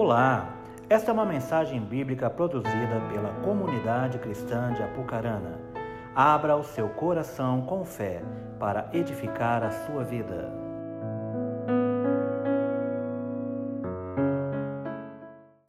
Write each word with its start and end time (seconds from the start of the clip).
Olá, 0.00 0.56
esta 0.88 1.10
é 1.10 1.12
uma 1.12 1.26
mensagem 1.26 1.80
bíblica 1.80 2.30
produzida 2.30 3.00
pela 3.12 3.32
comunidade 3.42 4.16
cristã 4.20 4.72
de 4.72 4.80
Apucarana. 4.80 5.58
Abra 6.14 6.56
o 6.56 6.62
seu 6.62 6.88
coração 6.90 7.62
com 7.62 7.84
fé 7.84 8.22
para 8.60 8.88
edificar 8.92 9.64
a 9.64 9.72
sua 9.72 10.04
vida. 10.04 10.52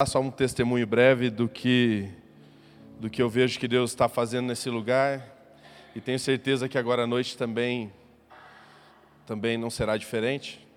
Só 0.06 0.20
um 0.20 0.30
testemunho 0.30 0.86
breve 0.86 1.32
do 1.32 1.50
que, 1.50 2.08
do 3.00 3.10
que 3.10 3.24
eu 3.24 3.30
vejo 3.30 3.60
que 3.60 3.68
Deus 3.68 3.90
está 3.90 4.08
fazendo 4.08 4.46
nesse 4.46 4.70
lugar 4.70 5.26
e 5.96 6.00
tenho 6.00 6.20
certeza 6.20 6.70
que 6.70 6.78
agora 6.78 7.06
à 7.06 7.08
noite 7.08 7.36
também, 7.36 7.92
também 9.26 9.58
não 9.58 9.72
será 9.72 9.98
diferente. 9.98 10.69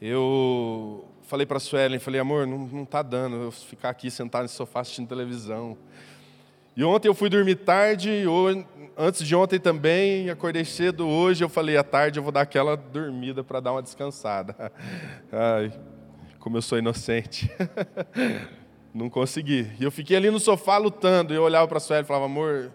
Eu 0.00 1.04
falei 1.22 1.46
para 1.46 1.56
a 1.56 1.60
Suelen, 1.60 1.98
falei, 1.98 2.20
amor, 2.20 2.46
não 2.46 2.82
está 2.82 3.02
dando 3.02 3.36
eu 3.36 3.50
ficar 3.50 3.90
aqui 3.90 4.10
sentado 4.10 4.42
no 4.42 4.48
sofá 4.48 4.80
assistindo 4.80 5.08
televisão. 5.08 5.76
E 6.76 6.82
ontem 6.82 7.08
eu 7.08 7.14
fui 7.14 7.28
dormir 7.28 7.54
tarde, 7.56 8.26
ou, 8.26 8.48
antes 8.96 9.26
de 9.26 9.34
ontem 9.34 9.60
também, 9.60 10.28
acordei 10.28 10.64
cedo 10.64 11.06
hoje, 11.06 11.44
eu 11.44 11.48
falei, 11.48 11.76
à 11.76 11.84
tarde 11.84 12.18
eu 12.18 12.22
vou 12.22 12.32
dar 12.32 12.40
aquela 12.40 12.76
dormida 12.76 13.44
para 13.44 13.60
dar 13.60 13.72
uma 13.72 13.82
descansada. 13.82 14.72
Ai, 15.30 15.72
como 16.40 16.56
eu 16.56 16.62
sou 16.62 16.76
inocente. 16.78 17.50
Não 18.92 19.08
consegui. 19.08 19.70
E 19.78 19.84
eu 19.84 19.90
fiquei 19.90 20.16
ali 20.16 20.30
no 20.30 20.38
sofá 20.38 20.76
lutando, 20.76 21.32
e 21.32 21.36
eu 21.36 21.42
olhava 21.42 21.66
para 21.66 21.78
a 21.78 21.80
Sueli 21.80 22.04
e 22.04 22.06
falava, 22.06 22.26
amor, 22.26 22.72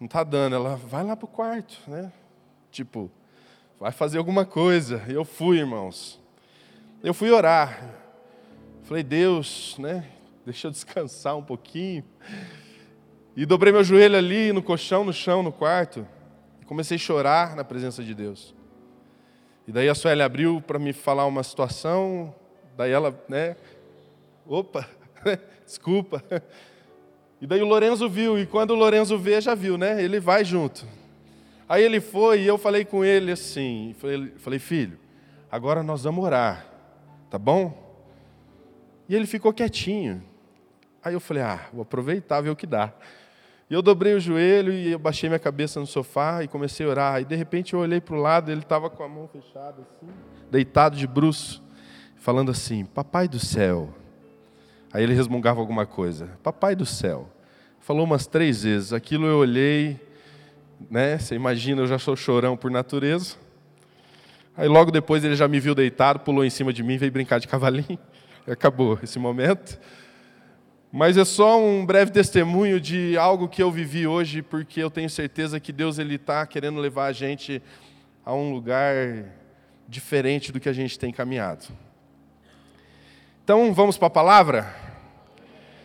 não 0.00 0.06
está 0.06 0.24
dando. 0.24 0.56
Ela, 0.56 0.76
vai 0.76 1.04
lá 1.04 1.14
para 1.14 1.26
o 1.26 1.28
quarto, 1.28 1.78
né? 1.86 2.10
Tipo, 2.70 3.10
vai 3.78 3.92
fazer 3.92 4.16
alguma 4.16 4.46
coisa. 4.46 5.02
E 5.06 5.12
eu 5.12 5.26
fui, 5.26 5.58
irmãos. 5.58 6.18
Eu 7.06 7.14
fui 7.14 7.30
orar. 7.30 7.88
Falei, 8.82 9.04
Deus, 9.04 9.76
né? 9.78 10.08
Deixa 10.44 10.66
eu 10.66 10.72
descansar 10.72 11.36
um 11.36 11.42
pouquinho. 11.42 12.02
E 13.36 13.46
dobrei 13.46 13.72
meu 13.72 13.84
joelho 13.84 14.18
ali 14.18 14.52
no 14.52 14.60
colchão, 14.60 15.04
no 15.04 15.12
chão, 15.12 15.40
no 15.40 15.52
quarto. 15.52 16.04
E 16.60 16.64
comecei 16.64 16.96
a 16.96 16.98
chorar 16.98 17.54
na 17.54 17.62
presença 17.62 18.02
de 18.02 18.12
Deus. 18.12 18.56
E 19.68 19.70
daí 19.70 19.88
a 19.88 19.94
Sueli 19.94 20.20
abriu 20.20 20.60
para 20.60 20.80
me 20.80 20.92
falar 20.92 21.26
uma 21.26 21.44
situação. 21.44 22.34
Daí 22.76 22.90
ela, 22.90 23.16
né? 23.28 23.54
Opa, 24.44 24.90
desculpa. 25.64 26.24
E 27.40 27.46
daí 27.46 27.62
o 27.62 27.66
Lorenzo 27.66 28.08
viu, 28.08 28.36
e 28.36 28.46
quando 28.46 28.72
o 28.72 28.74
Lorenzo 28.74 29.16
vê, 29.16 29.40
já 29.40 29.54
viu, 29.54 29.78
né? 29.78 30.02
Ele 30.02 30.18
vai 30.18 30.44
junto. 30.44 30.84
Aí 31.68 31.84
ele 31.84 32.00
foi 32.00 32.40
e 32.40 32.48
eu 32.48 32.58
falei 32.58 32.84
com 32.84 33.04
ele 33.04 33.30
assim, 33.30 33.94
falei, 34.00 34.32
falei 34.38 34.58
filho, 34.58 34.98
agora 35.48 35.84
nós 35.84 36.02
vamos 36.02 36.24
orar 36.24 36.75
tá 37.30 37.38
bom? 37.38 37.86
E 39.08 39.14
ele 39.14 39.26
ficou 39.26 39.52
quietinho. 39.52 40.22
Aí 41.02 41.14
eu 41.14 41.20
falei, 41.20 41.42
ah, 41.42 41.68
vou 41.72 41.82
aproveitar, 41.82 42.40
ver 42.40 42.50
o 42.50 42.56
que 42.56 42.66
dá. 42.66 42.92
E 43.68 43.74
eu 43.74 43.82
dobrei 43.82 44.14
o 44.14 44.20
joelho 44.20 44.72
e 44.72 44.92
eu 44.92 44.98
baixei 44.98 45.28
minha 45.28 45.38
cabeça 45.38 45.80
no 45.80 45.86
sofá 45.86 46.42
e 46.42 46.48
comecei 46.48 46.86
a 46.86 46.88
orar. 46.88 47.20
E 47.20 47.24
de 47.24 47.34
repente 47.34 47.74
eu 47.74 47.80
olhei 47.80 48.00
para 48.00 48.14
o 48.14 48.20
lado, 48.20 48.50
ele 48.50 48.60
estava 48.60 48.88
com 48.88 49.02
a 49.02 49.08
mão 49.08 49.28
fechada 49.28 49.82
assim, 49.82 50.12
deitado 50.50 50.96
de 50.96 51.06
bruço, 51.06 51.62
falando 52.16 52.50
assim: 52.50 52.84
Papai 52.84 53.26
do 53.26 53.40
céu. 53.40 53.92
Aí 54.92 55.02
ele 55.02 55.14
resmungava 55.14 55.58
alguma 55.58 55.84
coisa: 55.84 56.30
Papai 56.42 56.76
do 56.76 56.86
céu. 56.86 57.28
Falou 57.80 58.04
umas 58.04 58.26
três 58.26 58.62
vezes. 58.62 58.92
Aquilo 58.92 59.26
eu 59.26 59.38
olhei, 59.38 60.00
né? 60.88 61.18
Você 61.18 61.34
imagina, 61.34 61.82
eu 61.82 61.86
já 61.86 61.98
sou 61.98 62.16
chorão 62.16 62.56
por 62.56 62.70
natureza. 62.70 63.36
Aí 64.56 64.68
logo 64.68 64.90
depois 64.90 65.22
ele 65.22 65.36
já 65.36 65.46
me 65.46 65.60
viu 65.60 65.74
deitado, 65.74 66.20
pulou 66.20 66.44
em 66.44 66.50
cima 66.50 66.72
de 66.72 66.82
mim, 66.82 66.96
veio 66.96 67.12
brincar 67.12 67.38
de 67.38 67.46
cavalinho. 67.46 67.98
Acabou 68.48 68.98
esse 69.02 69.18
momento. 69.18 69.78
Mas 70.90 71.16
é 71.18 71.24
só 71.24 71.60
um 71.60 71.84
breve 71.84 72.10
testemunho 72.10 72.80
de 72.80 73.18
algo 73.18 73.48
que 73.48 73.62
eu 73.62 73.70
vivi 73.70 74.06
hoje, 74.06 74.40
porque 74.40 74.82
eu 74.82 74.90
tenho 74.90 75.10
certeza 75.10 75.60
que 75.60 75.72
Deus 75.72 75.98
ele 75.98 76.14
está 76.14 76.46
querendo 76.46 76.80
levar 76.80 77.06
a 77.06 77.12
gente 77.12 77.60
a 78.24 78.32
um 78.32 78.52
lugar 78.52 78.94
diferente 79.86 80.50
do 80.50 80.58
que 80.58 80.68
a 80.68 80.72
gente 80.72 80.98
tem 80.98 81.12
caminhado. 81.12 81.66
Então 83.44 83.74
vamos 83.74 83.98
para 83.98 84.06
a 84.06 84.10
palavra? 84.10 84.74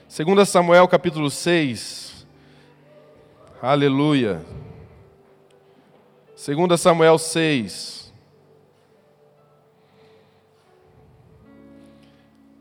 2 0.08 0.48
Samuel 0.48 0.88
capítulo 0.88 1.30
6. 1.30 2.26
Aleluia. 3.62 4.42
2 6.36 6.80
Samuel 6.80 7.18
6. 7.18 8.01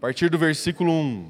A 0.01 0.09
partir 0.09 0.31
do 0.31 0.39
versículo 0.39 0.91
1. 0.91 1.27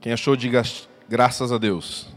Quem 0.00 0.12
achou, 0.12 0.34
diga 0.34 0.60
graças 1.08 1.52
a 1.52 1.56
Deus. 1.56 2.12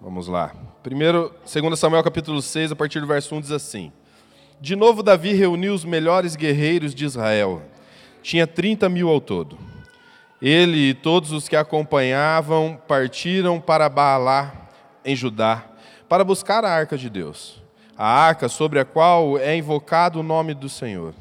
Vamos 0.00 0.26
lá. 0.26 0.54
Primeiro, 0.82 1.34
2 1.44 1.78
Samuel 1.78 2.02
capítulo 2.02 2.40
6, 2.40 2.72
a 2.72 2.76
partir 2.76 3.00
do 3.00 3.06
verso 3.06 3.34
1 3.34 3.42
diz 3.42 3.50
assim: 3.50 3.92
De 4.58 4.74
novo 4.74 5.02
Davi 5.02 5.34
reuniu 5.34 5.74
os 5.74 5.84
melhores 5.84 6.34
guerreiros 6.34 6.94
de 6.94 7.04
Israel. 7.04 7.60
Tinha 8.22 8.46
30 8.46 8.88
mil 8.88 9.10
ao 9.10 9.20
todo. 9.20 9.73
Ele 10.46 10.90
e 10.90 10.92
todos 10.92 11.32
os 11.32 11.48
que 11.48 11.56
acompanhavam 11.56 12.78
partiram 12.86 13.58
para 13.58 13.88
Baalá, 13.88 14.52
em 15.02 15.16
Judá, 15.16 15.64
para 16.06 16.22
buscar 16.22 16.66
a 16.66 16.70
arca 16.70 16.98
de 16.98 17.08
Deus, 17.08 17.62
a 17.96 18.06
arca 18.06 18.46
sobre 18.46 18.78
a 18.78 18.84
qual 18.84 19.38
é 19.38 19.56
invocado 19.56 20.20
o 20.20 20.22
nome 20.22 20.52
do 20.52 20.68
Senhor, 20.68 21.14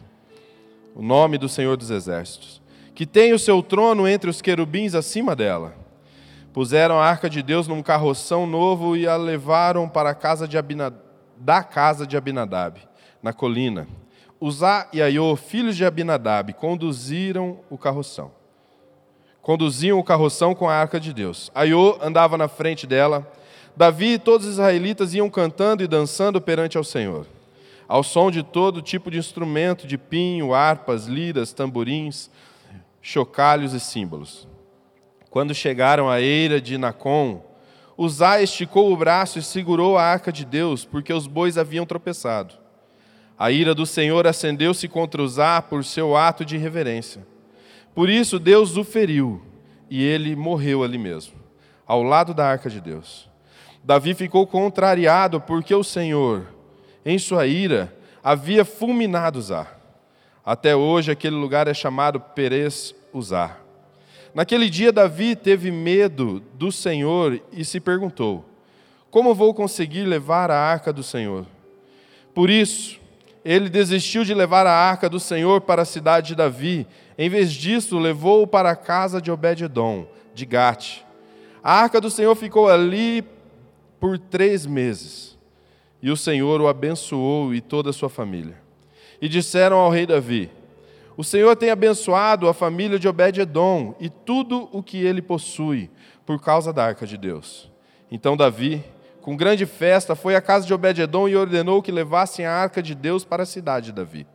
o 0.93 1.01
nome 1.01 1.37
do 1.37 1.47
Senhor 1.47 1.77
dos 1.77 1.89
Exércitos, 1.89 2.61
que 2.93 3.05
tem 3.05 3.31
o 3.31 3.39
seu 3.39 3.63
trono 3.63 4.09
entre 4.09 4.29
os 4.29 4.41
querubins 4.41 4.93
acima 4.93 5.33
dela. 5.33 5.73
Puseram 6.51 6.99
a 6.99 7.05
arca 7.05 7.29
de 7.29 7.41
Deus 7.41 7.65
num 7.65 7.81
carroção 7.81 8.45
novo 8.45 8.97
e 8.97 9.07
a 9.07 9.15
levaram 9.15 9.87
para 9.87 10.09
a 10.09 10.15
casa 10.15 10.45
de 10.45 10.57
Abinad... 10.57 10.95
da 11.37 11.63
casa 11.63 12.05
de 12.05 12.17
Abinadab, 12.17 12.77
na 13.21 13.31
colina. 13.31 13.87
Uzá 14.37 14.89
e 14.91 15.01
Aiô, 15.01 15.33
filhos 15.37 15.77
de 15.77 15.85
Abinadab, 15.85 16.51
conduziram 16.51 17.61
o 17.69 17.77
carroção 17.77 18.42
conduziam 19.43 19.99
o 19.99 20.03
carroção 20.03 20.55
com 20.55 20.69
a 20.69 20.73
arca 20.73 20.97
de 20.99 21.13
Deus. 21.13 21.51
Aiô 21.53 21.99
andava 22.01 22.37
na 22.37 22.47
frente 22.47 22.87
dela. 22.87 23.29
Davi 23.75 24.13
e 24.13 24.19
todos 24.19 24.47
os 24.47 24.53
israelitas 24.53 25.13
iam 25.13 25.29
cantando 25.29 25.83
e 25.83 25.87
dançando 25.87 26.39
perante 26.39 26.77
ao 26.77 26.83
Senhor, 26.83 27.27
ao 27.87 28.03
som 28.03 28.31
de 28.31 28.41
todo 28.41 28.81
tipo 28.81 29.11
de 29.11 29.17
instrumento, 29.17 29.85
de 29.85 29.97
pinho, 29.97 30.53
harpas, 30.53 31.07
liras, 31.07 31.51
tamborins, 31.51 32.29
chocalhos 33.01 33.73
e 33.73 33.79
símbolos. 33.79 34.47
Quando 35.29 35.53
chegaram 35.53 36.09
à 36.09 36.21
eira 36.21 36.61
de 36.61 36.77
Nacon, 36.77 37.43
Uzá 37.97 38.41
esticou 38.41 38.93
o 38.93 38.97
braço 38.97 39.39
e 39.39 39.43
segurou 39.43 39.97
a 39.97 40.03
arca 40.03 40.31
de 40.31 40.45
Deus, 40.45 40.85
porque 40.85 41.11
os 41.11 41.27
bois 41.27 41.57
haviam 41.57 41.85
tropeçado. 41.85 42.53
A 43.37 43.51
ira 43.51 43.75
do 43.75 43.85
Senhor 43.85 44.25
acendeu-se 44.25 44.87
contra 44.87 45.21
Uzá 45.21 45.61
por 45.61 45.83
seu 45.83 46.15
ato 46.15 46.45
de 46.45 46.57
reverência. 46.57 47.32
Por 47.93 48.09
isso 48.09 48.39
Deus 48.39 48.75
o 48.77 48.83
feriu 48.83 49.41
e 49.89 50.03
ele 50.03 50.35
morreu 50.35 50.83
ali 50.83 50.97
mesmo, 50.97 51.33
ao 51.85 52.01
lado 52.01 52.33
da 52.33 52.47
arca 52.47 52.69
de 52.69 52.81
Deus. 52.81 53.29
Davi 53.83 54.13
ficou 54.13 54.47
contrariado 54.47 55.39
porque 55.41 55.75
o 55.75 55.83
Senhor, 55.83 56.47
em 57.05 57.19
sua 57.19 57.45
ira, 57.45 57.93
havia 58.23 58.63
fulminado 58.63 59.37
Uzá. 59.37 59.67
Até 60.45 60.75
hoje 60.75 61.11
aquele 61.11 61.35
lugar 61.35 61.67
é 61.67 61.73
chamado 61.73 62.19
Perez 62.19 62.95
Uzá. 63.13 63.57
Naquele 64.33 64.69
dia 64.69 64.91
Davi 64.91 65.35
teve 65.35 65.69
medo 65.69 66.41
do 66.55 66.71
Senhor 66.71 67.39
e 67.51 67.63
se 67.63 67.79
perguntou: 67.79 68.43
Como 69.11 69.35
vou 69.35 69.53
conseguir 69.53 70.03
levar 70.05 70.49
a 70.49 70.57
arca 70.57 70.91
do 70.91 71.03
Senhor? 71.03 71.45
Por 72.33 72.49
isso, 72.49 72.99
ele 73.45 73.69
desistiu 73.69 74.23
de 74.23 74.33
levar 74.33 74.65
a 74.65 74.73
arca 74.73 75.07
do 75.07 75.19
Senhor 75.19 75.61
para 75.61 75.83
a 75.83 75.85
cidade 75.85 76.29
de 76.29 76.35
Davi. 76.35 76.87
Em 77.17 77.29
vez 77.29 77.51
disso, 77.51 77.99
levou-o 77.99 78.47
para 78.47 78.71
a 78.71 78.75
casa 78.75 79.21
de 79.21 79.31
Obed-edom, 79.31 80.07
de 80.33 80.45
Gate. 80.45 81.01
A 81.63 81.73
arca 81.81 82.01
do 82.01 82.09
Senhor 82.09 82.35
ficou 82.35 82.69
ali 82.69 83.23
por 83.99 84.17
três 84.17 84.65
meses. 84.65 85.37
E 86.01 86.11
o 86.11 86.17
Senhor 86.17 86.59
o 86.59 86.67
abençoou 86.67 87.53
e 87.53 87.61
toda 87.61 87.91
a 87.91 87.93
sua 87.93 88.09
família. 88.09 88.57
E 89.21 89.29
disseram 89.29 89.77
ao 89.77 89.89
rei 89.89 90.05
Davi: 90.05 90.51
O 91.15 91.23
Senhor 91.23 91.55
tem 91.55 91.69
abençoado 91.69 92.49
a 92.49 92.53
família 92.53 92.99
de 92.99 93.07
Obed-edom 93.07 93.95
e 93.99 94.09
tudo 94.09 94.67
o 94.71 94.83
que 94.83 94.97
ele 94.97 95.21
possui, 95.21 95.89
por 96.25 96.41
causa 96.41 96.73
da 96.73 96.83
arca 96.83 97.07
de 97.07 97.17
Deus. 97.17 97.71
Então 98.11 98.35
Davi 98.35 98.83
com 99.23 99.37
grande 99.37 99.65
festa, 99.65 100.15
foi 100.15 100.35
à 100.35 100.41
casa 100.41 100.67
de 100.67 100.73
Obed-edom 100.73 101.29
e 101.29 101.35
ordenou 101.35 101.81
que 101.81 101.93
levassem 101.93 102.45
a 102.45 102.51
arca 102.53 102.83
de 102.83 102.93
Deus 102.93 103.23
para 103.23 103.43
a 103.43 103.45
cidade 103.45 103.87
de 103.87 103.93
Davi. 103.93 104.27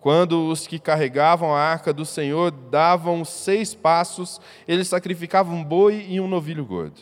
Quando 0.00 0.46
os 0.46 0.66
que 0.66 0.78
carregavam 0.78 1.54
a 1.54 1.60
arca 1.60 1.92
do 1.92 2.04
Senhor 2.04 2.50
davam 2.50 3.24
seis 3.24 3.74
passos, 3.74 4.40
eles 4.66 4.86
sacrificavam 4.88 5.56
um 5.56 5.64
boi 5.64 6.06
e 6.08 6.20
um 6.20 6.28
novilho 6.28 6.64
gordo. 6.64 7.00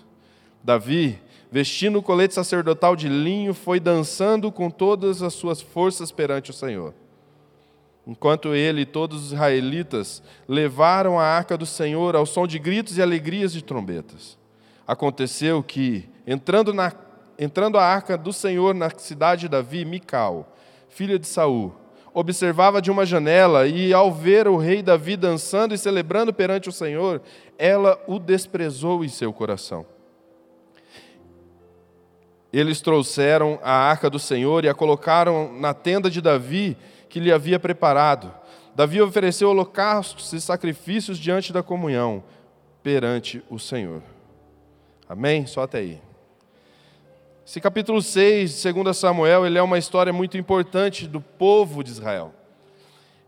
Davi, 0.65 1.21
vestindo 1.51 1.99
o 1.99 2.03
colete 2.03 2.35
sacerdotal 2.35 2.97
de 2.97 3.09
linho, 3.09 3.53
foi 3.53 3.79
dançando 3.79 4.51
com 4.51 4.71
todas 4.71 5.23
as 5.23 5.35
suas 5.35 5.61
forças 5.61 6.11
perante 6.11 6.51
o 6.51 6.55
Senhor. 6.55 6.95
Enquanto 8.07 8.55
ele 8.55 8.83
e 8.83 8.87
todos 8.87 9.27
os 9.27 9.33
israelitas 9.33 10.23
levaram 10.49 11.19
a 11.19 11.25
arca 11.25 11.59
do 11.59 11.67
Senhor 11.67 12.17
ao 12.17 12.25
som 12.25 12.47
de 12.47 12.59
gritos 12.59 12.97
e 12.97 13.03
alegrias 13.03 13.53
de 13.53 13.63
trombetas. 13.63 14.39
Aconteceu 14.87 15.63
que, 15.63 16.09
entrando, 16.27 16.73
na, 16.73 16.93
entrando 17.39 17.77
a 17.77 17.85
arca 17.85 18.17
do 18.17 18.33
Senhor 18.33 18.75
na 18.75 18.89
cidade 18.91 19.43
de 19.43 19.49
Davi, 19.49 19.85
Mical, 19.85 20.57
filha 20.89 21.19
de 21.19 21.27
Saul, 21.27 21.75
observava 22.19 22.81
de 22.81 22.91
uma 22.91 23.05
janela 23.05 23.67
e, 23.67 23.93
ao 23.93 24.11
ver 24.11 24.49
o 24.49 24.57
rei 24.57 24.83
Davi 24.83 25.19
dançando 25.19 25.75
e 25.75 25.79
celebrando 25.79 26.33
perante 26.33 26.67
o 26.67 26.73
Senhor, 26.73 27.21
ela 27.59 28.03
o 28.07 28.19
desprezou 28.19 29.05
em 29.05 29.09
seu 29.09 29.35
coração. 29.35 29.85
Eles 32.51 32.81
trouxeram 32.81 33.59
a 33.63 33.71
arca 33.71 34.09
do 34.09 34.19
Senhor 34.19 34.65
e 34.65 34.69
a 34.71 34.73
colocaram 34.73 35.53
na 35.61 35.75
tenda 35.75 36.09
de 36.09 36.23
Davi, 36.23 36.75
que 37.11 37.21
lhe 37.21 37.31
havia 37.31 37.61
preparado. 37.61 38.33
Davi 38.75 39.03
ofereceu 39.03 39.51
holocaustos 39.51 40.33
e 40.33 40.41
sacrifícios 40.41 41.19
diante 41.19 41.53
da 41.53 41.63
comunhão, 41.63 42.25
perante 42.83 43.45
o 43.51 43.59
Senhor. 43.59 44.03
Amém? 45.07 45.45
Só 45.45 45.65
até 45.65 45.79
aí. 45.81 46.01
Esse 47.49 47.61
capítulo 47.61 48.03
6 48.03 48.61
de 48.61 48.73
2 48.73 48.97
Samuel, 48.97 49.47
ele 49.47 49.57
é 49.57 49.63
uma 49.63 49.79
história 49.79 50.13
muito 50.13 50.37
importante 50.37 51.07
do 51.07 51.21
povo 51.21 51.85
de 51.85 51.93
Israel. 51.93 52.35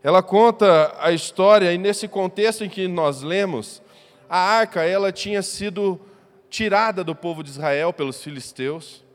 Ela 0.03 0.21
conta 0.21 0.93
a 0.99 1.13
história, 1.13 1.71
e 1.71 1.77
nesse 1.77 2.05
contexto 2.05 2.65
em 2.65 2.69
que 2.69 2.85
nós 2.85 3.21
lemos, 3.21 3.81
a 4.29 4.37
arca 4.37 4.83
ela 4.83 5.09
tinha 5.13 5.41
sido 5.41 5.97
tirada 6.49 7.01
do 7.01 7.15
povo 7.15 7.41
de 7.41 7.49
Israel 7.49 7.93
pelos 7.93 8.21
filisteus. 8.21 9.05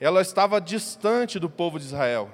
Ela 0.00 0.20
estava 0.20 0.60
distante 0.60 1.38
do 1.38 1.48
povo 1.48 1.78
de 1.78 1.84
Israel. 1.84 2.28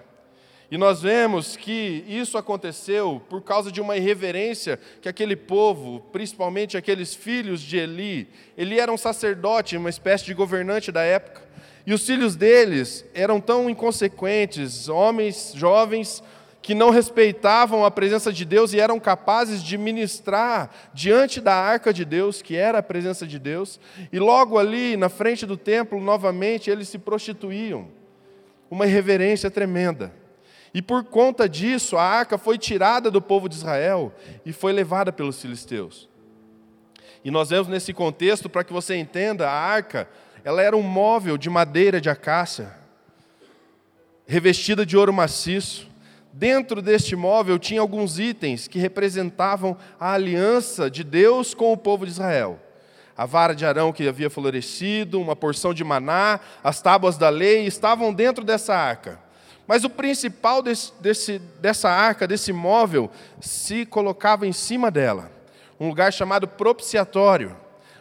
E 0.71 0.79
nós 0.79 1.03
vemos 1.03 1.55
que 1.55 2.03
isso 2.09 2.39
aconteceu 2.39 3.21
por 3.29 3.43
causa 3.43 3.71
de 3.71 3.81
uma 3.81 3.99
irreverência 3.99 4.81
que 5.03 5.09
aquele 5.09 5.37
povo, 5.37 6.01
principalmente 6.13 6.79
aqueles 6.79 7.15
filhos 7.15 7.61
de 7.61 7.77
Eli, 7.77 8.27
Eli 8.57 8.81
era 8.81 8.91
um 8.91 8.97
sacerdote, 8.97 9.77
uma 9.77 9.91
espécie 9.91 10.25
de 10.25 10.33
governante 10.33 10.91
da 10.91 11.03
época. 11.03 11.50
E 11.91 11.93
os 11.93 12.07
filhos 12.07 12.37
deles 12.37 13.05
eram 13.13 13.41
tão 13.41 13.69
inconsequentes, 13.69 14.89
homens 14.89 15.53
jovens 15.57 16.23
que 16.63 16.73
não 16.73 16.91
respeitavam 16.91 17.85
a 17.85 17.91
presença 17.91 18.33
de 18.33 18.45
Deus 18.45 18.73
e 18.73 18.79
eram 18.79 19.01
capazes 19.01 19.61
de 19.61 19.77
ministrar 19.77 20.71
diante 20.95 21.41
da 21.41 21.53
arca 21.53 21.93
de 21.93 22.05
Deus, 22.05 22.43
que 22.43 22.55
era 22.55 22.79
a 22.79 22.83
presença 22.83 23.27
de 23.27 23.41
Deus, 23.41 23.81
e 24.13 24.21
logo 24.21 24.57
ali 24.57 24.97
na 24.97 25.09
frente 25.09 25.45
do 25.45 25.57
templo, 25.57 26.01
novamente, 26.01 26.71
eles 26.71 26.89
se 26.89 26.97
prostituíam. 26.97 27.89
Uma 28.71 28.87
irreverência 28.87 29.51
tremenda. 29.51 30.15
E 30.73 30.81
por 30.81 31.03
conta 31.03 31.49
disso, 31.49 31.97
a 31.97 32.05
arca 32.05 32.39
foi 32.39 32.57
tirada 32.57 33.11
do 33.11 33.21
povo 33.21 33.49
de 33.49 33.57
Israel 33.57 34.15
e 34.47 34.53
foi 34.53 34.73
levada 34.73 35.13
pelos 35.13 35.43
filisteus. 35.43 36.09
E 37.25 37.33
nós 37.33 37.51
vemos 37.51 37.67
nesse 37.67 37.93
contexto, 37.93 38.49
para 38.49 38.63
que 38.63 38.73
você 38.73 38.95
entenda, 38.95 39.51
a 39.51 39.53
arca 39.53 40.09
ela 40.45 40.63
era 40.63 40.77
um 40.77 40.83
móvel 40.83 41.37
de 41.37 41.51
madeira 41.51 42.01
de 42.01 42.09
acácia, 42.09 42.75
revestida 44.27 44.87
de 44.87 44.97
ouro 44.97 45.13
maciço. 45.13 45.89
Dentro 46.33 46.81
deste 46.81 47.17
móvel 47.17 47.59
tinha 47.59 47.81
alguns 47.81 48.19
itens 48.19 48.69
que 48.69 48.79
representavam 48.79 49.77
a 49.99 50.13
aliança 50.13 50.89
de 50.89 51.03
Deus 51.03 51.55
com 51.55 51.73
o 51.73 51.77
povo 51.77 52.07
de 52.07 52.13
Israel. 52.13 52.59
A 53.17 53.27
vara 53.27 53.55
de 53.55 53.67
Arão 53.67 53.93
que 53.93 54.09
havia 54.09 54.31
florescido, 54.31 55.21
uma 55.21 55.37
porção 55.37 55.75
de 55.75 55.85
maná, 55.85 56.41
as 56.63 56.81
tábuas 56.81 57.19
da 57.19 57.29
lei 57.29 57.67
estavam 57.67 58.15
dentro 58.15 58.45
dessa 58.45 58.75
arca. 58.75 59.19
Mas 59.67 59.85
o 59.85 59.91
principal 59.91 60.63
desse, 60.63 60.93
desse, 61.01 61.39
dessa 61.61 61.91
arca, 61.91 62.27
desse 62.27 62.53
móvel, 62.53 63.11
se 63.41 63.85
colocava 63.85 64.47
em 64.47 64.53
cima 64.53 64.91
dela. 64.91 65.31
Um 65.79 65.89
lugar 65.89 66.13
chamado 66.13 66.49
propiciatório. 66.49 67.57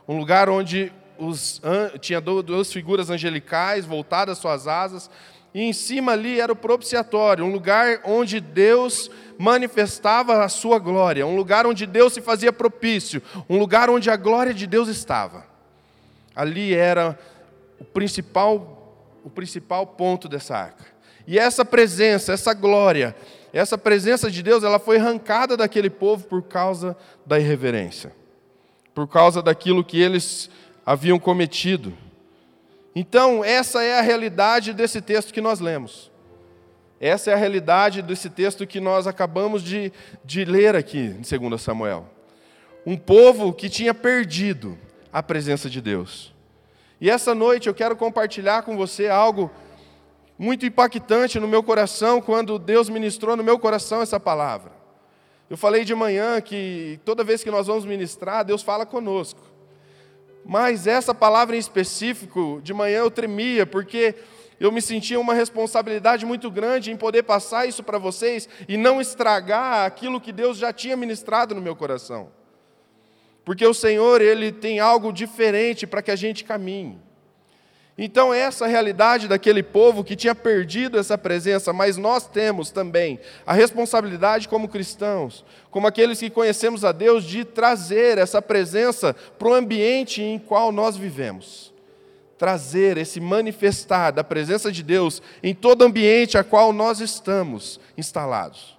Um 0.07 0.18
lugar 0.18 0.50
onde 0.50 0.92
os, 1.19 1.62
tinha 2.00 2.21
duas 2.21 2.71
figuras 2.71 3.10
angelicais 3.10 3.86
voltadas 3.86 4.38
às 4.38 4.42
suas 4.42 4.68
asas, 4.68 5.10
e 5.54 5.62
em 5.62 5.74
cima 5.74 6.13
ali 6.13 6.39
era 6.39 6.54
o 6.54 6.56
propiciatório, 6.56 7.44
um 7.44 7.51
lugar 7.51 8.01
onde 8.06 8.39
Deus 8.39 9.10
manifestava 9.38 10.44
a 10.44 10.50
sua 10.50 10.80
glória, 10.80 11.25
um 11.25 11.36
lugar 11.36 11.66
onde 11.66 11.86
Deus 11.86 12.13
se 12.13 12.21
fazia 12.21 12.54
propício, 12.54 13.21
um 13.50 13.57
lugar 13.57 13.89
onde 13.89 14.10
a 14.10 14.16
glória 14.16 14.54
de 14.54 14.66
Deus 14.66 14.88
estava. 14.88 15.45
Ali 16.36 16.74
era 16.74 17.18
o 17.80 17.83
principal, 17.83 18.95
o 19.24 19.30
principal 19.30 19.86
ponto 19.88 20.30
dessa 20.30 20.56
arca. 20.56 20.86
E 21.27 21.38
essa 21.38 21.66
presença, 21.66 22.33
essa 22.33 22.54
glória, 22.54 23.16
essa 23.51 23.77
presença 23.77 24.30
de 24.30 24.44
Deus, 24.44 24.63
ela 24.63 24.80
foi 24.80 24.98
arrancada 24.98 25.57
daquele 25.57 25.89
povo 25.89 26.25
por 26.25 26.44
causa 26.44 26.95
da 27.25 27.39
irreverência, 27.39 28.12
por 28.94 29.07
causa 29.07 29.42
daquilo 29.42 29.83
que 29.83 30.00
eles 30.00 30.50
haviam 30.89 31.19
cometido. 31.19 31.94
Então, 32.95 33.44
essa 33.44 33.83
é 33.83 34.00
a 34.00 34.01
realidade 34.01 34.74
desse 34.74 35.00
texto 35.00 35.31
que 35.31 35.39
nós 35.39 35.59
lemos. 35.59 36.12
Essa 37.00 37.30
é 37.30 37.33
a 37.36 37.38
realidade 37.38 38.01
desse 38.01 38.27
texto 38.27 38.65
que 38.65 38.80
nós 38.80 39.06
acabamos 39.06 39.62
de, 39.62 39.94
de 40.25 40.44
ler 40.44 40.75
aqui 40.75 40.97
em 40.97 41.50
2 41.50 41.62
Samuel. 41.62 42.09
Um 42.88 42.97
povo 42.97 43.53
que 43.53 43.69
tinha 43.69 43.94
perdido 43.94 44.80
a 45.13 45.21
presença 45.21 45.69
de 45.69 45.80
Deus. 45.80 46.33
E 47.00 47.07
essa 47.07 47.35
noite 47.35 47.68
eu 47.68 47.75
quero 47.75 47.95
compartilhar 47.95 48.63
com 48.63 48.75
você 48.75 49.07
algo 49.07 49.51
muito 50.39 50.65
impactante 50.65 51.39
no 51.39 51.47
meu 51.47 51.62
coração 51.62 52.19
quando 52.19 52.57
Deus 52.57 52.89
ministrou 52.89 53.38
no 53.38 53.44
meu 53.44 53.59
coração 53.59 54.01
essa 54.01 54.19
palavra. 54.19 54.71
Eu 55.51 55.56
falei 55.56 55.85
de 55.85 55.94
manhã 55.94 56.42
que 56.42 57.00
toda 57.06 57.24
vez 57.24 57.44
que 57.44 57.51
nós 57.51 57.68
vamos 57.68 57.85
ministrar, 57.85 58.44
Deus 58.44 58.63
fala 58.63 58.88
conosco. 58.88 59.58
Mas 60.45 60.88
essa 60.88 61.13
palavra 61.13 61.56
em 61.56 61.59
específico, 61.59 62.59
de 62.63 62.74
manhã 62.74 63.00
eu 63.00 63.12
tremia, 63.12 63.65
porque 63.65 64.15
eu 64.59 64.71
me 64.71 64.81
sentia 64.81 65.19
uma 65.19 65.33
responsabilidade 65.33 66.25
muito 66.25 66.51
grande 66.51 66.91
em 66.91 66.97
poder 66.97 67.24
passar 67.24 67.65
isso 67.65 67.81
para 67.83 67.97
vocês 67.97 68.50
e 68.68 68.75
não 68.75 69.00
estragar 69.00 69.86
aquilo 69.86 70.19
que 70.19 70.33
Deus 70.33 70.57
já 70.57 70.74
tinha 70.74 70.97
ministrado 70.97 71.56
no 71.56 71.62
meu 71.62 71.75
coração. 71.75 72.30
Porque 73.45 73.66
o 73.66 73.73
Senhor, 73.73 74.21
Ele 74.21 74.52
tem 74.52 74.80
algo 74.80 75.13
diferente 75.13 75.87
para 75.87 76.02
que 76.02 76.11
a 76.11 76.16
gente 76.16 76.44
caminhe. 76.44 76.99
Então, 78.02 78.33
essa 78.33 78.66
realidade 78.66 79.28
daquele 79.28 79.61
povo 79.61 80.06
que 80.06 80.16
tinha 80.16 80.33
perdido 80.33 80.97
essa 80.97 81.18
presença, 81.18 81.73
mas 81.73 81.97
nós 81.97 82.25
temos 82.28 82.71
também 82.71 83.19
a 83.45 83.52
responsabilidade 83.52 84.47
como 84.47 84.69
cristãos, 84.69 85.44
como 85.71 85.88
aqueles 85.88 86.19
que 86.19 86.30
conhecemos 86.30 86.83
a 86.83 86.92
Deus, 86.92 87.23
de 87.23 87.45
trazer 87.45 88.18
essa 88.18 88.42
presença 88.42 89.16
para 89.38 89.47
o 89.47 89.54
ambiente 89.54 90.21
em 90.21 90.40
qual 90.40 90.71
nós 90.71 90.97
vivemos. 90.97 91.73
Trazer 92.38 92.97
esse 92.97 93.19
manifestar 93.19 94.11
da 94.11 94.23
presença 94.23 94.71
de 94.71 94.81
Deus 94.81 95.21
em 95.44 95.54
todo 95.54 95.83
ambiente 95.83 96.38
a 96.38 96.44
qual 96.44 96.73
nós 96.73 96.99
estamos 96.99 97.80
instalados. 97.97 98.78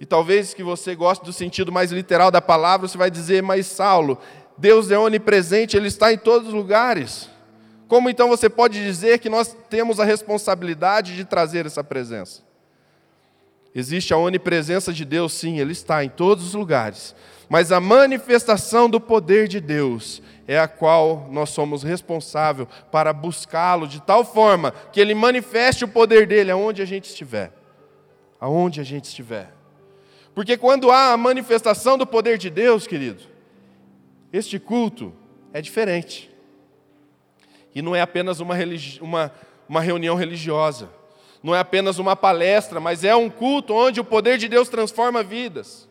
E 0.00 0.06
talvez 0.06 0.52
que 0.52 0.62
você 0.62 0.94
goste 0.94 1.24
do 1.24 1.32
sentido 1.32 1.70
mais 1.70 1.92
literal 1.92 2.30
da 2.30 2.40
palavra, 2.40 2.88
você 2.88 2.98
vai 2.98 3.10
dizer, 3.10 3.42
mas 3.42 3.66
Saulo, 3.66 4.18
Deus 4.58 4.90
é 4.90 4.98
onipresente, 4.98 5.76
Ele 5.76 5.88
está 5.88 6.12
em 6.12 6.18
todos 6.18 6.48
os 6.48 6.54
lugares. 6.54 7.30
Como 7.86 8.10
então 8.10 8.28
você 8.28 8.48
pode 8.48 8.82
dizer 8.82 9.18
que 9.18 9.28
nós 9.28 9.56
temos 9.68 10.00
a 10.00 10.04
responsabilidade 10.04 11.14
de 11.14 11.24
trazer 11.24 11.66
essa 11.66 11.84
presença? 11.84 12.42
Existe 13.74 14.14
a 14.14 14.16
onipresença 14.16 14.92
de 14.92 15.04
Deus, 15.04 15.32
sim, 15.32 15.58
Ele 15.58 15.72
está 15.72 16.04
em 16.04 16.08
todos 16.08 16.44
os 16.44 16.54
lugares. 16.54 17.14
Mas 17.48 17.72
a 17.72 17.80
manifestação 17.80 18.88
do 18.88 19.00
poder 19.00 19.48
de 19.48 19.60
Deus 19.60 20.22
é 20.46 20.58
a 20.58 20.68
qual 20.68 21.28
nós 21.30 21.50
somos 21.50 21.82
responsáveis 21.82 22.68
para 22.92 23.12
buscá-lo 23.12 23.88
de 23.88 24.00
tal 24.00 24.24
forma 24.24 24.72
que 24.92 25.00
Ele 25.00 25.14
manifeste 25.14 25.84
o 25.84 25.88
poder 25.88 26.26
dele 26.26 26.50
aonde 26.50 26.82
a 26.82 26.84
gente 26.84 27.06
estiver. 27.06 27.52
Aonde 28.40 28.80
a 28.80 28.84
gente 28.84 29.06
estiver. 29.06 29.52
Porque 30.34 30.56
quando 30.56 30.90
há 30.90 31.12
a 31.12 31.16
manifestação 31.16 31.98
do 31.98 32.06
poder 32.06 32.38
de 32.38 32.50
Deus, 32.50 32.86
querido, 32.86 33.22
este 34.32 34.58
culto 34.58 35.12
é 35.52 35.60
diferente. 35.60 36.30
E 37.74 37.82
não 37.82 37.94
é 37.94 38.00
apenas 38.00 38.40
uma, 38.40 38.54
uma, 39.00 39.32
uma 39.68 39.80
reunião 39.80 40.14
religiosa, 40.14 40.88
não 41.44 41.54
é 41.54 41.58
apenas 41.58 41.98
uma 41.98 42.16
palestra, 42.16 42.80
mas 42.80 43.04
é 43.04 43.14
um 43.14 43.28
culto 43.28 43.74
onde 43.74 44.00
o 44.00 44.04
poder 44.04 44.38
de 44.38 44.48
Deus 44.48 44.70
transforma 44.70 45.22
vidas. 45.22 45.86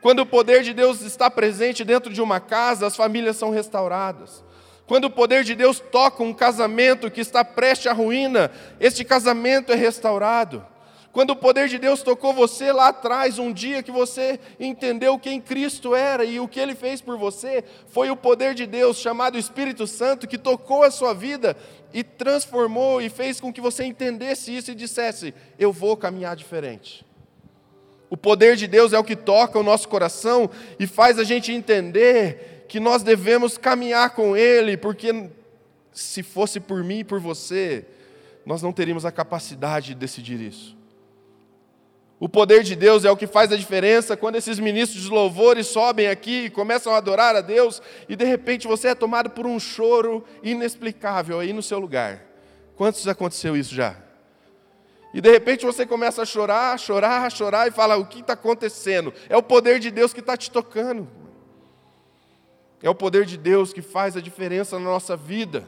Quando 0.00 0.20
o 0.20 0.26
poder 0.26 0.62
de 0.62 0.72
Deus 0.72 1.02
está 1.02 1.30
presente 1.30 1.84
dentro 1.84 2.10
de 2.10 2.22
uma 2.22 2.40
casa, 2.40 2.86
as 2.86 2.96
famílias 2.96 3.36
são 3.36 3.50
restauradas. 3.50 4.42
Quando 4.86 5.04
o 5.04 5.10
poder 5.10 5.44
de 5.44 5.54
Deus 5.54 5.80
toca 5.80 6.22
um 6.22 6.32
casamento 6.32 7.10
que 7.10 7.20
está 7.20 7.44
prestes 7.44 7.88
à 7.88 7.92
ruína, 7.92 8.50
este 8.80 9.04
casamento 9.04 9.70
é 9.70 9.74
restaurado. 9.74 10.64
Quando 11.16 11.30
o 11.30 11.36
poder 11.36 11.66
de 11.66 11.78
Deus 11.78 12.02
tocou 12.02 12.34
você 12.34 12.70
lá 12.70 12.88
atrás, 12.88 13.38
um 13.38 13.50
dia 13.50 13.82
que 13.82 13.90
você 13.90 14.38
entendeu 14.60 15.18
quem 15.18 15.40
Cristo 15.40 15.94
era 15.94 16.26
e 16.26 16.38
o 16.38 16.46
que 16.46 16.60
ele 16.60 16.74
fez 16.74 17.00
por 17.00 17.16
você, 17.16 17.64
foi 17.88 18.10
o 18.10 18.16
poder 18.16 18.52
de 18.52 18.66
Deus 18.66 18.98
chamado 18.98 19.38
Espírito 19.38 19.86
Santo 19.86 20.26
que 20.26 20.36
tocou 20.36 20.82
a 20.82 20.90
sua 20.90 21.14
vida 21.14 21.56
e 21.92 22.02
transformou 22.04 23.00
e 23.00 23.08
fez 23.08 23.40
com 23.40 23.52
que 23.52 23.60
você 23.60 23.84
entendesse 23.84 24.54
isso 24.56 24.70
e 24.70 24.74
dissesse: 24.74 25.34
Eu 25.58 25.72
vou 25.72 25.96
caminhar 25.96 26.36
diferente. 26.36 27.04
O 28.08 28.16
poder 28.16 28.56
de 28.56 28.66
Deus 28.66 28.92
é 28.92 28.98
o 28.98 29.04
que 29.04 29.16
toca 29.16 29.58
o 29.58 29.62
nosso 29.62 29.88
coração 29.88 30.48
e 30.78 30.86
faz 30.86 31.18
a 31.18 31.24
gente 31.24 31.52
entender 31.52 32.64
que 32.68 32.78
nós 32.78 33.02
devemos 33.02 33.58
caminhar 33.58 34.10
com 34.10 34.36
Ele, 34.36 34.76
porque 34.76 35.30
se 35.92 36.22
fosse 36.22 36.60
por 36.60 36.84
mim 36.84 36.98
e 36.98 37.04
por 37.04 37.18
você, 37.18 37.84
nós 38.44 38.62
não 38.62 38.72
teríamos 38.72 39.04
a 39.04 39.10
capacidade 39.10 39.88
de 39.88 39.94
decidir 39.96 40.40
isso. 40.40 40.76
O 42.18 42.28
poder 42.28 42.62
de 42.62 42.74
Deus 42.74 43.04
é 43.04 43.10
o 43.10 43.16
que 43.16 43.26
faz 43.26 43.52
a 43.52 43.56
diferença 43.56 44.16
quando 44.16 44.36
esses 44.36 44.58
ministros 44.58 45.02
de 45.02 45.10
louvores 45.10 45.66
sobem 45.66 46.08
aqui 46.08 46.46
e 46.46 46.50
começam 46.50 46.94
a 46.94 46.96
adorar 46.96 47.36
a 47.36 47.42
Deus 47.42 47.82
e 48.08 48.16
de 48.16 48.24
repente 48.24 48.66
você 48.66 48.88
é 48.88 48.94
tomado 48.94 49.28
por 49.30 49.46
um 49.46 49.60
choro 49.60 50.24
inexplicável 50.42 51.38
aí 51.38 51.52
no 51.52 51.62
seu 51.62 51.78
lugar. 51.78 52.24
Quantos 52.74 53.06
aconteceu 53.06 53.54
isso 53.54 53.74
já? 53.74 53.96
E 55.12 55.20
de 55.20 55.30
repente 55.30 55.66
você 55.66 55.84
começa 55.84 56.22
a 56.22 56.26
chorar, 56.26 56.78
chorar, 56.78 57.30
chorar 57.30 57.68
e 57.68 57.70
fala: 57.70 57.96
o 57.96 58.06
que 58.06 58.20
está 58.20 58.32
acontecendo? 58.32 59.12
É 59.28 59.36
o 59.36 59.42
poder 59.42 59.78
de 59.78 59.90
Deus 59.90 60.12
que 60.12 60.20
está 60.20 60.36
te 60.36 60.50
tocando. 60.50 61.08
É 62.82 62.88
o 62.88 62.94
poder 62.94 63.24
de 63.24 63.36
Deus 63.36 63.72
que 63.72 63.82
faz 63.82 64.16
a 64.16 64.20
diferença 64.20 64.78
na 64.78 64.84
nossa 64.84 65.16
vida. 65.16 65.66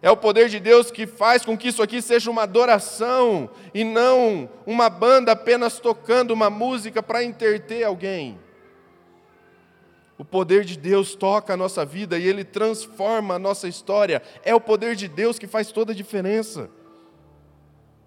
É 0.00 0.10
o 0.10 0.16
poder 0.16 0.48
de 0.48 0.60
Deus 0.60 0.90
que 0.90 1.06
faz 1.06 1.44
com 1.44 1.58
que 1.58 1.68
isso 1.68 1.82
aqui 1.82 2.00
seja 2.00 2.30
uma 2.30 2.42
adoração 2.42 3.50
e 3.74 3.82
não 3.82 4.48
uma 4.64 4.88
banda 4.88 5.32
apenas 5.32 5.80
tocando 5.80 6.30
uma 6.30 6.48
música 6.48 7.02
para 7.02 7.24
interter 7.24 7.82
alguém. 7.82 8.38
O 10.16 10.24
poder 10.24 10.64
de 10.64 10.76
Deus 10.76 11.14
toca 11.14 11.54
a 11.54 11.56
nossa 11.56 11.84
vida 11.84 12.18
e 12.18 12.26
ele 12.26 12.44
transforma 12.44 13.34
a 13.34 13.38
nossa 13.38 13.66
história. 13.68 14.22
É 14.44 14.54
o 14.54 14.60
poder 14.60 14.94
de 14.94 15.08
Deus 15.08 15.38
que 15.38 15.46
faz 15.46 15.72
toda 15.72 15.92
a 15.92 15.94
diferença. 15.94 16.70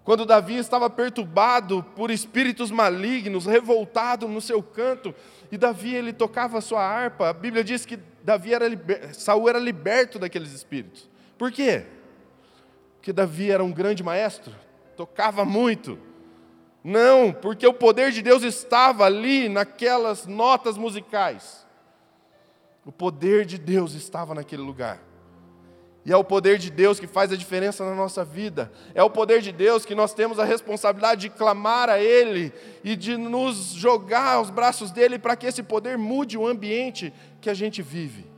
Quando 0.04 0.26
Davi 0.26 0.58
estava 0.58 0.90
perturbado 0.90 1.84
por 1.96 2.10
espíritos 2.10 2.72
malignos, 2.72 3.46
revoltado 3.46 4.28
no 4.28 4.42
seu 4.42 4.64
canto, 4.64 5.14
e 5.52 5.58
Davi 5.58 5.94
ele 5.94 6.12
tocava 6.12 6.58
a 6.58 6.62
sua 6.62 6.84
harpa, 6.84 7.30
a 7.30 7.34
Bíblia 7.34 7.64
diz 7.64 7.86
que 7.86 8.00
Davi 8.24 8.54
era. 8.54 8.66
Saul 9.14 9.48
era 9.48 9.60
liberto 9.60 10.18
daqueles 10.18 10.54
espíritos. 10.54 11.11
Por 11.42 11.52
quê? 11.52 11.86
Porque 12.98 13.12
Davi 13.12 13.50
era 13.50 13.64
um 13.64 13.72
grande 13.72 14.04
maestro, 14.04 14.54
tocava 14.96 15.44
muito. 15.44 15.98
Não, 16.84 17.34
porque 17.34 17.66
o 17.66 17.74
poder 17.74 18.12
de 18.12 18.22
Deus 18.22 18.44
estava 18.44 19.06
ali 19.06 19.50
naquelas 19.50 20.28
notas 20.28 20.78
musicais. 20.78 21.66
O 22.86 22.92
poder 22.92 23.44
de 23.44 23.58
Deus 23.58 23.96
estava 23.96 24.36
naquele 24.36 24.62
lugar. 24.62 25.00
E 26.06 26.14
é 26.14 26.16
o 26.16 26.24
poder 26.24 26.60
de 26.60 26.70
Deus 26.70 27.00
que 27.00 27.08
faz 27.08 27.32
a 27.32 27.36
diferença 27.36 27.84
na 27.84 27.96
nossa 27.96 28.24
vida. 28.24 28.72
É 28.94 29.02
o 29.02 29.10
poder 29.10 29.42
de 29.42 29.52
Deus 29.52 29.84
que 29.84 29.96
nós 29.96 30.14
temos 30.14 30.38
a 30.38 30.46
responsabilidade 30.46 31.22
de 31.22 31.30
clamar 31.32 31.90
a 31.90 32.00
Ele 32.00 32.54
e 32.84 32.96
de 32.96 33.18
nos 33.18 33.72
jogar 33.74 34.36
aos 34.36 34.52
braços 34.52 34.92
dele 34.92 35.18
para 35.18 35.36
que 35.36 35.48
esse 35.48 35.64
poder 35.64 35.98
mude 35.98 36.38
o 36.38 36.46
ambiente 36.46 37.12
que 37.42 37.50
a 37.50 37.54
gente 37.56 37.82
vive 37.82 38.31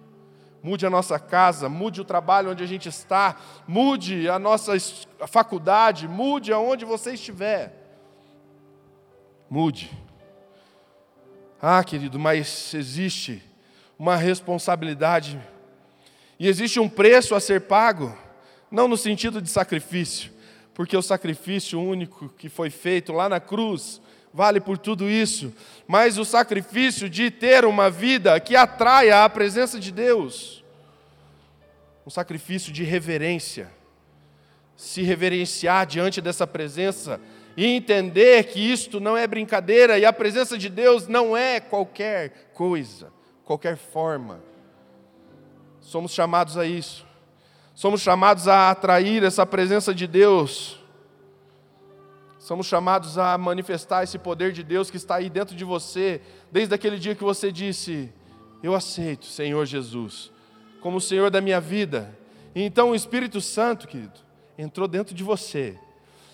mude 0.63 0.85
a 0.85 0.89
nossa 0.89 1.19
casa, 1.19 1.67
mude 1.67 1.99
o 1.99 2.05
trabalho 2.05 2.51
onde 2.51 2.63
a 2.63 2.67
gente 2.67 2.87
está, 2.87 3.35
mude 3.67 4.29
a 4.29 4.39
nossa 4.39 4.71
faculdade, 5.27 6.07
mude 6.07 6.53
aonde 6.53 6.85
você 6.85 7.13
estiver. 7.13 7.73
Mude. 9.49 9.91
Ah, 11.61 11.83
querido, 11.83 12.17
mas 12.17 12.73
existe 12.73 13.43
uma 13.99 14.15
responsabilidade 14.15 15.39
e 16.39 16.47
existe 16.47 16.79
um 16.79 16.89
preço 16.89 17.35
a 17.35 17.39
ser 17.39 17.61
pago, 17.61 18.17
não 18.71 18.87
no 18.87 18.97
sentido 18.97 19.41
de 19.41 19.49
sacrifício, 19.49 20.31
porque 20.73 20.95
o 20.95 21.01
sacrifício 21.01 21.79
único 21.79 22.29
que 22.29 22.49
foi 22.49 22.69
feito 22.69 23.11
lá 23.11 23.27
na 23.27 23.39
cruz 23.39 24.01
vale 24.33 24.59
por 24.59 24.77
tudo 24.77 25.07
isso, 25.07 25.53
mas 25.87 26.17
o 26.17 26.25
sacrifício 26.25 27.07
de 27.07 27.29
ter 27.29 27.63
uma 27.65 27.89
vida 27.89 28.39
que 28.39 28.55
atraia 28.55 29.23
a 29.23 29.29
presença 29.29 29.79
de 29.79 29.91
Deus. 29.91 30.63
Um 32.05 32.09
sacrifício 32.09 32.73
de 32.73 32.83
reverência. 32.83 33.71
Se 34.75 35.03
reverenciar 35.03 35.85
diante 35.85 36.19
dessa 36.19 36.47
presença 36.47 37.21
e 37.55 37.67
entender 37.67 38.45
que 38.45 38.59
isto 38.59 38.99
não 38.99 39.15
é 39.15 39.27
brincadeira 39.27 39.99
e 39.99 40.05
a 40.05 40.11
presença 40.11 40.57
de 40.57 40.67
Deus 40.67 41.07
não 41.07 41.37
é 41.37 41.59
qualquer 41.59 42.49
coisa, 42.53 43.13
qualquer 43.45 43.77
forma. 43.77 44.41
Somos 45.79 46.11
chamados 46.11 46.57
a 46.57 46.65
isso. 46.65 47.05
Somos 47.75 48.01
chamados 48.01 48.47
a 48.47 48.71
atrair 48.71 49.23
essa 49.23 49.45
presença 49.45 49.93
de 49.93 50.07
Deus 50.07 50.82
Somos 52.43 52.67
chamados 52.67 53.17
a 53.17 53.37
manifestar 53.37 54.03
esse 54.03 54.19
poder 54.19 54.51
de 54.51 54.63
Deus 54.63 54.91
que 54.91 54.97
está 54.97 55.15
aí 55.15 55.29
dentro 55.29 55.55
de 55.55 55.63
você, 55.63 56.19
desde 56.51 56.75
aquele 56.75 56.99
dia 56.99 57.15
que 57.15 57.23
você 57.23 57.49
disse: 57.53 58.11
Eu 58.61 58.75
aceito, 58.75 59.25
Senhor 59.25 59.65
Jesus, 59.65 60.29
como 60.81 60.97
o 60.97 61.01
Senhor 61.01 61.31
da 61.31 61.39
minha 61.39 61.61
vida. 61.61 62.13
E 62.53 62.61
então 62.61 62.89
o 62.89 62.95
Espírito 62.95 63.39
Santo, 63.39 63.87
querido, 63.87 64.19
entrou 64.57 64.89
dentro 64.89 65.15
de 65.15 65.23
você. 65.23 65.79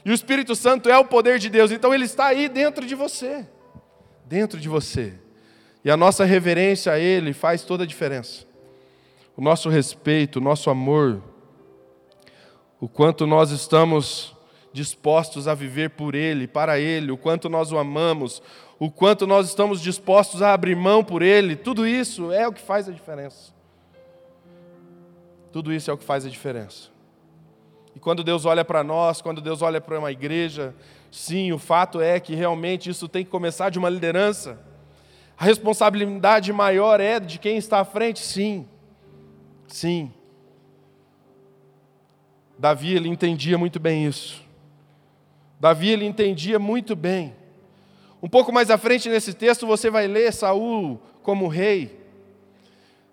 E 0.03 0.09
o 0.09 0.13
Espírito 0.13 0.55
Santo 0.55 0.89
é 0.89 0.97
o 0.97 1.05
poder 1.05 1.37
de 1.37 1.47
Deus, 1.47 1.69
então 1.69 1.93
ele 1.93 2.05
está 2.05 2.25
aí 2.25 2.49
dentro 2.49 2.87
de 2.87 2.95
você. 2.95 3.47
Dentro 4.25 4.59
de 4.59 4.67
você. 4.67 5.13
E 5.85 5.91
a 5.91 5.95
nossa 5.95 6.25
reverência 6.25 6.91
a 6.91 6.97
Ele 6.97 7.33
faz 7.33 7.61
toda 7.61 7.83
a 7.83 7.87
diferença. 7.87 8.47
O 9.37 9.43
nosso 9.43 9.69
respeito, 9.69 10.37
o 10.37 10.41
nosso 10.41 10.71
amor, 10.71 11.21
o 12.81 12.89
quanto 12.89 13.27
nós 13.27 13.51
estamos 13.51 14.35
dispostos 14.71 15.47
a 15.47 15.53
viver 15.53 15.91
por 15.91 16.15
Ele, 16.15 16.47
para 16.47 16.79
Ele, 16.79 17.11
o 17.11 17.17
quanto 17.17 17.49
nós 17.49 17.71
o 17.71 17.77
amamos, 17.77 18.41
o 18.79 18.89
quanto 18.89 19.25
nós 19.25 19.47
estamos 19.47 19.81
dispostos 19.81 20.41
a 20.41 20.53
abrir 20.53 20.75
mão 20.75 21.03
por 21.03 21.21
Ele, 21.21 21.55
tudo 21.55 21.87
isso 21.87 22.31
é 22.31 22.47
o 22.47 22.53
que 22.53 22.61
faz 22.61 22.87
a 22.87 22.91
diferença. 22.91 23.53
Tudo 25.51 25.73
isso 25.73 25.89
é 25.89 25.93
o 25.93 25.97
que 25.97 26.03
faz 26.03 26.25
a 26.25 26.29
diferença. 26.29 26.89
E 27.95 27.99
quando 27.99 28.23
Deus 28.23 28.45
olha 28.45 28.63
para 28.63 28.83
nós, 28.83 29.21
quando 29.21 29.41
Deus 29.41 29.61
olha 29.61 29.81
para 29.81 29.97
uma 29.97 30.11
igreja, 30.11 30.75
sim, 31.11 31.51
o 31.51 31.57
fato 31.57 31.99
é 31.99 32.19
que 32.19 32.35
realmente 32.35 32.89
isso 32.89 33.09
tem 33.09 33.25
que 33.25 33.31
começar 33.31 33.69
de 33.69 33.79
uma 33.79 33.89
liderança. 33.89 34.59
A 35.37 35.45
responsabilidade 35.45 36.53
maior 36.53 36.99
é 36.99 37.19
de 37.19 37.39
quem 37.39 37.57
está 37.57 37.79
à 37.79 37.85
frente, 37.85 38.19
sim. 38.19 38.67
Sim. 39.67 40.13
Davi, 42.57 42.93
ele 42.93 43.07
entendia 43.07 43.57
muito 43.57 43.79
bem 43.79 44.05
isso. 44.05 44.48
Davi 45.59 45.89
ele 45.89 46.05
entendia 46.05 46.57
muito 46.57 46.95
bem. 46.95 47.35
Um 48.21 48.29
pouco 48.29 48.51
mais 48.51 48.69
à 48.69 48.77
frente 48.77 49.09
nesse 49.09 49.33
texto 49.33 49.67
você 49.67 49.89
vai 49.89 50.07
ler 50.07 50.31
Saul 50.31 50.99
como 51.21 51.47
rei. 51.47 51.99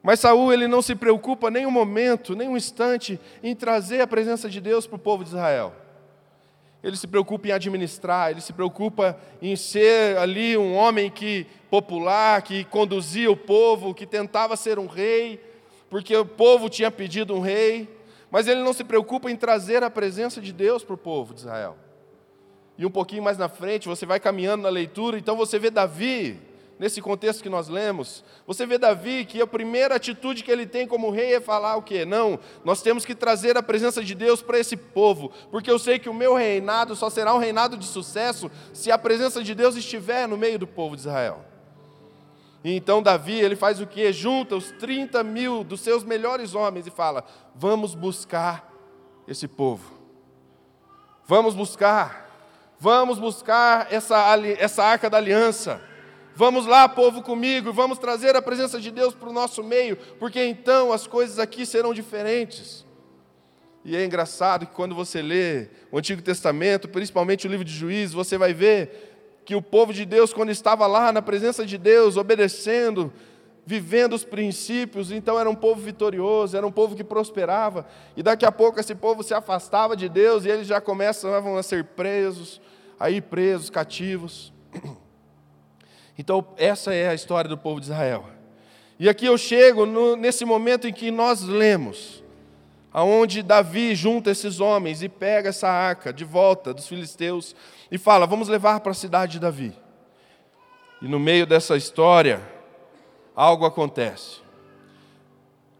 Mas 0.02 0.20
Saul 0.20 0.52
ele 0.52 0.68
não 0.68 0.80
se 0.80 0.94
preocupa 0.94 1.50
nem 1.50 1.66
um 1.66 1.70
momento, 1.70 2.36
nem 2.36 2.48
um 2.48 2.56
instante 2.56 3.18
em 3.42 3.54
trazer 3.54 4.00
a 4.00 4.06
presença 4.06 4.48
de 4.48 4.60
Deus 4.60 4.86
para 4.86 4.96
o 4.96 5.00
povo 5.00 5.24
de 5.24 5.30
Israel. 5.30 5.72
Ele 6.82 6.96
se 6.96 7.08
preocupa 7.08 7.48
em 7.48 7.52
administrar, 7.52 8.30
ele 8.30 8.40
se 8.40 8.52
preocupa 8.52 9.18
em 9.42 9.56
ser 9.56 10.16
ali 10.18 10.56
um 10.56 10.74
homem 10.74 11.10
que 11.10 11.44
popular, 11.68 12.42
que 12.42 12.62
conduzia 12.64 13.28
o 13.28 13.36
povo, 13.36 13.92
que 13.92 14.06
tentava 14.06 14.56
ser 14.56 14.78
um 14.78 14.86
rei, 14.86 15.40
porque 15.90 16.16
o 16.16 16.24
povo 16.24 16.68
tinha 16.68 16.90
pedido 16.90 17.34
um 17.34 17.40
rei, 17.40 17.88
mas 18.30 18.46
ele 18.46 18.62
não 18.62 18.72
se 18.72 18.84
preocupa 18.84 19.28
em 19.28 19.34
trazer 19.34 19.82
a 19.82 19.90
presença 19.90 20.40
de 20.40 20.52
Deus 20.52 20.84
para 20.84 20.94
o 20.94 20.98
povo 20.98 21.34
de 21.34 21.40
Israel. 21.40 21.76
E 22.78 22.84
um 22.84 22.90
pouquinho 22.90 23.22
mais 23.22 23.38
na 23.38 23.48
frente, 23.48 23.88
você 23.88 24.04
vai 24.04 24.20
caminhando 24.20 24.62
na 24.62 24.68
leitura, 24.68 25.18
então 25.18 25.36
você 25.36 25.58
vê 25.58 25.70
Davi, 25.70 26.38
nesse 26.78 27.00
contexto 27.00 27.42
que 27.42 27.48
nós 27.48 27.68
lemos, 27.68 28.22
você 28.46 28.66
vê 28.66 28.76
Davi 28.76 29.24
que 29.24 29.40
a 29.40 29.46
primeira 29.46 29.96
atitude 29.96 30.44
que 30.44 30.50
ele 30.50 30.66
tem 30.66 30.86
como 30.86 31.10
rei 31.10 31.34
é 31.34 31.40
falar 31.40 31.76
o 31.76 31.82
quê? 31.82 32.04
Não, 32.04 32.38
nós 32.64 32.82
temos 32.82 33.04
que 33.04 33.14
trazer 33.14 33.56
a 33.56 33.62
presença 33.62 34.04
de 34.04 34.14
Deus 34.14 34.42
para 34.42 34.58
esse 34.58 34.76
povo, 34.76 35.32
porque 35.50 35.70
eu 35.70 35.78
sei 35.78 35.98
que 35.98 36.08
o 36.08 36.14
meu 36.14 36.34
reinado 36.34 36.94
só 36.94 37.08
será 37.08 37.34
um 37.34 37.38
reinado 37.38 37.76
de 37.76 37.86
sucesso 37.86 38.50
se 38.72 38.90
a 38.90 38.98
presença 38.98 39.42
de 39.42 39.54
Deus 39.54 39.74
estiver 39.76 40.28
no 40.28 40.36
meio 40.36 40.58
do 40.58 40.66
povo 40.66 40.94
de 40.94 41.00
Israel. 41.00 41.44
E 42.62 42.74
então 42.74 43.02
Davi, 43.02 43.38
ele 43.38 43.56
faz 43.56 43.80
o 43.80 43.86
que? 43.86 44.12
Junta 44.12 44.56
os 44.56 44.72
30 44.72 45.22
mil 45.22 45.62
dos 45.62 45.80
seus 45.80 46.02
melhores 46.02 46.54
homens 46.54 46.86
e 46.86 46.90
fala: 46.90 47.24
vamos 47.54 47.94
buscar 47.94 48.70
esse 49.28 49.46
povo. 49.46 49.94
Vamos 51.26 51.54
buscar. 51.54 52.25
Vamos 52.78 53.18
buscar 53.18 53.90
essa, 53.90 54.36
essa 54.58 54.84
arca 54.84 55.08
da 55.08 55.16
aliança. 55.16 55.80
Vamos 56.34 56.66
lá, 56.66 56.86
povo, 56.86 57.22
comigo, 57.22 57.72
vamos 57.72 57.98
trazer 57.98 58.36
a 58.36 58.42
presença 58.42 58.78
de 58.78 58.90
Deus 58.90 59.14
para 59.14 59.30
o 59.30 59.32
nosso 59.32 59.64
meio, 59.64 59.96
porque 60.18 60.44
então 60.44 60.92
as 60.92 61.06
coisas 61.06 61.38
aqui 61.38 61.64
serão 61.64 61.94
diferentes. 61.94 62.84
E 63.82 63.96
é 63.96 64.04
engraçado 64.04 64.66
que 64.66 64.74
quando 64.74 64.94
você 64.94 65.22
lê 65.22 65.68
o 65.90 65.96
Antigo 65.96 66.20
Testamento, 66.20 66.88
principalmente 66.88 67.46
o 67.46 67.50
livro 67.50 67.64
de 67.64 67.72
Juízes, 67.72 68.12
você 68.12 68.36
vai 68.36 68.52
ver 68.52 69.40
que 69.46 69.54
o 69.54 69.62
povo 69.62 69.94
de 69.94 70.04
Deus, 70.04 70.34
quando 70.34 70.50
estava 70.50 70.86
lá 70.86 71.10
na 71.10 71.22
presença 71.22 71.64
de 71.64 71.78
Deus, 71.78 72.16
obedecendo, 72.18 73.10
vivendo 73.64 74.12
os 74.12 74.24
princípios, 74.24 75.10
então 75.10 75.38
era 75.40 75.48
um 75.48 75.54
povo 75.54 75.80
vitorioso, 75.80 76.56
era 76.56 76.66
um 76.66 76.72
povo 76.72 76.94
que 76.94 77.04
prosperava. 77.04 77.86
E 78.16 78.22
daqui 78.22 78.44
a 78.44 78.52
pouco 78.52 78.78
esse 78.78 78.94
povo 78.94 79.22
se 79.22 79.32
afastava 79.32 79.96
de 79.96 80.08
Deus 80.08 80.44
e 80.44 80.50
eles 80.50 80.66
já 80.66 80.80
começavam 80.80 81.56
a 81.56 81.62
ser 81.62 81.84
presos, 81.84 82.60
a 82.98 83.10
ir 83.10 83.22
presos, 83.22 83.70
cativos. 83.70 84.52
Então, 86.18 86.42
essa 86.56 86.94
é 86.94 87.10
a 87.10 87.14
história 87.14 87.46
do 87.46 87.58
povo 87.58 87.78
de 87.78 87.88
Israel. 87.88 88.24
E 88.98 89.06
aqui 89.06 89.26
eu 89.26 89.36
chego 89.36 89.84
no, 89.84 90.16
nesse 90.16 90.46
momento 90.46 90.88
em 90.88 90.92
que 90.92 91.10
nós 91.10 91.42
lemos, 91.42 92.24
aonde 92.90 93.42
Davi 93.42 93.94
junta 93.94 94.30
esses 94.30 94.58
homens 94.58 95.02
e 95.02 95.10
pega 95.10 95.50
essa 95.50 95.68
arca 95.68 96.14
de 96.14 96.24
volta 96.24 96.72
dos 96.72 96.88
filisteus 96.88 97.54
e 97.90 97.98
fala: 97.98 98.26
Vamos 98.26 98.48
levar 98.48 98.80
para 98.80 98.92
a 98.92 98.94
cidade 98.94 99.32
de 99.32 99.40
Davi. 99.40 99.76
E 101.02 101.06
no 101.06 101.20
meio 101.20 101.46
dessa 101.46 101.76
história, 101.76 102.40
algo 103.34 103.66
acontece. 103.66 104.40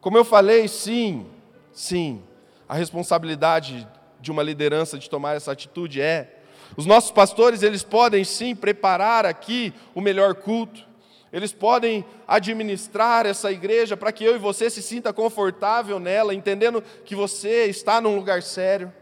Como 0.03 0.19
eu 0.19 0.25
falei, 0.25 0.69
sim, 0.69 1.27
sim, 1.73 2.23
a 2.69 2.75
responsabilidade 2.75 3.89
de 4.21 4.31
uma 4.31 4.43
liderança 4.43 4.99
de 4.99 5.09
tomar 5.09 5.35
essa 5.35 5.53
atitude 5.53 6.01
é 6.01 6.36
os 6.75 6.87
nossos 6.87 7.11
pastores, 7.11 7.63
eles 7.63 7.83
podem 7.83 8.25
sim 8.25 8.55
preparar 8.55 9.27
aqui 9.27 9.73
o 9.95 10.01
melhor 10.01 10.35
culto. 10.35 10.87
Eles 11.33 11.53
podem 11.53 12.05
administrar 12.27 13.27
essa 13.27 13.53
igreja 13.53 13.97
para 13.97 14.13
que 14.13 14.25
eu 14.25 14.37
e 14.37 14.39
você 14.39 14.71
se 14.71 14.81
sinta 14.81 15.13
confortável 15.13 15.99
nela, 15.99 16.35
entendendo 16.35 16.83
que 17.05 17.15
você 17.15 17.67
está 17.67 18.01
num 18.01 18.17
lugar 18.17 18.43
sério. 18.43 18.93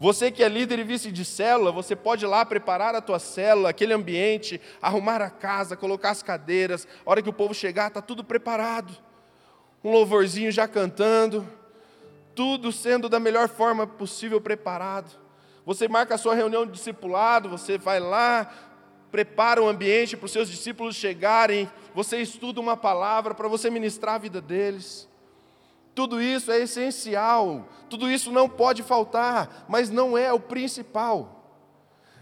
Você 0.00 0.32
que 0.32 0.42
é 0.42 0.48
líder 0.48 0.80
e 0.80 0.82
vice 0.82 1.12
de 1.12 1.24
célula, 1.24 1.70
você 1.70 1.94
pode 1.94 2.24
ir 2.24 2.28
lá 2.28 2.44
preparar 2.44 2.92
a 2.92 3.00
tua 3.00 3.20
célula, 3.20 3.70
aquele 3.70 3.92
ambiente, 3.92 4.60
arrumar 4.80 5.22
a 5.22 5.30
casa, 5.30 5.76
colocar 5.76 6.10
as 6.10 6.24
cadeiras. 6.24 6.88
A 7.06 7.10
hora 7.10 7.22
que 7.22 7.28
o 7.28 7.32
povo 7.32 7.54
chegar, 7.54 7.86
está 7.86 8.02
tudo 8.02 8.24
preparado. 8.24 8.92
Um 9.84 9.92
louvorzinho 9.92 10.50
já 10.50 10.66
cantando, 10.66 11.48
tudo 12.34 12.72
sendo 12.72 13.08
da 13.08 13.20
melhor 13.20 13.48
forma 13.48 13.86
possível 13.86 14.40
preparado. 14.40 15.21
Você 15.64 15.86
marca 15.88 16.14
a 16.14 16.18
sua 16.18 16.34
reunião 16.34 16.66
de 16.66 16.72
discipulado, 16.72 17.48
você 17.48 17.78
vai 17.78 18.00
lá, 18.00 18.50
prepara 19.10 19.62
um 19.62 19.68
ambiente 19.68 20.16
para 20.16 20.26
os 20.26 20.32
seus 20.32 20.48
discípulos 20.48 20.96
chegarem, 20.96 21.70
você 21.94 22.18
estuda 22.18 22.60
uma 22.60 22.76
palavra 22.76 23.34
para 23.34 23.46
você 23.46 23.70
ministrar 23.70 24.16
a 24.16 24.18
vida 24.18 24.40
deles. 24.40 25.08
Tudo 25.94 26.20
isso 26.20 26.50
é 26.50 26.58
essencial, 26.60 27.68
tudo 27.88 28.10
isso 28.10 28.32
não 28.32 28.48
pode 28.48 28.82
faltar, 28.82 29.66
mas 29.68 29.90
não 29.90 30.16
é 30.16 30.32
o 30.32 30.40
principal. 30.40 31.38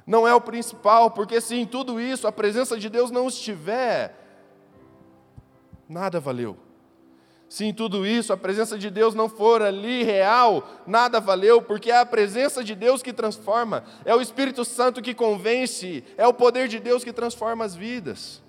Não 0.06 0.26
é 0.26 0.34
o 0.34 0.40
principal, 0.40 1.12
porque 1.12 1.40
se 1.40 1.54
em 1.54 1.64
tudo 1.64 2.00
isso 2.00 2.26
a 2.26 2.32
presença 2.32 2.76
de 2.76 2.88
Deus 2.90 3.12
não 3.12 3.28
estiver, 3.28 4.16
nada 5.88 6.18
valeu. 6.18 6.56
Se 7.50 7.64
em 7.64 7.74
tudo 7.74 8.06
isso 8.06 8.32
a 8.32 8.36
presença 8.36 8.78
de 8.78 8.88
Deus 8.88 9.12
não 9.12 9.28
for 9.28 9.60
ali 9.60 10.04
real, 10.04 10.84
nada 10.86 11.18
valeu, 11.18 11.60
porque 11.60 11.90
é 11.90 11.98
a 11.98 12.06
presença 12.06 12.62
de 12.62 12.76
Deus 12.76 13.02
que 13.02 13.12
transforma, 13.12 13.82
é 14.04 14.14
o 14.14 14.20
Espírito 14.20 14.64
Santo 14.64 15.02
que 15.02 15.12
convence, 15.12 16.04
é 16.16 16.24
o 16.24 16.32
poder 16.32 16.68
de 16.68 16.78
Deus 16.78 17.02
que 17.02 17.12
transforma 17.12 17.64
as 17.64 17.74
vidas. 17.74 18.40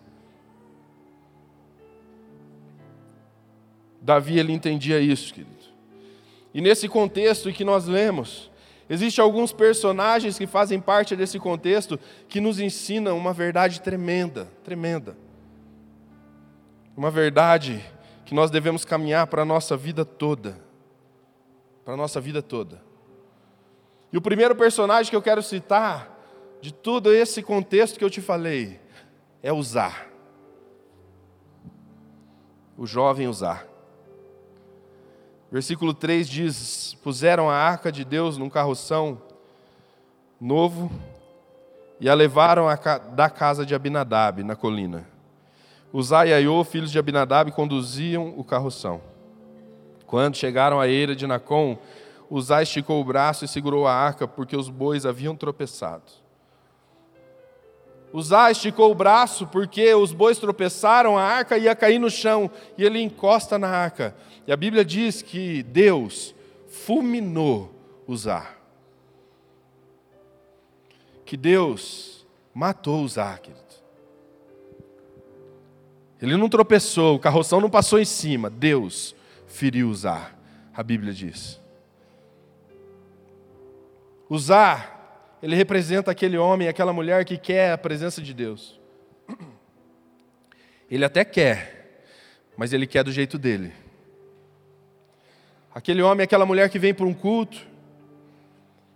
Davi 3.99 4.37
ele 4.37 4.53
entendia 4.53 4.99
isso, 4.99 5.33
querido. 5.33 5.49
E 6.53 6.61
nesse 6.61 6.87
contexto 6.87 7.51
que 7.51 7.63
nós 7.63 7.87
lemos, 7.87 8.51
existem 8.87 9.23
alguns 9.23 9.51
personagens 9.51 10.37
que 10.37 10.45
fazem 10.45 10.79
parte 10.79 11.15
desse 11.15 11.39
contexto 11.39 11.99
que 12.29 12.39
nos 12.39 12.59
ensinam 12.59 13.17
uma 13.17 13.33
verdade 13.33 13.81
tremenda, 13.81 14.47
tremenda. 14.63 15.17
Uma 16.95 17.09
verdade 17.09 17.83
que 18.31 18.35
nós 18.35 18.49
devemos 18.49 18.85
caminhar 18.85 19.27
para 19.27 19.41
a 19.41 19.45
nossa 19.45 19.75
vida 19.75 20.05
toda. 20.05 20.57
Para 21.83 21.95
a 21.95 21.97
nossa 21.97 22.21
vida 22.21 22.41
toda. 22.41 22.81
E 24.09 24.17
o 24.17 24.21
primeiro 24.21 24.55
personagem 24.55 25.09
que 25.09 25.15
eu 25.17 25.21
quero 25.21 25.43
citar, 25.43 26.17
de 26.61 26.73
todo 26.73 27.13
esse 27.13 27.43
contexto 27.43 27.99
que 27.99 28.05
eu 28.05 28.09
te 28.09 28.21
falei, 28.21 28.79
é 29.43 29.51
usar. 29.51 30.07
O 32.77 32.87
jovem 32.87 33.27
usar. 33.27 33.67
Versículo 35.51 35.93
3 35.93 36.29
diz: 36.29 36.93
Puseram 37.03 37.49
a 37.49 37.55
arca 37.55 37.91
de 37.91 38.05
Deus 38.05 38.37
num 38.37 38.49
carroção 38.49 39.21
novo 40.39 40.89
e 41.99 42.07
a 42.07 42.13
levaram 42.13 42.67
da 43.13 43.29
casa 43.29 43.65
de 43.65 43.75
Abinadab, 43.75 44.41
na 44.41 44.55
colina. 44.55 45.10
Uzá 45.93 46.25
e 46.25 46.33
Aiô, 46.33 46.63
filhos 46.63 46.91
de 46.91 46.97
Abinadab, 46.97 47.51
conduziam 47.51 48.33
o 48.37 48.43
carroção. 48.43 49.01
Quando 50.05 50.37
chegaram 50.37 50.79
à 50.79 50.87
eira 50.87 51.15
de 51.15 51.27
Nacon, 51.27 51.77
Uzá 52.29 52.61
esticou 52.61 53.01
o 53.01 53.03
braço 53.03 53.43
e 53.43 53.47
segurou 53.47 53.85
a 53.85 53.93
arca, 53.93 54.25
porque 54.25 54.55
os 54.55 54.69
bois 54.69 55.05
haviam 55.05 55.35
tropeçado. 55.35 56.03
Uzá 58.13 58.51
esticou 58.51 58.91
o 58.91 58.95
braço 58.95 59.47
porque 59.47 59.93
os 59.93 60.11
bois 60.11 60.37
tropeçaram, 60.37 61.17
a 61.17 61.23
arca 61.23 61.57
ia 61.57 61.75
cair 61.75 61.99
no 61.99 62.09
chão, 62.09 62.49
e 62.77 62.83
ele 62.83 63.01
encosta 63.01 63.57
na 63.57 63.69
arca. 63.69 64.15
E 64.47 64.51
a 64.51 64.57
Bíblia 64.57 64.83
diz 64.83 65.21
que 65.21 65.63
Deus 65.63 66.33
fulminou 66.67 67.73
Uzá. 68.07 68.49
Que 71.25 71.37
Deus 71.37 72.25
matou 72.53 73.05
querido. 73.07 73.60
Ele 76.21 76.37
não 76.37 76.47
tropeçou, 76.47 77.15
o 77.15 77.19
carroção 77.19 77.59
não 77.59 77.69
passou 77.69 77.99
em 77.99 78.05
cima. 78.05 78.49
Deus 78.49 79.15
feriu 79.47 79.89
Uzá, 79.89 80.31
a 80.73 80.83
Bíblia 80.83 81.11
diz. 81.11 81.59
Uzá, 84.29 84.99
ele 85.41 85.55
representa 85.55 86.11
aquele 86.11 86.37
homem, 86.37 86.67
aquela 86.67 86.93
mulher 86.93 87.25
que 87.25 87.37
quer 87.37 87.71
a 87.71 87.77
presença 87.77 88.21
de 88.21 88.33
Deus. 88.33 88.79
Ele 90.89 91.03
até 91.03 91.25
quer, 91.25 92.05
mas 92.55 92.71
ele 92.71 92.85
quer 92.85 93.03
do 93.03 93.11
jeito 93.11 93.37
dele. 93.37 93.73
Aquele 95.73 96.01
homem, 96.01 96.23
aquela 96.23 96.45
mulher 96.45 96.69
que 96.69 96.77
vem 96.77 96.93
para 96.93 97.05
um 97.05 97.13
culto, 97.13 97.65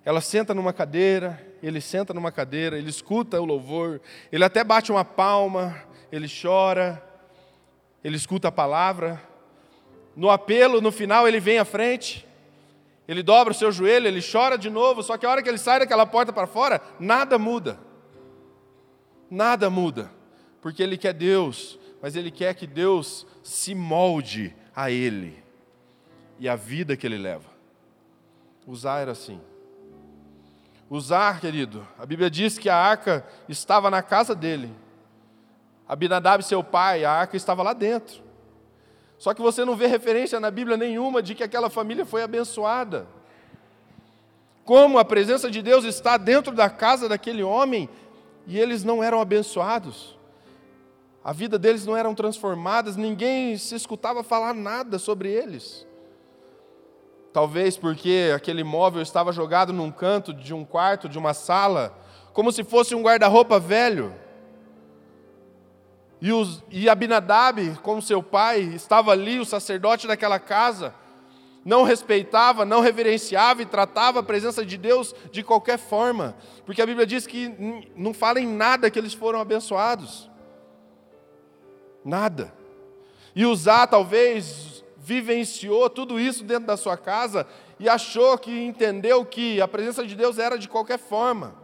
ela 0.04 0.22
senta 0.22 0.54
numa 0.54 0.74
cadeira, 0.74 1.42
ele 1.64 1.82
senta 1.82 2.14
numa 2.14 2.32
cadeira, 2.32 2.78
ele 2.78 2.90
escuta 2.90 3.42
o 3.42 3.46
louvor, 3.46 4.00
ele 4.32 4.44
até 4.44 4.64
bate 4.64 4.92
uma 4.92 5.04
palma, 5.04 5.82
ele 6.12 6.28
chora, 6.30 7.02
ele 8.06 8.18
escuta 8.18 8.50
a 8.50 8.52
palavra. 8.52 9.20
No 10.16 10.30
apelo, 10.30 10.80
no 10.80 10.92
final, 10.92 11.28
ele 11.28 11.40
vem 11.40 11.58
à 11.58 11.66
frente, 11.66 12.24
ele 13.08 13.24
dobra 13.24 13.52
o 13.52 13.56
seu 13.56 13.72
joelho, 13.72 14.06
ele 14.06 14.22
chora 14.22 14.60
de 14.60 14.70
novo, 14.70 15.02
só 15.02 15.18
que 15.18 15.26
a 15.26 15.30
hora 15.32 15.42
que 15.42 15.50
ele 15.50 15.58
sai 15.58 15.80
daquela 15.80 16.06
porta 16.06 16.32
para 16.32 16.46
fora, 16.46 16.80
nada 17.00 17.40
muda. 17.40 17.80
Nada 19.28 19.72
muda, 19.72 20.12
porque 20.62 20.84
ele 20.84 21.00
quer 21.00 21.14
Deus, 21.14 21.80
mas 22.00 22.16
ele 22.16 22.30
quer 22.30 22.54
que 22.54 22.68
Deus 22.68 23.26
se 23.44 23.74
molde 23.74 24.56
a 24.76 24.92
ele 24.92 25.44
e 26.38 26.48
a 26.48 26.56
vida 26.56 26.96
que 26.96 27.08
ele 27.08 27.18
leva. 27.18 27.50
Usar 28.68 29.00
era 29.00 29.14
assim. 29.14 29.42
Usar, 30.88 31.42
querido, 31.42 31.88
a 31.98 32.06
Bíblia 32.06 32.30
diz 32.30 32.60
que 32.60 32.70
a 32.70 32.78
arca 32.78 33.26
estava 33.50 33.90
na 33.90 34.04
casa 34.04 34.36
dele. 34.36 34.72
Abinadab, 35.88 36.44
seu 36.44 36.64
pai, 36.64 37.06
a 37.06 37.12
arca 37.12 37.38
estava 37.38 37.62
lá 37.62 37.74
dentro. 37.74 38.24
Só 39.18 39.34
que 39.34 39.42
você 39.42 39.64
não 39.64 39.76
vê 39.76 39.88
referência 39.88 40.40
na 40.40 40.52
Bíblia 40.52 40.78
nenhuma 40.78 41.22
de 41.22 41.36
que 41.36 41.44
aquela 41.44 41.70
família 41.70 42.06
foi 42.06 42.24
abençoada. 42.24 43.08
Como 44.64 44.98
a 44.98 45.06
presença 45.06 45.50
de 45.50 45.62
Deus 45.62 45.86
está 45.86 46.18
dentro 46.18 46.54
da 46.54 46.70
casa 46.70 47.08
daquele 47.08 47.44
homem 47.44 47.88
e 48.48 48.60
eles 48.60 48.84
não 48.84 49.04
eram 49.04 49.22
abençoados. 49.22 50.18
A 51.24 51.32
vida 51.32 51.58
deles 51.58 51.86
não 51.86 51.96
eram 51.96 52.14
transformadas, 52.14 52.96
ninguém 52.96 53.58
se 53.58 53.76
escutava 53.76 54.24
falar 54.24 54.54
nada 54.54 55.00
sobre 55.00 55.32
eles. 55.32 55.88
Talvez 57.34 57.78
porque 57.78 58.32
aquele 58.34 58.64
móvel 58.64 59.02
estava 59.02 59.32
jogado 59.32 59.74
num 59.74 59.92
canto 59.92 60.34
de 60.34 60.54
um 60.54 60.64
quarto, 60.64 61.10
de 61.10 61.18
uma 61.18 61.34
sala, 61.34 61.98
como 62.32 62.52
se 62.52 62.64
fosse 62.64 62.96
um 62.96 63.02
guarda-roupa 63.02 63.60
velho. 63.60 64.14
E, 66.22 66.32
os, 66.32 66.64
e 66.72 66.90
Abinadab, 66.90 67.78
como 67.82 68.02
seu 68.02 68.24
pai, 68.24 68.62
estava 68.62 69.12
ali, 69.12 69.40
o 69.40 69.46
sacerdote 69.46 70.08
daquela 70.08 70.40
casa, 70.40 70.94
não 71.64 71.84
respeitava, 71.84 72.64
não 72.64 72.80
reverenciava 72.80 73.62
e 73.62 73.66
tratava 73.66 74.20
a 74.20 74.24
presença 74.24 74.64
de 74.64 74.78
Deus 74.78 75.16
de 75.32 75.42
qualquer 75.42 75.80
forma, 75.80 76.36
porque 76.66 76.82
a 76.82 76.86
Bíblia 76.86 77.08
diz 77.08 77.26
que 77.26 77.50
não 77.96 78.14
fala 78.14 78.40
em 78.40 78.48
nada 78.48 78.90
que 78.92 79.00
eles 79.00 79.14
foram 79.14 79.40
abençoados. 79.40 80.30
Nada. 82.04 82.54
E 83.36 83.46
usar 83.48 83.88
talvez 83.88 84.86
vivenciou 84.96 85.90
tudo 85.90 86.20
isso 86.20 86.44
dentro 86.44 86.68
da 86.68 86.78
sua 86.78 86.96
casa 86.96 87.48
e 87.80 87.90
achou 87.90 88.38
que 88.38 88.64
entendeu 88.64 89.26
que 89.26 89.60
a 89.60 89.68
presença 89.68 90.06
de 90.06 90.16
Deus 90.16 90.38
era 90.38 90.58
de 90.58 90.70
qualquer 90.70 91.00
forma. 91.00 91.56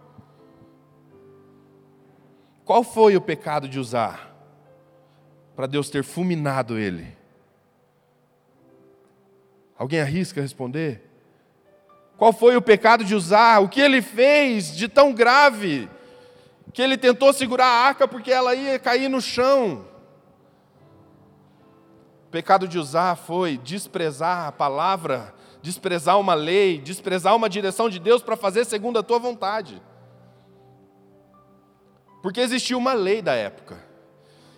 Qual 2.65 2.83
foi 2.83 3.15
o 3.15 3.21
pecado 3.21 3.67
de 3.67 3.79
usar 3.79 4.30
para 5.55 5.67
Deus 5.67 5.89
ter 5.89 6.03
fulminado 6.03 6.77
ele? 6.77 7.15
Alguém 9.77 9.99
arrisca 9.99 10.39
responder? 10.39 11.01
Qual 12.17 12.31
foi 12.31 12.55
o 12.55 12.61
pecado 12.61 13.03
de 13.03 13.15
usar? 13.15 13.63
O 13.63 13.67
que 13.67 13.81
ele 13.81 13.99
fez 13.99 14.75
de 14.75 14.87
tão 14.87 15.11
grave 15.11 15.89
que 16.71 16.81
ele 16.81 16.95
tentou 16.95 17.33
segurar 17.33 17.65
a 17.65 17.87
arca 17.87 18.07
porque 18.07 18.31
ela 18.31 18.53
ia 18.53 18.77
cair 18.77 19.09
no 19.09 19.19
chão? 19.19 19.85
O 22.27 22.29
pecado 22.29 22.67
de 22.67 22.77
usar 22.77 23.15
foi 23.15 23.57
desprezar 23.57 24.45
a 24.45 24.51
palavra, 24.51 25.33
desprezar 25.63 26.19
uma 26.19 26.35
lei, 26.35 26.79
desprezar 26.79 27.35
uma 27.35 27.49
direção 27.49 27.89
de 27.89 27.97
Deus 27.97 28.21
para 28.21 28.37
fazer 28.37 28.65
segundo 28.65 28.99
a 28.99 29.03
tua 29.03 29.17
vontade. 29.17 29.81
Porque 32.21 32.39
existia 32.39 32.77
uma 32.77 32.93
lei 32.93 33.21
da 33.21 33.33
época. 33.33 33.90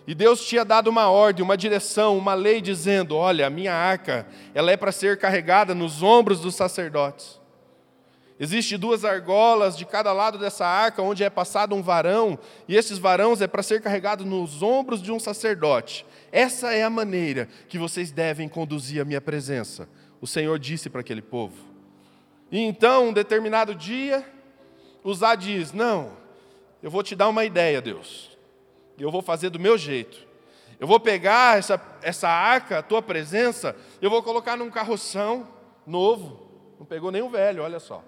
E 0.06 0.14
Deus 0.14 0.44
tinha 0.44 0.64
dado 0.64 0.88
uma 0.88 1.08
ordem, 1.08 1.42
uma 1.42 1.56
direção, 1.56 2.18
uma 2.18 2.34
lei 2.34 2.60
dizendo: 2.60 3.16
"Olha, 3.16 3.46
a 3.46 3.50
minha 3.50 3.72
arca, 3.72 4.26
ela 4.54 4.70
é 4.70 4.76
para 4.76 4.92
ser 4.92 5.18
carregada 5.18 5.74
nos 5.74 6.02
ombros 6.02 6.40
dos 6.40 6.54
sacerdotes". 6.54 7.40
Existem 8.38 8.76
duas 8.76 9.04
argolas 9.04 9.76
de 9.76 9.86
cada 9.86 10.12
lado 10.12 10.38
dessa 10.38 10.66
arca, 10.66 11.00
onde 11.00 11.22
é 11.22 11.30
passado 11.30 11.74
um 11.74 11.82
varão, 11.82 12.36
e 12.66 12.76
esses 12.76 12.98
varões 12.98 13.40
é 13.40 13.46
para 13.46 13.62
ser 13.62 13.80
carregado 13.80 14.24
nos 14.24 14.60
ombros 14.60 15.00
de 15.00 15.12
um 15.12 15.20
sacerdote. 15.20 16.04
Essa 16.32 16.74
é 16.74 16.82
a 16.82 16.90
maneira 16.90 17.48
que 17.68 17.78
vocês 17.78 18.10
devem 18.10 18.48
conduzir 18.48 19.00
a 19.00 19.04
minha 19.04 19.20
presença. 19.20 19.88
O 20.20 20.26
Senhor 20.26 20.58
disse 20.58 20.90
para 20.90 21.00
aquele 21.00 21.22
povo. 21.22 21.54
E 22.50 22.58
então, 22.58 23.08
um 23.08 23.12
determinado 23.12 23.74
dia, 23.74 24.24
Uzá 25.04 25.36
diz: 25.36 25.72
Não, 25.72 26.12
eu 26.82 26.90
vou 26.90 27.02
te 27.02 27.14
dar 27.14 27.28
uma 27.28 27.44
ideia, 27.44 27.80
Deus. 27.80 28.33
Eu 28.98 29.10
vou 29.10 29.22
fazer 29.22 29.50
do 29.50 29.58
meu 29.58 29.76
jeito. 29.76 30.26
Eu 30.78 30.86
vou 30.86 31.00
pegar 31.00 31.58
essa, 31.58 31.80
essa 32.02 32.28
arca, 32.28 32.78
a 32.78 32.82
tua 32.82 33.00
presença, 33.00 33.76
eu 34.02 34.10
vou 34.10 34.22
colocar 34.22 34.56
num 34.56 34.70
carroção 34.70 35.48
novo. 35.86 36.74
Não 36.78 36.86
pegou 36.86 37.10
nem 37.10 37.22
o 37.22 37.28
velho, 37.28 37.62
olha 37.62 37.78
só 37.78 38.02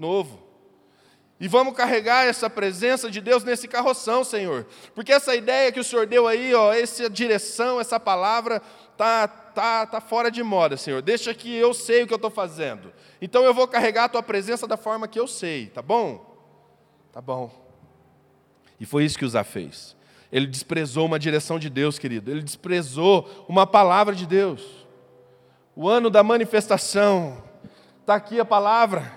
novo. 0.00 0.48
E 1.38 1.46
vamos 1.46 1.74
carregar 1.74 2.26
essa 2.26 2.50
presença 2.50 3.10
de 3.10 3.20
Deus 3.20 3.44
nesse 3.44 3.68
carroção, 3.68 4.24
Senhor. 4.24 4.66
Porque 4.94 5.12
essa 5.12 5.34
ideia 5.34 5.72
que 5.72 5.80
o 5.80 5.84
Senhor 5.84 6.06
deu 6.06 6.26
aí, 6.26 6.54
ó, 6.54 6.72
essa 6.72 7.08
direção, 7.08 7.80
essa 7.80 7.98
palavra, 7.98 8.60
tá, 8.96 9.26
tá, 9.26 9.86
tá 9.86 10.00
fora 10.00 10.30
de 10.30 10.42
moda, 10.42 10.76
Senhor. 10.76 11.00
Deixa 11.00 11.32
que 11.32 11.54
eu 11.54 11.72
sei 11.72 12.02
o 12.02 12.06
que 12.06 12.12
eu 12.12 12.16
estou 12.16 12.30
fazendo. 12.30 12.92
Então 13.22 13.44
eu 13.44 13.54
vou 13.54 13.66
carregar 13.66 14.04
a 14.04 14.08
tua 14.08 14.22
presença 14.22 14.66
da 14.66 14.76
forma 14.76 15.08
que 15.08 15.18
eu 15.18 15.26
sei, 15.26 15.68
tá 15.68 15.80
bom? 15.80 16.26
Tá 17.10 17.22
bom. 17.22 17.50
E 18.78 18.84
foi 18.84 19.04
isso 19.04 19.18
que 19.18 19.24
Uzá 19.24 19.42
fez. 19.42 19.96
Ele 20.32 20.46
desprezou 20.46 21.06
uma 21.06 21.18
direção 21.18 21.58
de 21.58 21.68
Deus, 21.68 21.98
querido. 21.98 22.30
Ele 22.30 22.42
desprezou 22.42 23.46
uma 23.48 23.66
palavra 23.66 24.14
de 24.14 24.26
Deus. 24.26 24.86
O 25.74 25.88
ano 25.88 26.08
da 26.08 26.22
manifestação. 26.22 27.42
Está 28.00 28.14
aqui 28.14 28.38
a 28.38 28.44
palavra. 28.44 29.12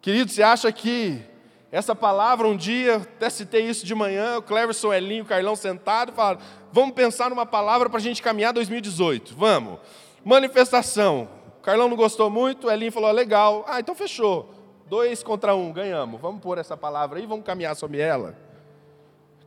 Querido, 0.00 0.30
você 0.30 0.42
acha 0.42 0.70
que 0.70 1.22
essa 1.70 1.94
palavra, 1.94 2.46
um 2.46 2.56
dia, 2.56 2.96
até 2.96 3.28
citei 3.28 3.66
isso 3.66 3.84
de 3.84 3.94
manhã, 3.94 4.38
o 4.38 4.42
Cleverson, 4.42 4.92
Elinho, 4.92 5.24
o 5.24 5.26
Carlão 5.26 5.54
sentado, 5.56 6.12
falaram: 6.12 6.40
vamos 6.72 6.94
pensar 6.94 7.28
numa 7.30 7.46
palavra 7.46 7.88
para 7.88 7.98
a 7.98 8.02
gente 8.02 8.22
caminhar 8.22 8.52
2018. 8.52 9.34
Vamos. 9.34 9.78
Manifestação. 10.24 11.28
O 11.58 11.62
Carlão 11.62 11.88
não 11.88 11.96
gostou 11.96 12.30
muito, 12.30 12.66
o 12.66 12.70
Elinho 12.70 12.92
falou: 12.92 13.10
legal. 13.10 13.64
Ah, 13.66 13.80
então 13.80 13.94
fechou. 13.94 14.54
Dois 14.86 15.22
contra 15.22 15.54
um, 15.54 15.70
ganhamos. 15.70 16.20
Vamos 16.20 16.40
pôr 16.40 16.56
essa 16.56 16.76
palavra 16.76 17.18
aí, 17.18 17.26
vamos 17.26 17.44
caminhar 17.44 17.76
sobre 17.76 17.98
ela. 17.98 18.47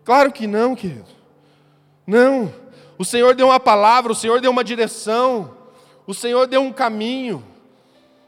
Claro 0.04 0.32
que 0.32 0.48
não, 0.48 0.76
querido. 0.76 1.10
Não. 2.06 2.54
O 2.98 3.06
Senhor 3.06 3.36
deu 3.36 3.48
uma 3.48 3.60
palavra, 3.60 4.12
o 4.12 4.16
Senhor 4.16 4.42
deu 4.42 4.52
uma 4.52 4.64
direção, 4.64 5.58
o 6.06 6.14
Senhor 6.14 6.48
deu 6.48 6.62
um 6.62 6.72
caminho. 6.72 7.44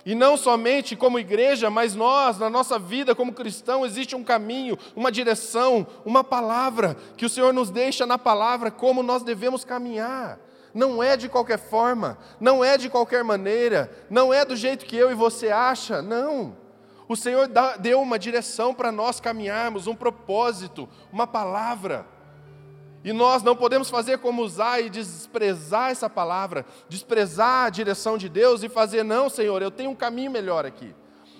E 0.05 0.13
não 0.13 0.35
somente 0.35 0.95
como 0.95 1.17
igreja, 1.17 1.69
mas 1.69 1.95
nós, 1.95 2.37
na 2.37 2.49
nossa 2.49 2.77
vida 2.77 3.15
como 3.15 3.31
cristão, 3.31 3.85
existe 3.85 4.15
um 4.15 4.23
caminho, 4.23 4.77
uma 4.95 5.11
direção, 5.11 5.87
uma 6.03 6.23
palavra, 6.23 6.97
que 7.15 7.25
o 7.25 7.29
Senhor 7.29 7.53
nos 7.53 7.69
deixa 7.69 8.05
na 8.05 8.17
palavra 8.17 8.69
como 8.69 9.01
nós 9.01 9.23
devemos 9.23 9.63
caminhar. 9.63 10.39
Não 10.73 11.01
é 11.01 11.15
de 11.15 11.29
qualquer 11.29 11.59
forma, 11.59 12.17
não 12.39 12.65
é 12.65 12.77
de 12.77 12.89
qualquer 12.89 13.23
maneira, 13.23 13.91
não 14.09 14.33
é 14.33 14.43
do 14.43 14.55
jeito 14.55 14.85
que 14.85 14.97
eu 14.97 15.09
e 15.09 15.15
você 15.15 15.49
acha, 15.49 16.01
não. 16.01 16.62
O 17.07 17.15
Senhor 17.15 17.49
deu 17.79 18.01
uma 18.01 18.17
direção 18.17 18.73
para 18.73 18.91
nós 18.91 19.19
caminharmos, 19.19 19.87
um 19.87 19.95
propósito, 19.95 20.87
uma 21.11 21.27
palavra. 21.27 22.07
E 23.03 23.11
nós 23.11 23.43
não 23.43 23.55
podemos 23.55 23.89
fazer 23.89 24.19
como 24.19 24.41
usar 24.41 24.79
e 24.79 24.89
desprezar 24.89 25.91
essa 25.91 26.09
palavra, 26.09 26.65
desprezar 26.87 27.65
a 27.65 27.69
direção 27.69 28.17
de 28.17 28.29
Deus 28.29 28.63
e 28.63 28.69
fazer, 28.69 29.03
não, 29.03 29.29
Senhor, 29.29 29.61
eu 29.61 29.69
tenho 29.69 29.91
um 29.91 29.95
caminho 29.95 30.31
melhor 30.31 30.65
aqui. 30.65 30.95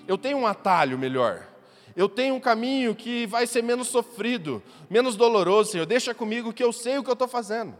Eu 0.06 0.18
tenho 0.18 0.36
um 0.36 0.46
atalho 0.46 0.98
melhor. 0.98 1.46
Eu 1.96 2.08
tenho 2.08 2.34
um 2.34 2.40
caminho 2.40 2.94
que 2.94 3.24
vai 3.26 3.46
ser 3.46 3.62
menos 3.62 3.88
sofrido, 3.88 4.62
menos 4.90 5.16
doloroso, 5.16 5.72
Senhor. 5.72 5.86
Deixa 5.86 6.14
comigo 6.14 6.52
que 6.52 6.62
eu 6.62 6.72
sei 6.72 6.98
o 6.98 7.02
que 7.02 7.08
eu 7.08 7.14
estou 7.14 7.28
fazendo. 7.28 7.74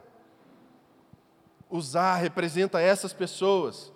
Usar 1.68 2.16
representa 2.16 2.80
essas 2.80 3.12
pessoas. 3.12 3.92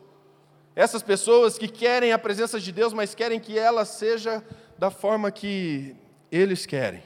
Essas 0.79 1.03
pessoas 1.03 1.59
que 1.59 1.69
querem 1.69 2.13
a 2.13 2.19
presença 2.19 2.59
de 2.59 2.73
Deus, 2.73 2.95
mas 2.95 3.15
querem 3.15 3.39
que 3.39 3.59
ela 3.59 3.85
seja 3.85 4.43
da 4.79 4.91
forma 4.91 5.31
que 5.31 5.95
eles 6.31 6.65
querem 6.65 7.03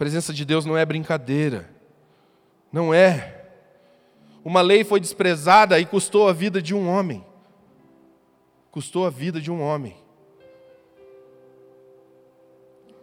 presença 0.00 0.32
de 0.32 0.46
Deus 0.46 0.64
não 0.64 0.78
é 0.78 0.86
brincadeira. 0.86 1.68
Não 2.72 2.94
é. 2.94 3.50
Uma 4.42 4.62
lei 4.62 4.82
foi 4.82 4.98
desprezada 4.98 5.78
e 5.78 5.84
custou 5.84 6.26
a 6.26 6.32
vida 6.32 6.62
de 6.62 6.74
um 6.74 6.88
homem. 6.88 7.22
Custou 8.70 9.04
a 9.04 9.10
vida 9.10 9.38
de 9.38 9.50
um 9.50 9.60
homem. 9.60 9.94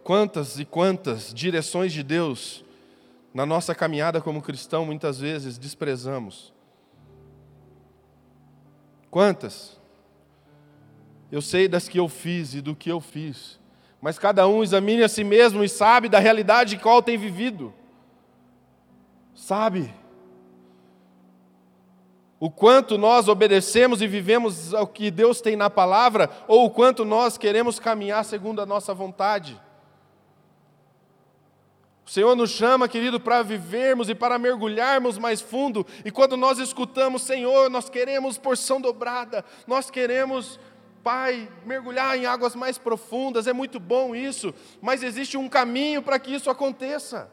Quantas 0.02 0.58
e 0.58 0.64
quantas 0.64 1.32
direções 1.32 1.92
de 1.92 2.02
Deus 2.02 2.64
na 3.32 3.46
nossa 3.46 3.76
caminhada 3.76 4.20
como 4.20 4.42
cristão 4.42 4.84
muitas 4.84 5.20
vezes 5.20 5.56
desprezamos. 5.56 6.52
Quantas? 9.10 9.78
Eu 11.30 11.42
sei 11.42 11.68
das 11.68 11.88
que 11.88 11.98
eu 11.98 12.08
fiz 12.08 12.54
e 12.54 12.60
do 12.60 12.74
que 12.74 12.90
eu 12.90 13.00
fiz. 13.00 13.58
Mas 14.00 14.18
cada 14.18 14.46
um 14.46 14.62
examine 14.62 15.02
a 15.02 15.08
si 15.08 15.24
mesmo 15.24 15.64
e 15.64 15.68
sabe 15.68 16.08
da 16.08 16.18
realidade 16.18 16.78
qual 16.78 17.02
tem 17.02 17.18
vivido. 17.18 17.72
Sabe 19.34 19.92
o 22.40 22.50
quanto 22.50 22.96
nós 22.96 23.26
obedecemos 23.26 24.00
e 24.00 24.06
vivemos 24.06 24.72
ao 24.72 24.86
que 24.86 25.10
Deus 25.10 25.40
tem 25.40 25.56
na 25.56 25.68
palavra, 25.68 26.30
ou 26.46 26.66
o 26.66 26.70
quanto 26.70 27.04
nós 27.04 27.36
queremos 27.36 27.80
caminhar 27.80 28.24
segundo 28.24 28.60
a 28.60 28.66
nossa 28.66 28.94
vontade. 28.94 29.60
O 32.08 32.10
Senhor 32.10 32.34
nos 32.34 32.52
chama, 32.52 32.88
querido, 32.88 33.20
para 33.20 33.42
vivermos 33.42 34.08
e 34.08 34.14
para 34.14 34.38
mergulharmos 34.38 35.18
mais 35.18 35.42
fundo, 35.42 35.86
e 36.06 36.10
quando 36.10 36.38
nós 36.38 36.58
escutamos, 36.58 37.20
Senhor, 37.20 37.68
nós 37.68 37.90
queremos 37.90 38.38
porção 38.38 38.80
dobrada, 38.80 39.44
nós 39.66 39.90
queremos 39.90 40.58
Pai, 41.04 41.50
mergulhar 41.66 42.16
em 42.16 42.24
águas 42.24 42.54
mais 42.54 42.78
profundas, 42.78 43.46
é 43.46 43.52
muito 43.52 43.78
bom 43.78 44.16
isso, 44.16 44.54
mas 44.80 45.02
existe 45.02 45.36
um 45.36 45.50
caminho 45.50 46.02
para 46.02 46.18
que 46.18 46.34
isso 46.34 46.48
aconteça. 46.48 47.30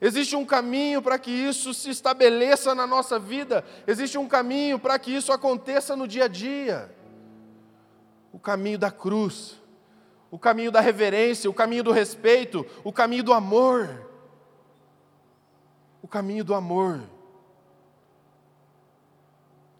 Existe 0.00 0.36
um 0.36 0.44
caminho 0.44 1.02
para 1.02 1.18
que 1.18 1.32
isso 1.32 1.74
se 1.74 1.90
estabeleça 1.90 2.72
na 2.72 2.86
nossa 2.86 3.18
vida, 3.18 3.64
existe 3.84 4.16
um 4.16 4.28
caminho 4.28 4.78
para 4.78 4.96
que 4.96 5.10
isso 5.10 5.32
aconteça 5.32 5.96
no 5.96 6.06
dia 6.06 6.26
a 6.26 6.28
dia. 6.28 6.94
O 8.32 8.38
caminho 8.38 8.78
da 8.78 8.92
cruz, 8.92 9.60
o 10.30 10.38
caminho 10.38 10.70
da 10.70 10.80
reverência, 10.80 11.48
o 11.48 11.54
caminho 11.54 11.84
do 11.84 11.92
respeito, 11.92 12.66
o 12.82 12.92
caminho 12.92 13.22
do 13.22 13.32
amor. 13.32 14.06
O 16.02 16.08
caminho 16.08 16.44
do 16.44 16.54
amor. 16.54 17.00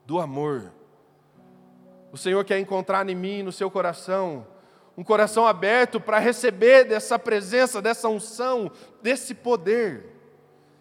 Do 0.06 0.20
amor. 0.20 0.72
O 2.12 2.16
Senhor 2.16 2.44
quer 2.44 2.59
encontrar 2.59 3.09
em 3.09 3.14
mim, 3.14 3.42
no 3.42 3.52
seu 3.52 3.70
coração, 3.70 4.46
um 4.96 5.04
coração 5.04 5.46
aberto 5.46 6.00
para 6.00 6.18
receber 6.18 6.85
dessa 6.85 7.18
presença, 7.18 7.82
dessa 7.82 8.09
unção, 8.09 8.70
desse 9.02 9.35
poder. 9.35 10.06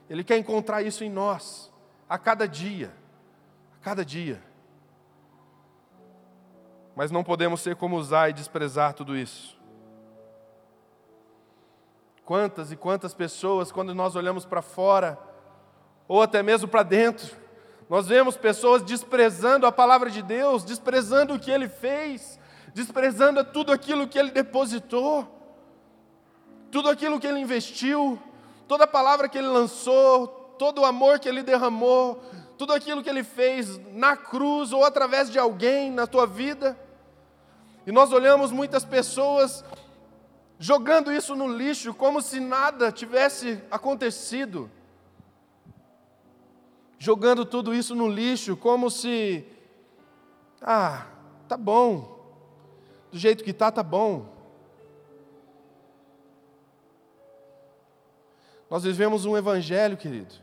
Ele 0.10 0.24
quer 0.24 0.38
encontrar 0.38 0.82
isso 0.84 1.04
em 1.04 1.10
nós, 1.10 1.72
a 2.08 2.18
cada 2.18 2.48
dia, 2.48 2.94
a 3.82 3.84
cada 3.84 4.06
dia. 4.06 4.42
Mas 6.96 7.12
não 7.12 7.24
podemos 7.24 7.62
ser 7.62 7.76
como 7.76 7.98
usar 7.98 8.30
e 8.30 8.34
desprezar 8.34 8.94
tudo 8.94 9.18
isso. 9.18 9.56
Quantas 12.24 12.72
e 12.72 12.76
quantas 12.76 13.14
pessoas, 13.14 13.72
quando 13.72 13.94
nós 13.94 14.16
olhamos 14.16 14.46
para 14.46 14.62
fora, 14.62 15.20
ou 16.08 16.22
até 16.22 16.42
mesmo 16.42 16.68
para 16.68 16.84
dentro, 16.84 17.36
Nós 17.90 18.08
vemos 18.08 18.36
pessoas 18.36 18.82
desprezando 18.82 19.68
a 19.68 19.72
palavra 19.72 20.10
de 20.10 20.22
Deus, 20.22 20.64
desprezando 20.64 21.36
o 21.36 21.40
que 21.40 21.52
ele 21.52 21.70
fez, 21.70 22.40
desprezando 22.74 23.44
tudo 23.44 23.72
aquilo 23.72 24.08
que 24.08 24.18
ele 24.18 24.32
depositou, 24.32 25.28
tudo 26.72 26.90
aquilo 26.90 27.20
que 27.20 27.28
ele 27.28 27.40
investiu, 27.40 28.20
toda 28.68 28.86
a 28.86 28.88
palavra 28.88 29.30
que 29.30 29.38
ele 29.38 29.48
lançou, 29.48 30.28
todo 30.58 30.82
o 30.82 30.86
amor 30.86 31.20
que 31.20 31.30
ele 31.30 31.44
derramou, 31.44 32.22
tudo 32.58 32.74
aquilo 32.74 33.04
que 33.04 33.10
ele 33.10 33.24
fez 33.24 33.78
na 33.94 34.18
cruz 34.18 34.74
ou 34.74 34.84
através 34.84 35.30
de 35.30 35.38
alguém 35.38 35.92
na 35.92 36.08
tua 36.08 36.26
vida. 36.26 36.78
E 37.86 37.92
nós 37.92 38.12
olhamos 38.12 38.52
muitas 38.52 38.84
pessoas 38.84 39.64
jogando 40.58 41.12
isso 41.12 41.36
no 41.36 41.48
lixo 41.48 41.94
como 41.94 42.22
se 42.22 42.40
nada 42.40 42.92
tivesse 42.92 43.62
acontecido. 43.70 44.72
Jogando 46.98 47.46
tudo 47.46 47.76
isso 47.76 47.94
no 47.94 48.08
lixo 48.08 48.58
como 48.58 48.90
se 48.90 49.46
ah, 50.62 51.06
tá 51.48 51.56
bom. 51.56 52.16
Do 53.12 53.20
jeito 53.20 53.44
que 53.44 53.54
tá, 53.54 53.72
tá 53.72 53.84
bom. 53.84 54.34
Nós 58.68 58.84
vivemos 58.84 59.26
um 59.26 59.38
evangelho, 59.38 59.96
querido. 59.96 60.34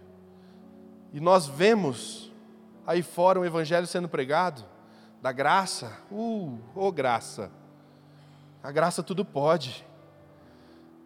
E 1.13 1.19
nós 1.19 1.49
vemos 1.49 2.31
aí 2.87 3.03
fora 3.03 3.41
um 3.41 3.45
evangelho 3.45 3.87
sendo 3.87 4.09
pregado 4.09 4.72
da 5.23 5.31
graça. 5.31 5.97
Uh, 6.11 6.59
ô 6.75 6.87
oh 6.89 6.93
graça. 6.93 7.53
A 8.61 8.73
graça 8.73 9.05
tudo 9.05 9.25
pode. 9.25 9.87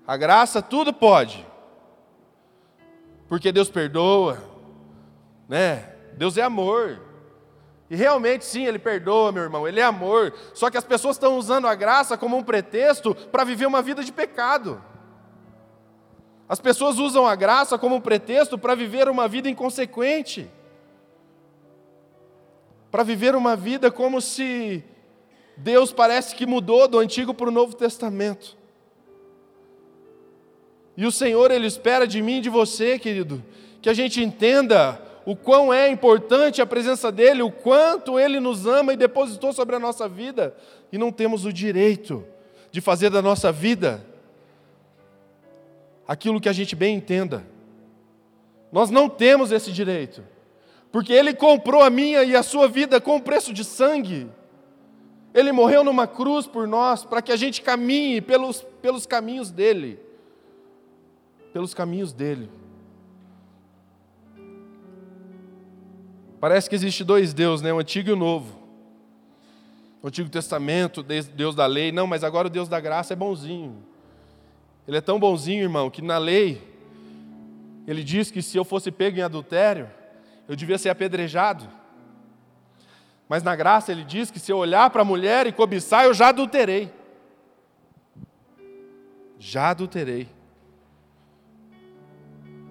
A 0.06 0.16
graça 0.16 0.62
tudo 0.62 0.90
pode. 0.90 1.46
Porque 3.28 3.52
Deus 3.52 3.68
perdoa, 3.68 4.42
né? 5.46 5.94
Deus 6.14 6.38
é 6.38 6.42
amor. 6.42 7.02
E 7.90 7.94
realmente 7.94 8.44
sim, 8.44 8.64
ele 8.64 8.78
perdoa, 8.78 9.30
meu 9.30 9.42
irmão, 9.42 9.68
ele 9.68 9.80
é 9.80 9.84
amor. 9.84 10.32
Só 10.54 10.70
que 10.70 10.78
as 10.78 10.84
pessoas 10.84 11.16
estão 11.16 11.36
usando 11.36 11.68
a 11.68 11.74
graça 11.74 12.16
como 12.16 12.38
um 12.38 12.42
pretexto 12.42 13.14
para 13.14 13.44
viver 13.44 13.66
uma 13.66 13.82
vida 13.82 14.02
de 14.02 14.12
pecado. 14.12 14.82
As 16.48 16.60
pessoas 16.60 16.98
usam 16.98 17.26
a 17.26 17.34
graça 17.34 17.76
como 17.76 17.96
um 17.96 18.00
pretexto 18.00 18.56
para 18.56 18.74
viver 18.74 19.08
uma 19.08 19.28
vida 19.28 19.50
inconsequente. 19.50 20.50
Para 22.96 23.04
viver 23.04 23.36
uma 23.36 23.54
vida 23.54 23.90
como 23.90 24.22
se 24.22 24.82
Deus 25.54 25.92
parece 25.92 26.34
que 26.34 26.46
mudou 26.46 26.88
do 26.88 26.98
Antigo 26.98 27.34
para 27.34 27.48
o 27.48 27.52
Novo 27.52 27.76
Testamento. 27.76 28.56
E 30.96 31.04
o 31.04 31.12
Senhor, 31.12 31.50
Ele 31.50 31.66
espera 31.66 32.06
de 32.06 32.22
mim 32.22 32.38
e 32.38 32.40
de 32.40 32.48
você, 32.48 32.98
querido, 32.98 33.44
que 33.82 33.90
a 33.90 33.92
gente 33.92 34.22
entenda 34.22 34.98
o 35.26 35.36
quão 35.36 35.74
é 35.74 35.90
importante 35.90 36.62
a 36.62 36.66
presença 36.66 37.12
dEle, 37.12 37.42
o 37.42 37.50
quanto 37.50 38.18
Ele 38.18 38.40
nos 38.40 38.66
ama 38.66 38.94
e 38.94 38.96
depositou 38.96 39.52
sobre 39.52 39.76
a 39.76 39.78
nossa 39.78 40.08
vida, 40.08 40.56
e 40.90 40.96
não 40.96 41.12
temos 41.12 41.44
o 41.44 41.52
direito 41.52 42.24
de 42.70 42.80
fazer 42.80 43.10
da 43.10 43.20
nossa 43.20 43.52
vida 43.52 44.06
aquilo 46.08 46.40
que 46.40 46.48
a 46.48 46.54
gente 46.54 46.74
bem 46.74 46.96
entenda. 46.96 47.46
Nós 48.72 48.88
não 48.88 49.06
temos 49.06 49.52
esse 49.52 49.70
direito, 49.70 50.24
porque 50.96 51.12
Ele 51.12 51.34
comprou 51.34 51.82
a 51.82 51.90
minha 51.90 52.24
e 52.24 52.34
a 52.34 52.42
sua 52.42 52.66
vida 52.66 52.98
com 52.98 53.20
preço 53.20 53.52
de 53.52 53.62
sangue. 53.62 54.30
Ele 55.34 55.52
morreu 55.52 55.84
numa 55.84 56.06
cruz 56.06 56.46
por 56.46 56.66
nós, 56.66 57.04
para 57.04 57.20
que 57.20 57.30
a 57.30 57.36
gente 57.36 57.60
caminhe 57.60 58.22
pelos, 58.22 58.62
pelos 58.80 59.04
caminhos 59.04 59.50
dEle 59.50 60.00
pelos 61.52 61.74
caminhos 61.74 62.14
dele. 62.14 62.48
Parece 66.40 66.66
que 66.66 66.74
existe 66.74 67.04
dois 67.04 67.34
deuses, 67.34 67.62
né? 67.62 67.74
o 67.74 67.78
antigo 67.78 68.08
e 68.08 68.12
o 68.14 68.16
novo. 68.16 68.58
O 70.02 70.08
Antigo 70.08 70.30
Testamento, 70.30 71.02
Deus 71.02 71.54
da 71.54 71.66
lei, 71.66 71.92
não, 71.92 72.06
mas 72.06 72.24
agora 72.24 72.46
o 72.46 72.50
Deus 72.50 72.70
da 72.70 72.80
graça 72.80 73.12
é 73.12 73.16
bonzinho. 73.16 73.76
Ele 74.88 74.96
é 74.96 75.02
tão 75.02 75.20
bonzinho, 75.20 75.62
irmão, 75.62 75.90
que 75.90 76.00
na 76.00 76.16
lei 76.16 76.58
ele 77.86 78.02
diz 78.02 78.30
que 78.30 78.40
se 78.40 78.56
eu 78.56 78.64
fosse 78.64 78.90
pego 78.90 79.18
em 79.18 79.22
adultério, 79.22 79.90
eu 80.48 80.56
devia 80.56 80.78
ser 80.78 80.88
apedrejado. 80.88 81.68
Mas 83.28 83.42
na 83.42 83.56
graça 83.56 83.90
ele 83.90 84.04
diz 84.04 84.30
que 84.30 84.38
se 84.38 84.52
eu 84.52 84.58
olhar 84.58 84.88
para 84.90 85.02
a 85.02 85.04
mulher 85.04 85.46
e 85.46 85.52
cobiçar, 85.52 86.04
eu 86.04 86.14
já 86.14 86.28
adulterei. 86.28 86.90
Já 89.38 89.70
adulterei. 89.70 90.28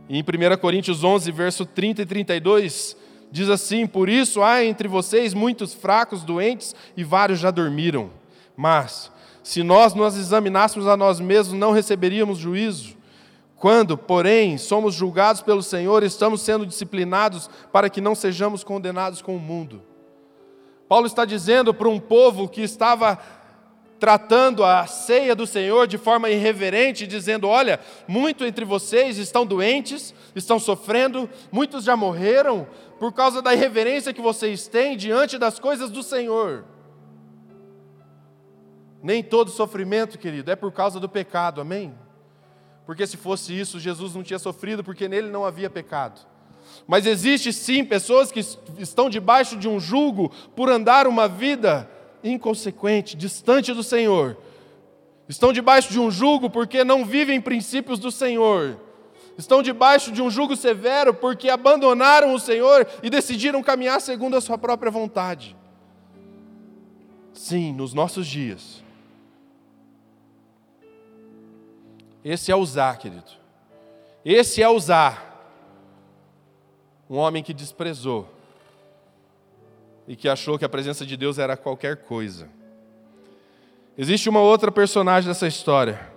E 0.07 0.17
em 0.17 0.21
1 0.21 0.57
Coríntios 0.59 1.03
11, 1.03 1.31
verso 1.31 1.65
30 1.65 2.03
e 2.03 2.05
32, 2.05 2.95
diz 3.31 3.49
assim: 3.49 3.85
Por 3.85 4.07
isso 4.07 4.41
há 4.41 4.63
entre 4.63 4.87
vocês 4.87 5.33
muitos 5.33 5.73
fracos, 5.73 6.23
doentes 6.23 6.75
e 6.95 7.03
vários 7.03 7.39
já 7.39 7.51
dormiram. 7.51 8.11
Mas, 8.55 9.11
se 9.43 9.61
nós 9.63 9.93
nos 9.93 10.17
examinássemos 10.17 10.87
a 10.87 10.95
nós 10.95 11.19
mesmos, 11.19 11.59
não 11.59 11.71
receberíamos 11.71 12.37
juízo. 12.37 12.94
Quando, 13.65 13.97
porém, 13.97 14.59
somos 14.59 14.93
julgados 14.93 15.41
pelo 15.41 15.63
Senhor, 15.63 16.03
estamos 16.03 16.41
sendo 16.41 16.67
disciplinados 16.67 17.49
para 17.71 17.89
que 17.89 17.99
não 17.99 18.13
sejamos 18.13 18.63
condenados 18.63 19.23
com 19.23 19.35
o 19.35 19.39
mundo. 19.39 19.81
Paulo 20.87 21.07
está 21.07 21.25
dizendo 21.25 21.73
para 21.73 21.89
um 21.89 21.99
povo 21.99 22.47
que 22.47 22.61
estava 22.61 23.17
tratando 23.99 24.63
a 24.63 24.85
ceia 24.85 25.35
do 25.35 25.47
Senhor 25.47 25.87
de 25.87 25.97
forma 25.97 26.29
irreverente, 26.29 27.07
dizendo: 27.07 27.47
Olha, 27.47 27.79
muitos 28.07 28.45
entre 28.45 28.63
vocês 28.63 29.17
estão 29.17 29.43
doentes, 29.43 30.13
estão 30.35 30.59
sofrendo, 30.59 31.27
muitos 31.51 31.83
já 31.83 31.97
morreram 31.97 32.67
por 32.99 33.13
causa 33.13 33.41
da 33.41 33.51
irreverência 33.51 34.13
que 34.13 34.21
vocês 34.21 34.67
têm 34.67 34.95
diante 34.95 35.39
das 35.39 35.57
coisas 35.57 35.89
do 35.89 36.03
Senhor. 36.03 36.65
Nem 39.01 39.23
todo 39.23 39.49
sofrimento, 39.49 40.19
querido, 40.19 40.51
é 40.51 40.55
por 40.55 40.71
causa 40.71 40.99
do 40.99 41.09
pecado, 41.09 41.61
amém? 41.61 42.04
Porque 42.85 43.07
se 43.07 43.17
fosse 43.17 43.57
isso, 43.57 43.79
Jesus 43.79 44.13
não 44.13 44.23
tinha 44.23 44.39
sofrido, 44.39 44.83
porque 44.83 45.07
nele 45.07 45.29
não 45.29 45.45
havia 45.45 45.69
pecado. 45.69 46.21
Mas 46.87 47.05
existe 47.05 47.51
sim 47.51 47.83
pessoas 47.83 48.31
que 48.31 48.39
estão 48.77 49.09
debaixo 49.09 49.57
de 49.57 49.67
um 49.67 49.79
jugo 49.79 50.31
por 50.55 50.69
andar 50.69 51.07
uma 51.07 51.27
vida 51.27 51.89
inconsequente, 52.23 53.15
distante 53.15 53.73
do 53.73 53.83
Senhor. 53.83 54.37
Estão 55.27 55.51
debaixo 55.51 55.91
de 55.91 55.99
um 55.99 56.11
jugo 56.11 56.49
porque 56.49 56.83
não 56.83 57.03
vivem 57.03 57.41
princípios 57.41 57.97
do 57.97 58.11
Senhor. 58.11 58.79
Estão 59.37 59.61
debaixo 59.61 60.11
de 60.11 60.21
um 60.21 60.29
jugo 60.29 60.55
severo 60.55 61.13
porque 61.13 61.49
abandonaram 61.49 62.33
o 62.33 62.39
Senhor 62.39 62.87
e 63.01 63.09
decidiram 63.09 63.61
caminhar 63.63 63.99
segundo 63.99 64.37
a 64.37 64.41
sua 64.41 64.57
própria 64.57 64.91
vontade. 64.91 65.55
Sim, 67.33 67.73
nos 67.73 67.93
nossos 67.93 68.27
dias. 68.27 68.84
Esse 72.25 72.51
é 72.51 72.55
usar, 72.55 72.97
querido. 72.97 73.31
Esse 74.25 74.63
é 74.63 74.67
usar. 74.67 75.31
Um 77.07 77.17
homem 77.17 77.43
que 77.43 77.53
desprezou 77.53 78.27
e 80.07 80.15
que 80.15 80.27
achou 80.27 80.57
que 80.57 80.65
a 80.65 80.69
presença 80.69 81.05
de 81.05 81.15
Deus 81.15 81.37
era 81.37 81.55
qualquer 81.55 81.97
coisa. 81.97 82.49
Existe 83.95 84.27
uma 84.27 84.39
outra 84.39 84.71
personagem 84.71 85.27
dessa 85.27 85.45
história. 85.45 86.11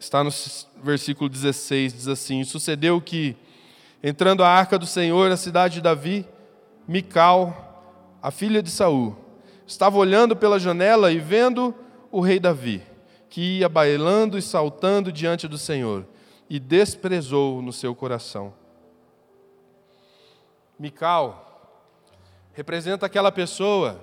Está 0.00 0.24
no 0.24 0.30
versículo 0.82 1.30
16, 1.30 1.94
diz 1.94 2.08
assim: 2.08 2.42
Sucedeu 2.42 3.00
que, 3.00 3.36
entrando 4.02 4.42
a 4.42 4.48
arca 4.48 4.76
do 4.76 4.84
Senhor 4.84 5.30
na 5.30 5.36
cidade 5.36 5.74
de 5.74 5.80
Davi, 5.80 6.26
Mical, 6.88 8.18
a 8.20 8.32
filha 8.32 8.60
de 8.60 8.70
Saul, 8.70 9.16
estava 9.64 9.96
olhando 9.96 10.34
pela 10.34 10.58
janela 10.58 11.12
e 11.12 11.20
vendo 11.20 11.72
o 12.10 12.20
rei 12.20 12.40
Davi, 12.40 12.82
que 13.34 13.58
ia 13.58 13.68
bailando 13.68 14.38
e 14.38 14.42
saltando 14.42 15.10
diante 15.10 15.48
do 15.48 15.58
Senhor, 15.58 16.06
e 16.48 16.60
desprezou 16.60 17.60
no 17.60 17.72
seu 17.72 17.92
coração. 17.92 18.54
Mical 20.78 21.82
representa 22.52 23.06
aquela 23.06 23.32
pessoa 23.32 24.00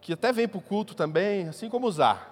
que 0.00 0.14
até 0.14 0.32
vem 0.32 0.48
para 0.48 0.56
o 0.56 0.62
culto 0.62 0.94
também, 0.94 1.48
assim 1.48 1.68
como 1.68 1.92
Zá. 1.92 2.26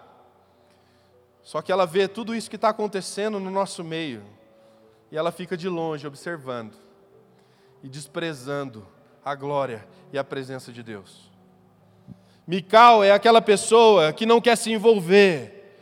Só 1.43 1.61
que 1.61 1.71
ela 1.71 1.85
vê 1.85 2.09
tudo 2.09 2.35
isso 2.35 2.49
que 2.49 2.57
está 2.57 2.71
acontecendo 2.71 3.39
no 3.39 3.51
nosso 3.51 3.85
meio 3.85 4.25
e 5.13 5.17
ela 5.19 5.31
fica 5.31 5.59
de 5.59 5.69
longe 5.69 6.07
observando 6.07 6.75
e 7.83 7.89
desprezando 7.91 8.87
a 9.23 9.35
glória 9.35 9.87
e 10.11 10.17
a 10.17 10.25
presença 10.25 10.73
de 10.73 10.83
Deus. 10.83 11.34
Mical 12.47 13.03
é 13.03 13.11
aquela 13.11 13.41
pessoa 13.41 14.13
que 14.13 14.27
não 14.27 14.41
quer 14.41 14.57
se 14.57 14.71
envolver, 14.71 15.77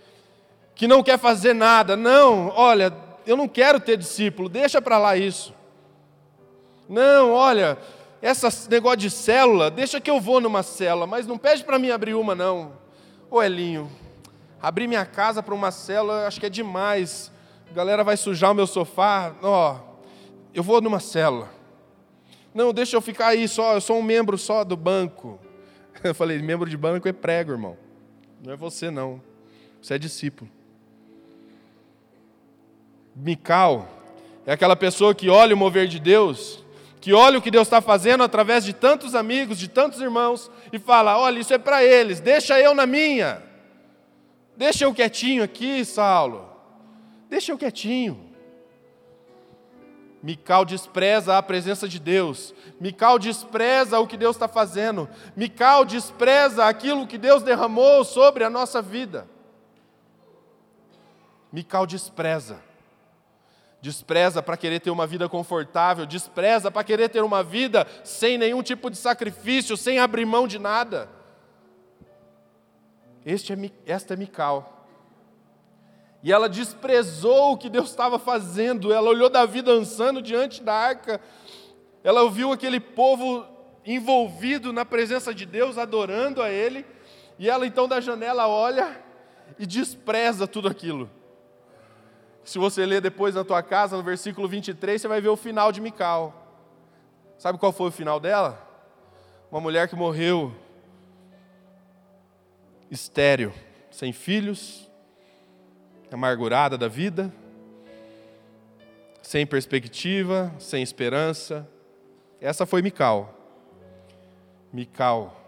que 0.75 0.87
não 0.87 1.03
quer 1.03 1.19
fazer 1.19 1.55
nada. 1.55 1.97
Não, 1.97 2.49
olha, 2.55 2.93
eu 3.27 3.37
não 3.37 3.49
quero 3.49 3.81
ter 3.81 3.97
discípulo, 3.97 4.49
deixa 4.49 4.81
para 4.81 4.99
lá 4.99 5.17
isso. 5.17 5.53
Não, 6.89 7.33
olha, 7.33 7.79
esse 8.21 8.71
negócio 8.71 8.99
de 8.99 9.11
célula, 9.11 9.71
deixa 9.71 10.01
que 10.01 10.11
eu 10.11 10.21
vou 10.21 10.41
numa 10.41 10.63
célula, 10.63 11.07
mas 11.07 11.27
não 11.27 11.37
pede 11.37 11.65
para 11.65 11.79
mim 11.79 11.91
abrir 11.91 12.15
uma, 12.15 12.35
não. 12.35 12.73
Ô 13.29 13.43
Elinho, 13.43 13.91
abrir 14.61 14.87
minha 14.87 15.05
casa 15.05 15.43
para 15.43 15.55
uma 15.55 15.73
célula, 15.73 16.27
acho 16.27 16.39
que 16.39 16.47
é 16.47 16.51
demais. 16.51 17.33
A 17.69 17.75
galera 17.75 18.05
vai 18.05 18.17
sujar 18.17 18.53
o 18.53 18.55
meu 18.55 18.67
sofá. 18.67 19.35
Ó, 19.43 19.77
eu 20.55 20.63
vou 20.63 20.81
numa 20.81 21.01
célula. 21.01 21.51
Não, 22.55 22.73
deixa 22.73 22.95
eu 22.95 23.01
ficar 23.01 23.29
aí 23.29 23.49
só, 23.49 23.75
eu 23.75 23.81
sou 23.81 23.97
um 23.97 24.03
membro 24.03 24.37
só 24.37 24.63
do 24.63 24.77
banco. 24.77 25.41
Eu 26.03 26.15
falei, 26.15 26.39
membro 26.41 26.69
de 26.69 26.77
banco 26.77 27.09
é 27.09 27.13
prego, 27.13 27.53
irmão. 27.53 27.77
Não 28.43 28.53
é 28.53 28.57
você, 28.57 28.91
não. 28.91 29.21
Você 29.81 29.95
é 29.95 29.99
discípulo. 29.99 30.51
Mical 33.15 33.89
é 34.47 34.53
aquela 34.53 34.75
pessoa 34.75 35.15
que 35.15 35.29
olha 35.29 35.55
o 35.55 35.59
mover 35.59 35.87
de 35.87 35.99
Deus, 35.99 36.65
que 37.01 37.13
olha 37.13 37.39
o 37.39 37.43
que 37.43 37.51
Deus 37.51 37.67
está 37.67 37.81
fazendo 37.81 38.23
através 38.23 38.65
de 38.65 38.73
tantos 38.73 39.15
amigos, 39.15 39.59
de 39.59 39.69
tantos 39.69 40.01
irmãos, 40.01 40.51
e 40.73 40.79
fala: 40.79 41.19
olha, 41.19 41.39
isso 41.39 41.53
é 41.53 41.59
para 41.59 41.85
eles, 41.85 42.21
deixa 42.21 42.59
eu 42.61 42.75
na 42.75 42.87
minha. 42.87 43.43
Deixa 44.57 44.85
eu 44.85 44.95
quietinho 44.95 45.43
aqui, 45.43 45.85
Saulo. 45.85 46.49
Deixa 47.29 47.53
eu 47.53 47.59
quietinho. 47.59 48.22
Mical 50.23 50.65
despreza 50.65 51.37
a 51.37 51.43
presença 51.43 51.89
de 51.89 51.99
Deus. 51.99 52.55
Mical 52.81 53.19
despreza 53.19 53.99
o 53.99 54.07
que 54.07 54.17
Deus 54.17 54.37
está 54.37 54.47
fazendo. 54.47 55.09
Mical 55.35 55.85
despreza 55.85 56.67
aquilo 56.67 57.09
que 57.09 57.19
Deus 57.19 57.43
derramou 57.43 58.05
sobre 58.05 58.45
a 58.45 58.51
nossa 58.51 58.81
vida. 58.81 59.27
Mical 61.53 61.87
despreza. 61.87 62.63
Despreza 63.81 64.41
para 64.41 64.57
querer 64.57 64.79
ter 64.79 64.91
uma 64.91 65.09
vida 65.09 65.29
confortável, 65.29 66.07
despreza 66.07 66.71
para 66.71 66.85
querer 66.85 67.09
ter 67.09 67.25
uma 67.25 67.43
vida 67.43 67.85
sem 68.05 68.39
nenhum 68.39 68.63
tipo 68.63 68.89
de 68.89 68.97
sacrifício, 68.97 69.77
sem 69.77 69.99
abrir 69.99 70.25
mão 70.25 70.47
de 70.47 70.57
nada. 70.57 71.09
Este 73.27 73.53
é, 73.53 73.71
esta 73.85 74.15
é 74.15 74.17
Mical. 74.17 74.82
E 76.23 76.33
ela 76.33 76.49
desprezou 76.49 77.53
o 77.53 77.59
que 77.59 77.69
Deus 77.69 77.91
estava 77.91 78.19
fazendo. 78.19 78.93
Ela 78.93 79.11
olhou 79.11 79.29
Davi 79.29 79.61
dançando 79.61 80.23
diante 80.23 80.63
da 80.63 80.73
arca. 80.73 81.21
Ela 82.05 82.23
ouviu 82.23 82.53
aquele 82.53 82.79
povo 82.79 83.45
envolvido 83.85 84.73
na 84.73 84.85
presença 84.85 85.35
de 85.35 85.45
Deus, 85.45 85.77
adorando 85.77 86.41
a 86.41 86.49
Ele. 86.49 86.87
E 87.39 87.51
ela 87.51 87.67
então 87.67 87.89
da 87.89 88.01
janela 88.01 88.47
olha 88.47 89.01
e 89.59 89.67
despreza 89.67 90.47
tudo 90.47 90.69
aquilo. 90.69 91.11
Se 92.45 92.59
você 92.59 92.87
ler 92.87 93.01
depois 93.01 93.35
na 93.35 93.45
tua 93.45 93.63
casa, 93.63 93.97
no 93.97 94.03
versículo 94.03 94.47
23, 94.49 95.01
você 95.01 95.09
vai 95.09 95.21
ver 95.21 95.29
o 95.29 95.37
final 95.37 95.73
de 95.73 95.81
Mical. 95.81 96.35
Sabe 97.37 97.59
qual 97.59 97.73
foi 97.73 97.89
o 97.89 97.93
final 97.93 98.21
dela? 98.21 98.69
Uma 99.51 99.61
mulher 99.61 99.89
que 99.89 99.97
morreu 99.97 100.55
estéreo, 102.91 103.53
sem 103.91 104.13
filhos, 104.13 104.89
amargurada 106.15 106.77
da 106.77 106.89
vida, 106.89 107.33
sem 109.23 109.47
perspectiva, 109.47 110.53
sem 110.59 110.83
esperança. 110.83 111.69
Essa 112.41 112.67
foi 112.67 112.83
Mical. 112.83 113.39
Mical 114.73 115.39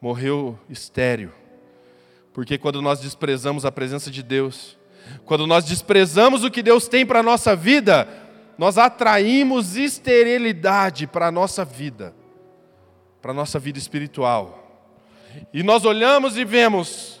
morreu 0.00 0.58
estéreo. 0.68 1.32
Porque 2.32 2.58
quando 2.58 2.82
nós 2.82 3.00
desprezamos 3.00 3.64
a 3.64 3.72
presença 3.72 4.10
de 4.10 4.22
Deus, 4.22 4.76
quando 5.24 5.46
nós 5.46 5.64
desprezamos 5.64 6.44
o 6.44 6.50
que 6.50 6.62
Deus 6.62 6.86
tem 6.86 7.06
para 7.06 7.20
a 7.20 7.22
nossa 7.22 7.56
vida, 7.56 8.06
nós 8.58 8.78
atraímos 8.78 9.76
esterilidade 9.76 11.06
para 11.06 11.28
a 11.28 11.32
nossa 11.32 11.64
vida, 11.64 12.14
para 13.22 13.30
a 13.30 13.34
nossa 13.34 13.58
vida 13.58 13.78
espiritual. 13.78 14.62
E 15.52 15.62
nós 15.62 15.84
olhamos 15.84 16.36
e 16.36 16.44
vemos, 16.44 17.20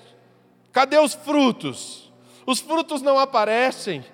cadê 0.72 0.98
os 0.98 1.14
frutos? 1.14 2.05
Os 2.46 2.60
frutos 2.60 3.02
não 3.02 3.18
aparecem, 3.18 4.04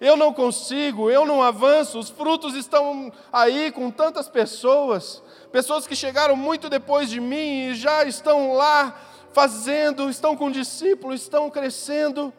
eu 0.00 0.16
não 0.16 0.32
consigo, 0.32 1.10
eu 1.10 1.24
não 1.24 1.42
avanço, 1.42 1.98
os 1.98 2.10
frutos 2.10 2.56
estão 2.56 3.12
aí 3.32 3.70
com 3.70 3.88
tantas 3.90 4.28
pessoas, 4.28 5.22
pessoas 5.52 5.86
que 5.86 5.94
chegaram 5.94 6.34
muito 6.34 6.68
depois 6.68 7.08
de 7.08 7.20
mim 7.20 7.68
e 7.68 7.74
já 7.74 8.02
estão 8.04 8.54
lá 8.54 8.98
fazendo, 9.32 10.10
estão 10.10 10.36
com 10.36 10.50
discípulos, 10.50 11.22
estão 11.22 11.48
crescendo, 11.48 12.32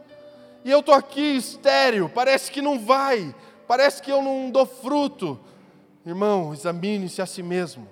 e 0.66 0.72
eu 0.72 0.80
estou 0.80 0.94
aqui 0.94 1.38
estéreo, 1.38 2.10
parece 2.10 2.52
que 2.52 2.62
não 2.62 2.80
vai, 2.80 3.34
parece 3.68 4.02
que 4.02 4.12
eu 4.12 4.22
não 4.22 4.50
dou 4.50 4.66
fruto. 4.66 5.39
Irmão, 6.06 6.54
examine-se 6.54 7.22
a 7.22 7.26
si 7.26 7.42
mesmo, 7.42 7.88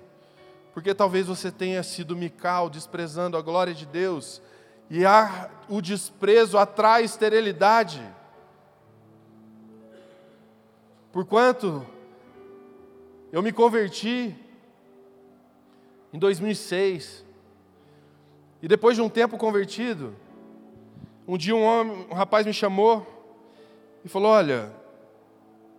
porque 0.74 0.94
talvez 0.94 1.26
você 1.26 1.50
tenha 1.50 1.82
sido 1.82 2.14
mical, 2.14 2.68
desprezando 2.68 3.38
a 3.38 3.42
glória 3.42 3.72
de 3.72 3.86
Deus, 3.86 4.42
e 4.94 5.06
a, 5.06 5.48
o 5.70 5.80
desprezo 5.80 6.58
atrai 6.58 7.02
esterilidade. 7.02 8.06
Porquanto 11.10 11.86
eu 13.32 13.40
me 13.40 13.52
converti 13.52 14.36
em 16.12 16.18
2006, 16.18 17.24
e 18.60 18.68
depois 18.68 18.94
de 18.94 19.00
um 19.00 19.08
tempo 19.08 19.38
convertido, 19.38 20.14
um 21.26 21.38
dia 21.38 21.56
um, 21.56 21.62
homem, 21.62 22.06
um 22.10 22.14
rapaz 22.14 22.44
me 22.44 22.52
chamou 22.52 23.06
e 24.04 24.10
falou: 24.10 24.30
Olha, 24.32 24.70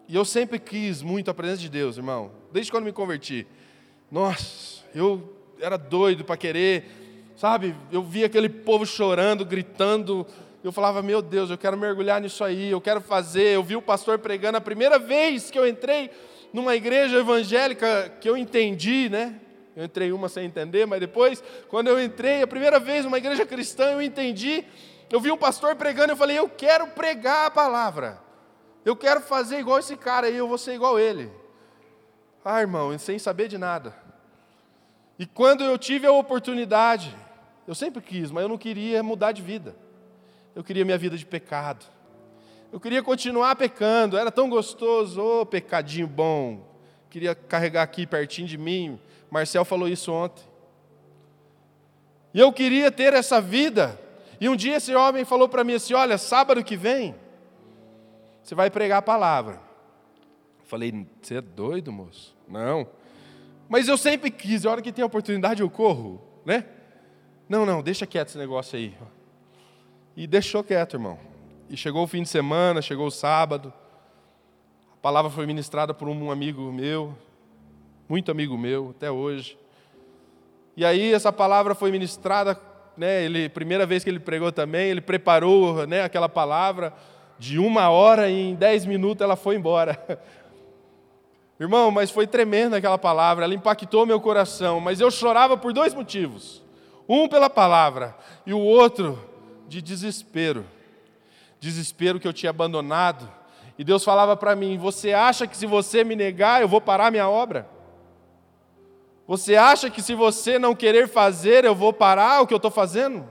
e 0.07 0.15
eu 0.15 0.25
sempre 0.25 0.57
quis 0.57 1.03
muito 1.03 1.29
a 1.29 1.35
presença 1.35 1.61
de 1.61 1.69
Deus, 1.69 1.97
irmão, 1.97 2.31
desde 2.51 2.71
quando 2.71 2.85
me 2.85 2.91
converti. 2.91 3.45
Nossa, 4.09 4.83
eu 4.95 5.37
era 5.59 5.77
doido 5.77 6.25
para 6.25 6.35
querer 6.35 7.02
Sabe, 7.35 7.75
eu 7.91 8.03
via 8.03 8.27
aquele 8.27 8.47
povo 8.47 8.85
chorando, 8.85 9.43
gritando. 9.43 10.25
Eu 10.63 10.71
falava, 10.71 11.01
meu 11.01 11.21
Deus, 11.21 11.49
eu 11.49 11.57
quero 11.57 11.75
mergulhar 11.75 12.21
nisso 12.21 12.43
aí, 12.43 12.69
eu 12.69 12.79
quero 12.79 13.01
fazer. 13.01 13.55
Eu 13.55 13.63
vi 13.63 13.75
o 13.75 13.81
pastor 13.81 14.19
pregando 14.19 14.57
a 14.57 14.61
primeira 14.61 14.99
vez 14.99 15.49
que 15.49 15.57
eu 15.57 15.67
entrei 15.67 16.11
numa 16.53 16.75
igreja 16.75 17.17
evangélica 17.17 18.13
que 18.21 18.29
eu 18.29 18.37
entendi, 18.37 19.09
né? 19.09 19.39
Eu 19.75 19.85
entrei 19.85 20.11
uma 20.11 20.29
sem 20.29 20.45
entender, 20.45 20.85
mas 20.85 20.99
depois, 20.99 21.43
quando 21.67 21.87
eu 21.87 22.01
entrei 22.01 22.43
a 22.43 22.47
primeira 22.47 22.79
vez 22.79 23.03
numa 23.03 23.17
igreja 23.17 23.45
cristã, 23.45 23.91
eu 23.91 24.01
entendi. 24.01 24.63
Eu 25.11 25.19
vi 25.19 25.31
um 25.31 25.37
pastor 25.37 25.75
pregando, 25.75 26.13
eu 26.13 26.17
falei, 26.17 26.37
eu 26.37 26.47
quero 26.47 26.87
pregar 26.87 27.47
a 27.47 27.51
palavra. 27.51 28.19
Eu 28.85 28.95
quero 28.95 29.21
fazer 29.21 29.59
igual 29.59 29.79
esse 29.79 29.97
cara 29.97 30.27
aí, 30.27 30.35
eu 30.37 30.47
vou 30.47 30.59
ser 30.59 30.75
igual 30.75 30.99
ele. 30.99 31.31
Ah, 32.45 32.61
irmão, 32.61 32.95
sem 32.99 33.17
saber 33.17 33.47
de 33.47 33.57
nada. 33.57 33.95
E 35.17 35.25
quando 35.25 35.63
eu 35.63 35.77
tive 35.77 36.05
a 36.05 36.11
oportunidade 36.11 37.15
eu 37.67 37.75
sempre 37.75 38.01
quis, 38.01 38.31
mas 38.31 38.43
eu 38.43 38.49
não 38.49 38.57
queria 38.57 39.01
mudar 39.01 39.31
de 39.31 39.41
vida. 39.41 39.75
Eu 40.55 40.63
queria 40.63 40.85
minha 40.85 40.97
vida 40.97 41.17
de 41.17 41.25
pecado. 41.25 41.85
Eu 42.71 42.79
queria 42.79 43.03
continuar 43.03 43.55
pecando, 43.55 44.17
era 44.17 44.31
tão 44.31 44.49
gostoso, 44.49 45.21
ô 45.21 45.41
oh, 45.41 45.45
pecadinho 45.45 46.07
bom. 46.07 46.67
Queria 47.09 47.35
carregar 47.35 47.83
aqui 47.83 48.07
pertinho 48.07 48.47
de 48.47 48.57
mim. 48.57 48.99
Marcel 49.29 49.63
falou 49.63 49.87
isso 49.87 50.11
ontem. 50.11 50.43
E 52.33 52.39
eu 52.39 52.51
queria 52.51 52.91
ter 52.91 53.13
essa 53.13 53.39
vida. 53.39 53.99
E 54.41 54.49
um 54.49 54.55
dia 54.55 54.77
esse 54.77 54.93
homem 54.95 55.23
falou 55.23 55.47
para 55.47 55.63
mim 55.63 55.75
assim: 55.75 55.93
Olha, 55.93 56.17
sábado 56.17 56.63
que 56.63 56.75
vem, 56.75 57.15
você 58.43 58.55
vai 58.55 58.69
pregar 58.69 58.97
a 58.97 59.03
palavra. 59.03 59.61
Eu 60.59 60.65
falei: 60.65 61.07
Você 61.21 61.35
é 61.35 61.41
doido, 61.41 61.91
moço? 61.91 62.35
Não. 62.47 62.87
Mas 63.69 63.87
eu 63.87 63.97
sempre 63.97 64.29
quis, 64.31 64.65
a 64.65 64.71
hora 64.71 64.81
que 64.81 64.91
tem 64.91 65.03
a 65.03 65.05
oportunidade 65.05 65.61
eu 65.61 65.69
corro, 65.69 66.21
né? 66.45 66.65
Não, 67.53 67.67
não, 67.67 67.83
deixa 67.83 68.07
quieto 68.07 68.29
esse 68.29 68.37
negócio 68.39 68.75
aí. 68.75 68.95
E 70.17 70.25
deixou 70.25 70.63
quieto, 70.63 70.95
irmão. 70.95 71.19
E 71.69 71.77
chegou 71.77 72.03
o 72.03 72.07
fim 72.07 72.23
de 72.23 72.27
semana, 72.27 72.81
chegou 72.81 73.05
o 73.05 73.11
sábado. 73.11 73.71
A 74.91 74.97
palavra 75.03 75.29
foi 75.29 75.45
ministrada 75.45 75.93
por 75.93 76.07
um 76.07 76.31
amigo 76.31 76.71
meu, 76.71 77.15
muito 78.09 78.31
amigo 78.31 78.57
meu, 78.57 78.95
até 78.97 79.11
hoje. 79.11 79.55
E 80.75 80.83
aí 80.83 81.13
essa 81.13 81.31
palavra 81.31 81.75
foi 81.75 81.91
ministrada, 81.91 82.59
né, 82.97 83.23
ele, 83.23 83.47
primeira 83.49 83.85
vez 83.85 84.03
que 84.03 84.09
ele 84.09 84.19
pregou 84.19 84.51
também, 84.51 84.89
ele 84.89 84.99
preparou 85.01 85.85
né, 85.85 86.01
aquela 86.01 86.27
palavra 86.27 86.91
de 87.37 87.59
uma 87.59 87.87
hora 87.87 88.31
e 88.31 88.49
em 88.49 88.55
dez 88.55 88.83
minutos 88.83 89.23
ela 89.23 89.35
foi 89.35 89.57
embora. 89.57 90.03
Irmão, 91.59 91.91
mas 91.91 92.09
foi 92.09 92.25
tremenda 92.25 92.77
aquela 92.77 92.97
palavra, 92.97 93.45
ela 93.45 93.53
impactou 93.53 94.07
meu 94.07 94.19
coração, 94.19 94.79
mas 94.79 94.99
eu 94.99 95.11
chorava 95.11 95.55
por 95.55 95.71
dois 95.71 95.93
motivos. 95.93 96.62
Um 97.07 97.27
pela 97.27 97.49
palavra 97.49 98.15
e 98.45 98.53
o 98.53 98.59
outro 98.59 99.19
de 99.67 99.81
desespero. 99.81 100.65
Desespero 101.59 102.19
que 102.19 102.27
eu 102.27 102.33
tinha 102.33 102.49
abandonado. 102.49 103.29
E 103.77 103.83
Deus 103.83 104.03
falava 104.03 104.35
para 104.35 104.55
mim: 104.55 104.77
Você 104.77 105.13
acha 105.13 105.47
que 105.47 105.57
se 105.57 105.65
você 105.65 106.03
me 106.03 106.15
negar, 106.15 106.61
eu 106.61 106.67
vou 106.67 106.81
parar 106.81 107.11
minha 107.11 107.27
obra? 107.27 107.67
Você 109.27 109.55
acha 109.55 109.89
que 109.89 110.01
se 110.01 110.13
você 110.13 110.59
não 110.59 110.75
querer 110.75 111.07
fazer, 111.07 111.63
eu 111.63 111.73
vou 111.73 111.93
parar 111.93 112.41
o 112.41 112.47
que 112.47 112.53
eu 112.53 112.57
estou 112.57 112.71
fazendo? 112.71 113.27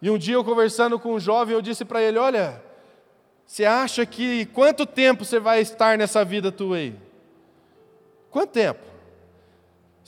E 0.00 0.08
um 0.08 0.16
dia 0.16 0.34
eu 0.34 0.44
conversando 0.44 0.98
com 0.98 1.14
um 1.14 1.20
jovem, 1.20 1.54
eu 1.54 1.62
disse 1.62 1.84
para 1.84 2.00
ele: 2.00 2.18
Olha, 2.18 2.62
você 3.44 3.64
acha 3.64 4.06
que 4.06 4.46
quanto 4.46 4.86
tempo 4.86 5.24
você 5.24 5.40
vai 5.40 5.60
estar 5.60 5.98
nessa 5.98 6.24
vida 6.24 6.52
tua 6.52 6.76
aí? 6.76 6.94
Quanto 8.30 8.50
tempo? 8.50 8.87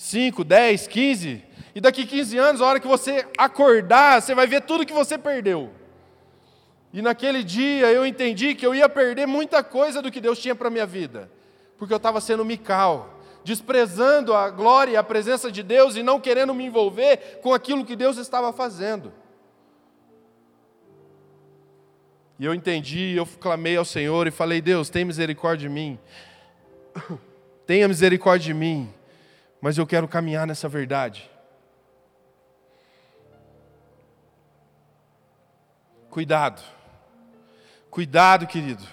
5, 0.01 0.45
10, 0.45 0.87
15. 0.87 1.45
E 1.75 1.81
daqui 1.81 2.07
15 2.07 2.39
anos, 2.39 2.63
a 2.63 2.67
hora 2.67 2.81
que 2.81 2.89
você 2.89 3.27
acordar, 3.37 4.23
você 4.23 4.35
vai 4.35 4.47
ver 4.47 4.63
tudo 4.63 4.87
que 4.87 4.95
você 4.95 5.19
perdeu. 5.19 5.71
E 6.91 7.03
naquele 7.03 7.45
dia 7.45 7.93
eu 7.93 8.07
entendi 8.07 8.55
que 8.55 8.65
eu 8.65 8.75
ia 8.75 8.89
perder 8.89 9.27
muita 9.27 9.63
coisa 9.63 10.01
do 10.01 10.11
que 10.11 10.19
Deus 10.19 10.39
tinha 10.39 10.55
para 10.55 10.69
a 10.69 10.71
minha 10.71 10.87
vida, 10.87 11.31
porque 11.77 11.93
eu 11.93 11.99
estava 11.99 12.19
sendo 12.19 12.47
mical, 12.47 13.21
desprezando 13.45 14.33
a 14.33 14.49
glória 14.49 14.93
e 14.93 14.97
a 14.97 15.03
presença 15.03 15.53
de 15.53 15.63
Deus 15.63 15.97
e 15.97 16.03
não 16.03 16.19
querendo 16.19 16.55
me 16.55 16.65
envolver 16.65 17.41
com 17.43 17.53
aquilo 17.53 17.85
que 17.85 17.95
Deus 17.95 18.17
estava 18.17 18.55
fazendo. 18.55 19.13
E 22.39 22.47
eu 22.47 22.55
entendi, 22.55 23.17
eu 23.17 23.27
clamei 23.39 23.77
ao 23.77 23.85
Senhor 23.85 24.27
e 24.27 24.31
falei: 24.31 24.63
Deus, 24.63 24.89
tem 24.89 25.05
misericórdia 25.05 25.69
de 25.69 25.75
mim. 25.75 25.99
Tenha 27.67 27.87
misericórdia 27.87 28.47
de 28.47 28.55
mim, 28.55 28.91
mas 29.61 29.77
eu 29.77 29.87
quero 29.87 30.09
caminhar 30.09 30.47
nessa 30.47 30.69
verdade. 30.69 31.31
Cuidado, 36.09 36.61
cuidado, 37.89 38.47
querido, 38.47 38.85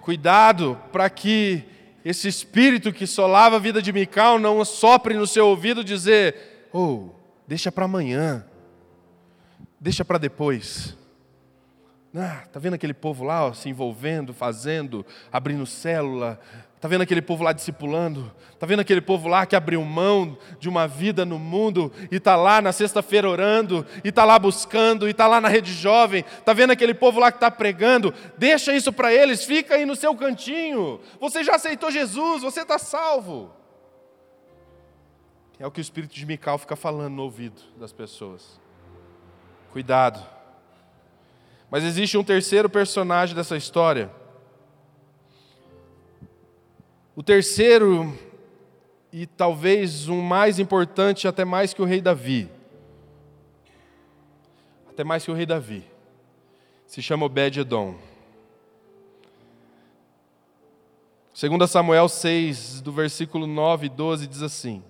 cuidado 0.00 0.80
para 0.90 1.10
que 1.10 1.64
esse 2.02 2.28
espírito 2.28 2.92
que 2.92 3.06
solava 3.06 3.56
a 3.56 3.58
vida 3.58 3.82
de 3.82 3.92
Mical 3.92 4.38
não 4.38 4.64
sopre 4.64 5.14
no 5.14 5.26
seu 5.26 5.48
ouvido 5.48 5.84
dizer: 5.84 6.68
Oh, 6.72 7.10
deixa 7.46 7.70
para 7.70 7.84
amanhã, 7.84 8.46
deixa 9.78 10.02
para 10.02 10.16
depois. 10.16 10.96
Ah, 12.14 12.42
tá 12.50 12.58
vendo 12.58 12.74
aquele 12.74 12.94
povo 12.94 13.22
lá 13.22 13.46
ó, 13.46 13.52
se 13.52 13.68
envolvendo, 13.68 14.32
fazendo, 14.34 15.04
abrindo 15.30 15.66
célula? 15.66 16.40
Tá 16.80 16.88
vendo 16.88 17.02
aquele 17.02 17.20
povo 17.20 17.44
lá 17.44 17.52
discipulando? 17.52 18.32
Tá 18.58 18.66
vendo 18.66 18.80
aquele 18.80 19.02
povo 19.02 19.28
lá 19.28 19.44
que 19.44 19.54
abriu 19.54 19.84
mão 19.84 20.38
de 20.58 20.68
uma 20.68 20.88
vida 20.88 21.26
no 21.26 21.38
mundo 21.38 21.92
e 22.10 22.18
tá 22.18 22.36
lá 22.36 22.62
na 22.62 22.72
sexta-feira 22.72 23.28
orando, 23.28 23.86
e 24.02 24.10
tá 24.10 24.24
lá 24.24 24.38
buscando, 24.38 25.08
e 25.08 25.12
tá 25.12 25.26
lá 25.26 25.40
na 25.40 25.48
rede 25.48 25.72
jovem? 25.72 26.24
Tá 26.44 26.54
vendo 26.54 26.70
aquele 26.70 26.94
povo 26.94 27.20
lá 27.20 27.30
que 27.30 27.36
está 27.36 27.50
pregando? 27.50 28.14
Deixa 28.38 28.74
isso 28.74 28.92
para 28.92 29.12
eles, 29.12 29.44
fica 29.44 29.74
aí 29.74 29.84
no 29.84 29.94
seu 29.94 30.14
cantinho. 30.14 31.00
Você 31.20 31.44
já 31.44 31.56
aceitou 31.56 31.90
Jesus, 31.90 32.42
você 32.42 32.62
está 32.62 32.78
salvo. 32.78 33.52
É 35.58 35.66
o 35.66 35.70
que 35.70 35.80
o 35.80 35.82
espírito 35.82 36.14
de 36.14 36.24
Mical 36.24 36.56
fica 36.56 36.76
falando 36.76 37.14
no 37.14 37.22
ouvido 37.24 37.60
das 37.78 37.92
pessoas. 37.92 38.58
Cuidado 39.70 40.40
mas 41.70 41.84
existe 41.84 42.18
um 42.18 42.24
terceiro 42.24 42.68
personagem 42.68 43.34
dessa 43.34 43.56
história. 43.56 44.10
O 47.14 47.22
terceiro, 47.22 48.16
e 49.12 49.26
talvez 49.26 50.08
um 50.08 50.20
mais 50.20 50.58
importante, 50.58 51.26
até 51.26 51.44
mais 51.44 51.74
que 51.74 51.82
o 51.82 51.84
rei 51.84 52.00
Davi. 52.00 52.48
Até 54.88 55.04
mais 55.04 55.24
que 55.24 55.30
o 55.30 55.34
rei 55.34 55.46
Davi. 55.46 55.84
Se 56.86 57.02
chama 57.02 57.26
Obed-Edom. 57.26 57.94
2 61.40 61.70
Samuel 61.70 62.08
6, 62.08 62.80
do 62.80 62.92
versículo 62.92 63.46
9 63.46 63.86
e 63.86 63.88
12, 63.88 64.26
diz 64.26 64.42
assim: 64.42 64.82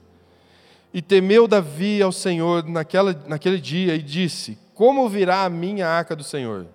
E 0.93 1.01
temeu 1.01 1.47
Davi 1.47 2.03
ao 2.03 2.11
Senhor 2.13 2.67
naquela, 2.69 3.13
naquele 3.27 3.61
dia 3.61 3.95
e 3.95 4.03
disse: 4.03 4.59
como 4.81 5.07
virá 5.11 5.45
a 5.45 5.51
minha 5.51 5.87
arca 5.87 6.17
do 6.17 6.25
Senhor? 6.25 6.67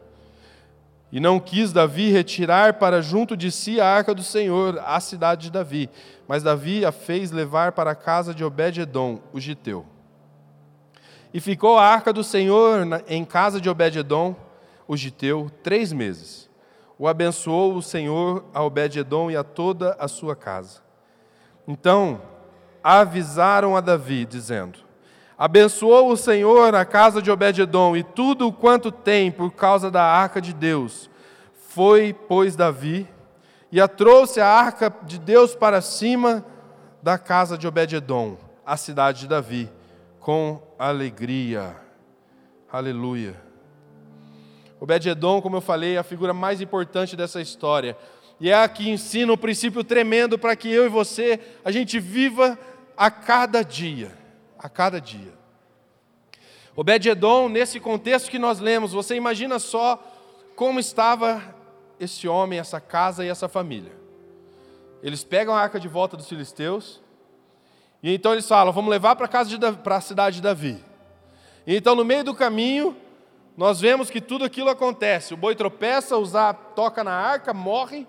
E 1.11 1.19
não 1.19 1.39
quis 1.39 1.71
Davi 1.71 2.11
retirar 2.11 2.73
para 2.73 3.01
junto 3.01 3.37
de 3.37 3.51
si 3.51 3.79
a 3.79 3.87
arca 3.87 4.13
do 4.13 4.23
Senhor, 4.23 4.79
a 4.85 4.99
cidade 4.99 5.43
de 5.43 5.51
Davi, 5.51 5.89
mas 6.27 6.43
Davi 6.43 6.83
a 6.83 6.91
fez 6.91 7.31
levar 7.31 7.71
para 7.71 7.91
a 7.91 7.95
casa 7.95 8.33
de 8.33 8.43
Obed-edom, 8.43 9.19
o 9.31 9.39
giteu. 9.39 9.85
E 11.33 11.39
ficou 11.39 11.77
a 11.77 11.85
arca 11.85 12.11
do 12.11 12.23
Senhor 12.23 12.87
em 13.07 13.23
casa 13.23 13.61
de 13.61 13.69
Obed-edom, 13.69 14.35
o 14.87 14.95
giteu, 14.95 15.51
três 15.63 15.91
meses. 15.91 16.49
O 16.97 17.07
abençoou 17.07 17.75
o 17.75 17.81
Senhor 17.81 18.45
a 18.53 18.63
Obed-edom 18.63 19.29
e 19.29 19.35
a 19.35 19.43
toda 19.43 19.95
a 19.99 20.07
sua 20.07 20.35
casa. 20.35 20.81
Então 21.67 22.21
avisaram 22.83 23.75
a 23.75 23.81
Davi, 23.81 24.25
dizendo: 24.25 24.84
Abençoou 25.37 26.11
o 26.11 26.17
Senhor 26.17 26.73
a 26.73 26.85
casa 26.85 27.21
de 27.21 27.29
Obed-edom 27.29 27.97
e 27.97 28.03
tudo 28.03 28.53
quanto 28.53 28.89
tem 28.89 29.29
por 29.29 29.51
causa 29.51 29.91
da 29.91 30.01
arca 30.01 30.39
de 30.39 30.53
Deus. 30.53 31.09
Foi, 31.69 32.13
pois, 32.13 32.55
Davi 32.55 33.05
e 33.69 33.81
a 33.81 33.87
trouxe 33.87 34.39
a 34.39 34.47
arca 34.47 34.93
de 35.03 35.19
Deus 35.19 35.53
para 35.53 35.81
cima 35.81 36.45
da 37.03 37.17
casa 37.17 37.57
de 37.57 37.67
Obed-edom, 37.67 38.37
a 38.65 38.77
cidade 38.77 39.21
de 39.21 39.27
Davi, 39.27 39.69
com 40.21 40.61
alegria. 40.79 41.75
Aleluia. 42.71 43.35
Obed-edom, 44.79 45.41
como 45.41 45.57
eu 45.57 45.61
falei, 45.61 45.95
é 45.95 45.97
a 45.97 46.03
figura 46.03 46.33
mais 46.33 46.61
importante 46.61 47.17
dessa 47.17 47.41
história. 47.41 47.97
E 48.39 48.49
é 48.49 48.55
a 48.55 48.69
que 48.69 48.89
ensina 48.89 49.33
um 49.33 49.37
princípio 49.37 49.83
tremendo 49.83 50.39
para 50.39 50.55
que 50.55 50.71
eu 50.71 50.85
e 50.85 50.89
você, 50.89 51.39
a 51.63 51.71
gente 51.71 51.99
viva 51.99 52.57
a 52.95 53.11
cada 53.11 53.61
dia 53.63 54.24
a 54.57 54.69
cada 54.69 54.99
dia. 54.99 55.33
Obed-Edom, 56.75 57.47
nesse 57.47 57.79
contexto 57.79 58.29
que 58.29 58.37
nós 58.37 58.59
lemos, 58.59 58.91
você 58.91 59.15
imagina 59.15 59.59
só 59.59 60.01
como 60.55 60.79
estava 60.79 61.41
esse 61.99 62.27
homem, 62.27 62.59
essa 62.59 62.81
casa 62.81 63.23
e 63.23 63.29
essa 63.29 63.47
família. 63.47 63.93
Eles 65.01 65.23
pegam 65.23 65.55
a 65.55 65.61
arca 65.61 65.79
de 65.79 65.87
volta 65.87 66.17
dos 66.17 66.27
filisteus, 66.27 67.01
e 68.03 68.13
então 68.13 68.33
eles 68.33 68.47
falam: 68.47 68.73
vamos 68.73 68.91
levar 68.91 69.15
para 69.15 69.29
a 69.97 70.01
cidade 70.01 70.37
de 70.37 70.41
Davi. 70.41 70.83
E 71.65 71.75
então, 71.75 71.95
no 71.95 72.05
meio 72.05 72.23
do 72.23 72.35
caminho, 72.35 72.95
nós 73.57 73.79
vemos 73.79 74.09
que 74.09 74.19
tudo 74.19 74.43
aquilo 74.43 74.69
acontece. 74.69 75.33
O 75.33 75.37
boi 75.37 75.55
tropeça, 75.55 76.17
Uzá 76.17 76.53
toca 76.53 77.03
na 77.03 77.13
arca, 77.13 77.53
morre. 77.53 78.05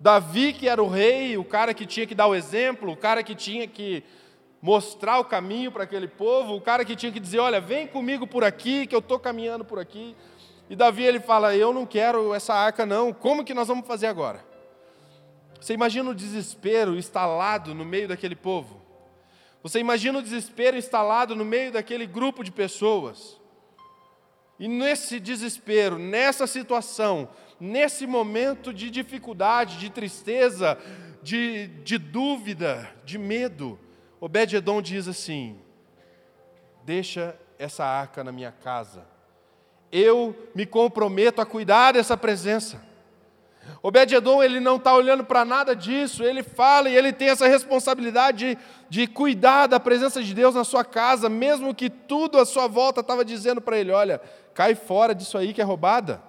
Davi, 0.00 0.54
que 0.54 0.66
era 0.66 0.82
o 0.82 0.88
rei, 0.88 1.36
o 1.36 1.44
cara 1.44 1.74
que 1.74 1.84
tinha 1.84 2.06
que 2.06 2.14
dar 2.14 2.26
o 2.26 2.34
exemplo, 2.34 2.90
o 2.90 2.96
cara 2.96 3.22
que 3.22 3.34
tinha 3.34 3.66
que 3.66 4.02
mostrar 4.60 5.18
o 5.18 5.24
caminho 5.24 5.72
para 5.72 5.84
aquele 5.84 6.06
povo, 6.06 6.54
o 6.54 6.60
cara 6.60 6.84
que 6.84 6.94
tinha 6.94 7.10
que 7.10 7.20
dizer, 7.20 7.38
olha, 7.38 7.60
vem 7.60 7.86
comigo 7.86 8.26
por 8.26 8.44
aqui, 8.44 8.86
que 8.86 8.94
eu 8.94 8.98
estou 8.98 9.18
caminhando 9.18 9.64
por 9.64 9.78
aqui. 9.78 10.14
E 10.68 10.76
Davi 10.76 11.02
ele 11.02 11.18
fala, 11.18 11.56
eu 11.56 11.72
não 11.72 11.86
quero 11.86 12.34
essa 12.34 12.54
arca 12.54 12.84
não, 12.84 13.12
como 13.12 13.44
que 13.44 13.54
nós 13.54 13.68
vamos 13.68 13.86
fazer 13.86 14.06
agora? 14.06 14.44
Você 15.60 15.74
imagina 15.74 16.10
o 16.10 16.14
desespero 16.14 16.96
instalado 16.96 17.74
no 17.74 17.84
meio 17.84 18.08
daquele 18.08 18.36
povo? 18.36 18.80
Você 19.62 19.78
imagina 19.78 20.18
o 20.18 20.22
desespero 20.22 20.76
instalado 20.76 21.36
no 21.36 21.44
meio 21.44 21.72
daquele 21.72 22.06
grupo 22.06 22.42
de 22.42 22.50
pessoas? 22.50 23.38
E 24.58 24.68
nesse 24.68 25.18
desespero, 25.18 25.98
nessa 25.98 26.46
situação, 26.46 27.28
nesse 27.58 28.06
momento 28.06 28.72
de 28.72 28.90
dificuldade, 28.90 29.78
de 29.78 29.90
tristeza, 29.90 30.78
de, 31.22 31.66
de 31.82 31.98
dúvida, 31.98 32.90
de 33.04 33.18
medo, 33.18 33.78
Obed-Edom 34.20 34.82
diz 34.82 35.08
assim: 35.08 35.58
Deixa 36.84 37.34
essa 37.58 37.84
arca 37.84 38.22
na 38.22 38.30
minha 38.30 38.52
casa. 38.52 39.06
Eu 39.90 40.36
me 40.54 40.66
comprometo 40.66 41.40
a 41.40 41.46
cuidar 41.46 41.92
dessa 41.92 42.16
presença. 42.16 42.80
Obed-Edom, 43.82 44.42
ele 44.42 44.60
não 44.60 44.76
está 44.76 44.94
olhando 44.94 45.24
para 45.24 45.44
nada 45.44 45.74
disso, 45.74 46.24
ele 46.24 46.42
fala 46.42 46.88
e 46.88 46.96
ele 46.96 47.12
tem 47.12 47.28
essa 47.28 47.46
responsabilidade 47.46 48.56
de, 48.56 48.58
de, 48.88 49.06
cuidar 49.06 49.66
da 49.66 49.78
presença 49.78 50.22
de 50.22 50.34
Deus 50.34 50.54
na 50.54 50.64
sua 50.64 50.84
casa, 50.84 51.28
mesmo 51.28 51.74
que 51.74 51.88
tudo 51.88 52.38
à 52.38 52.44
sua 52.44 52.66
volta 52.66 53.00
estava 53.00 53.24
dizendo 53.24 53.60
para 53.60 53.78
ele: 53.78 53.90
olha, 53.90 54.20
cai 54.54 54.74
fora 54.74 55.14
disso 55.14 55.38
aí 55.38 55.54
que 55.54 55.60
é 55.60 55.64
roubada. 55.64 56.22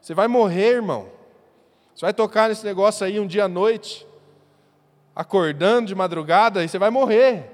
Você 0.00 0.14
vai 0.14 0.28
morrer, 0.28 0.74
irmão. 0.74 1.10
Você 1.94 2.04
vai 2.04 2.14
tocar 2.14 2.48
nesse 2.48 2.64
negócio 2.64 3.04
aí 3.04 3.18
um 3.18 3.26
dia 3.26 3.44
à 3.44 3.48
noite 3.48 4.07
acordando 5.18 5.88
de 5.88 5.96
madrugada 5.96 6.62
e 6.62 6.68
você 6.68 6.78
vai 6.78 6.90
morrer. 6.90 7.50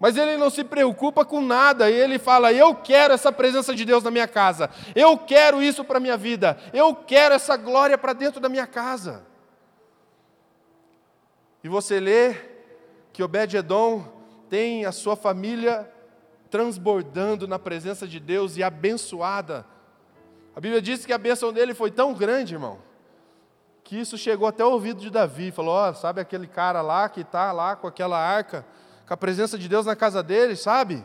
Mas 0.00 0.16
ele 0.16 0.36
não 0.36 0.50
se 0.50 0.64
preocupa 0.64 1.24
com 1.24 1.40
nada, 1.40 1.88
e 1.88 1.94
ele 1.94 2.18
fala: 2.18 2.52
Eu 2.52 2.74
quero 2.74 3.14
essa 3.14 3.30
presença 3.30 3.72
de 3.72 3.84
Deus 3.84 4.02
na 4.02 4.10
minha 4.10 4.26
casa, 4.26 4.68
eu 4.94 5.16
quero 5.16 5.62
isso 5.62 5.84
para 5.84 5.98
a 5.98 6.00
minha 6.00 6.16
vida, 6.16 6.58
eu 6.74 6.94
quero 6.94 7.34
essa 7.34 7.56
glória 7.56 7.96
para 7.96 8.12
dentro 8.12 8.40
da 8.40 8.48
minha 8.48 8.66
casa. 8.66 9.24
E 11.62 11.68
você 11.68 11.98
lê 12.00 12.34
que 13.12 13.22
Obed-Edom 13.22 14.04
tem 14.50 14.84
a 14.84 14.92
sua 14.92 15.16
família 15.16 15.90
transbordando 16.50 17.48
na 17.48 17.58
presença 17.58 18.06
de 18.06 18.20
Deus 18.20 18.56
e 18.56 18.62
abençoada. 18.62 19.64
A 20.54 20.60
Bíblia 20.60 20.82
diz 20.82 21.06
que 21.06 21.12
a 21.12 21.18
bênção 21.18 21.52
dele 21.52 21.74
foi 21.74 21.90
tão 21.90 22.12
grande, 22.12 22.54
irmão, 22.54 22.78
que 23.86 23.96
isso 23.96 24.18
chegou 24.18 24.48
até 24.48 24.64
o 24.64 24.72
ouvido 24.72 25.00
de 25.00 25.10
Davi. 25.10 25.52
Falou: 25.52 25.72
Ó, 25.72 25.90
oh, 25.90 25.94
sabe 25.94 26.20
aquele 26.20 26.48
cara 26.48 26.82
lá 26.82 27.08
que 27.08 27.20
está 27.20 27.52
lá 27.52 27.76
com 27.76 27.86
aquela 27.86 28.18
arca, 28.18 28.66
com 29.06 29.14
a 29.14 29.16
presença 29.16 29.56
de 29.56 29.68
Deus 29.68 29.86
na 29.86 29.94
casa 29.94 30.24
dele, 30.24 30.56
sabe? 30.56 31.04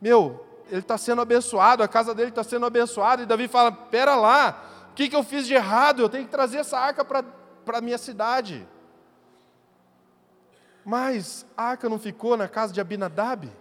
Meu, 0.00 0.42
ele 0.70 0.80
está 0.80 0.96
sendo 0.96 1.20
abençoado, 1.20 1.82
a 1.82 1.88
casa 1.88 2.14
dele 2.14 2.30
está 2.30 2.42
sendo 2.42 2.64
abençoada. 2.64 3.22
E 3.22 3.26
Davi 3.26 3.46
fala: 3.46 3.70
Pera 3.70 4.16
lá, 4.16 4.64
o 4.90 4.94
que, 4.94 5.10
que 5.10 5.14
eu 5.14 5.22
fiz 5.22 5.46
de 5.46 5.52
errado? 5.52 6.00
Eu 6.00 6.08
tenho 6.08 6.24
que 6.24 6.30
trazer 6.30 6.56
essa 6.56 6.78
arca 6.78 7.04
para 7.04 7.24
a 7.78 7.82
minha 7.82 7.98
cidade. 7.98 8.66
Mas 10.82 11.44
a 11.54 11.64
arca 11.64 11.90
não 11.90 11.98
ficou 11.98 12.38
na 12.38 12.48
casa 12.48 12.72
de 12.72 12.80
Abinadab? 12.80 13.52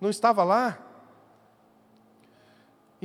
Não 0.00 0.08
estava 0.08 0.44
lá? 0.44 0.78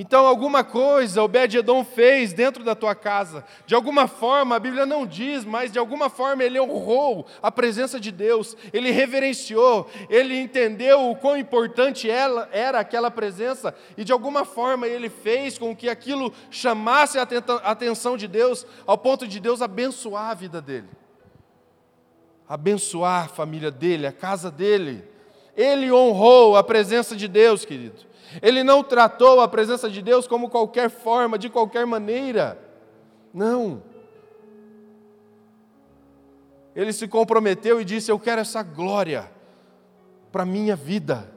Então, 0.01 0.25
alguma 0.25 0.63
coisa 0.63 1.21
Obed-Edom 1.21 1.83
fez 1.83 2.31
dentro 2.31 2.63
da 2.63 2.73
tua 2.73 2.95
casa. 2.95 3.43
De 3.65 3.75
alguma 3.75 4.07
forma, 4.07 4.55
a 4.55 4.59
Bíblia 4.59 4.85
não 4.85 5.05
diz, 5.05 5.43
mas 5.43 5.73
de 5.73 5.77
alguma 5.77 6.09
forma 6.09 6.41
ele 6.41 6.57
honrou 6.57 7.27
a 7.41 7.51
presença 7.51 7.99
de 7.99 8.09
Deus, 8.09 8.55
ele 8.71 8.91
reverenciou, 8.91 9.89
ele 10.09 10.39
entendeu 10.39 11.09
o 11.09 11.17
quão 11.17 11.35
importante 11.35 12.09
ela, 12.09 12.47
era 12.53 12.79
aquela 12.79 13.11
presença, 13.11 13.75
e 13.97 14.05
de 14.05 14.13
alguma 14.13 14.45
forma 14.45 14.87
ele 14.87 15.09
fez 15.09 15.57
com 15.57 15.75
que 15.75 15.89
aquilo 15.89 16.31
chamasse 16.49 17.19
a 17.19 17.27
atenção 17.65 18.15
de 18.15 18.29
Deus, 18.29 18.65
ao 18.87 18.97
ponto 18.97 19.27
de 19.27 19.37
Deus 19.37 19.61
abençoar 19.61 20.29
a 20.29 20.33
vida 20.33 20.61
dele, 20.61 20.87
abençoar 22.47 23.25
a 23.25 23.27
família 23.27 23.69
dele, 23.69 24.07
a 24.07 24.13
casa 24.13 24.49
dele. 24.49 25.03
Ele 25.57 25.91
honrou 25.91 26.55
a 26.55 26.63
presença 26.63 27.17
de 27.17 27.27
Deus, 27.27 27.65
querido. 27.65 28.07
Ele 28.41 28.63
não 28.63 28.83
tratou 28.83 29.41
a 29.41 29.47
presença 29.47 29.89
de 29.89 30.01
Deus 30.01 30.27
como 30.27 30.49
qualquer 30.49 30.89
forma, 30.89 31.37
de 31.37 31.49
qualquer 31.49 31.85
maneira. 31.85 32.59
Não. 33.33 33.81
Ele 36.75 36.93
se 36.93 37.07
comprometeu 37.07 37.81
e 37.81 37.85
disse: 37.85 38.11
Eu 38.11 38.19
quero 38.19 38.41
essa 38.41 38.61
glória 38.61 39.29
para 40.31 40.43
a 40.43 40.45
minha 40.45 40.75
vida. 40.75 41.31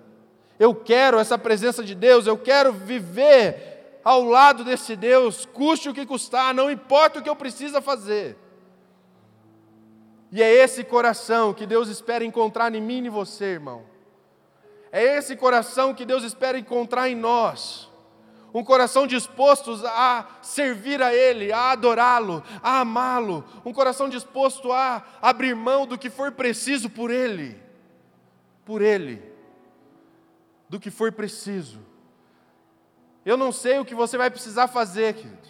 Eu 0.58 0.74
quero 0.74 1.18
essa 1.18 1.38
presença 1.38 1.82
de 1.82 1.94
Deus, 1.94 2.26
eu 2.26 2.38
quero 2.38 2.72
viver 2.72 4.00
ao 4.04 4.22
lado 4.24 4.64
desse 4.64 4.94
Deus, 4.94 5.44
custe 5.44 5.88
o 5.88 5.94
que 5.94 6.06
custar, 6.06 6.54
não 6.54 6.70
importa 6.70 7.18
o 7.18 7.22
que 7.22 7.28
eu 7.28 7.36
precisa 7.36 7.80
fazer. 7.80 8.36
E 10.30 10.42
é 10.42 10.50
esse 10.50 10.84
coração 10.84 11.52
que 11.52 11.66
Deus 11.66 11.88
espera 11.88 12.24
encontrar 12.24 12.74
em 12.74 12.80
mim 12.80 13.02
e 13.02 13.06
em 13.06 13.10
você, 13.10 13.44
irmão. 13.46 13.91
É 14.92 15.02
esse 15.16 15.34
coração 15.34 15.94
que 15.94 16.04
Deus 16.04 16.22
espera 16.22 16.58
encontrar 16.58 17.08
em 17.08 17.16
nós. 17.16 17.90
Um 18.54 18.62
coração 18.62 19.06
disposto 19.06 19.80
a 19.86 20.26
servir 20.42 21.02
a 21.02 21.14
Ele, 21.14 21.50
a 21.50 21.70
adorá-lo, 21.70 22.44
a 22.62 22.80
amá-lo. 22.80 23.42
Um 23.64 23.72
coração 23.72 24.10
disposto 24.10 24.70
a 24.70 25.02
abrir 25.22 25.56
mão 25.56 25.86
do 25.86 25.96
que 25.96 26.10
for 26.10 26.30
preciso 26.32 26.90
por 26.90 27.10
Ele. 27.10 27.58
Por 28.66 28.82
Ele. 28.82 29.22
Do 30.68 30.78
que 30.78 30.90
for 30.90 31.10
preciso. 31.10 31.80
Eu 33.24 33.38
não 33.38 33.50
sei 33.50 33.78
o 33.78 33.84
que 33.84 33.94
você 33.94 34.18
vai 34.18 34.30
precisar 34.30 34.68
fazer, 34.68 35.14
querido. 35.14 35.48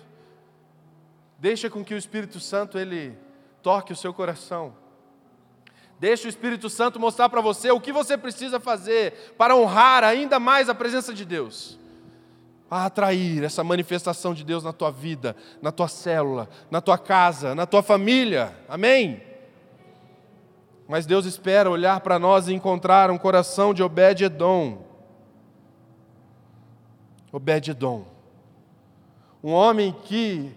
Deixa 1.39 1.69
com 1.69 1.85
que 1.85 1.95
o 1.95 1.99
Espírito 1.99 2.39
Santo 2.39 2.79
ele 2.79 3.19
toque 3.63 3.93
o 3.93 3.97
seu 3.97 4.15
coração. 4.15 4.77
Deixa 6.03 6.27
o 6.27 6.29
Espírito 6.29 6.69
Santo 6.69 6.99
mostrar 6.99 7.29
para 7.29 7.41
você 7.41 7.71
o 7.71 7.81
que 7.81 7.93
você 7.93 8.19
precisa 8.19 8.59
fazer 8.59 9.33
para 9.39 9.55
honrar 9.55 10.03
ainda 10.03 10.41
mais 10.41 10.69
a 10.69 10.75
presença 10.75 11.15
de 11.15 11.25
Deus. 11.25 11.79
A 12.69 12.87
atrair 12.87 13.45
essa 13.45 13.63
manifestação 13.63 14.35
de 14.35 14.43
Deus 14.43 14.65
na 14.65 14.73
tua 14.73 14.91
vida, 14.91 15.37
na 15.63 15.71
tua 15.71 15.87
célula, 15.87 16.49
na 16.69 16.81
tua 16.81 16.99
casa, 16.99 17.55
na 17.55 17.67
tua 17.67 17.85
família. 17.85 18.53
Amém? 18.69 19.23
Mas 20.89 21.07
Deus 21.07 21.25
espera 21.25 21.71
olhar 21.71 22.01
para 22.01 22.19
nós 22.19 22.49
e 22.49 22.53
encontrar 22.53 23.09
um 23.09 23.17
coração 23.17 23.73
de 23.73 23.81
Obed-Edom. 23.81 24.85
Obed-Edom. 27.31 28.05
Um 29.41 29.53
homem 29.53 29.95
que, 30.03 30.53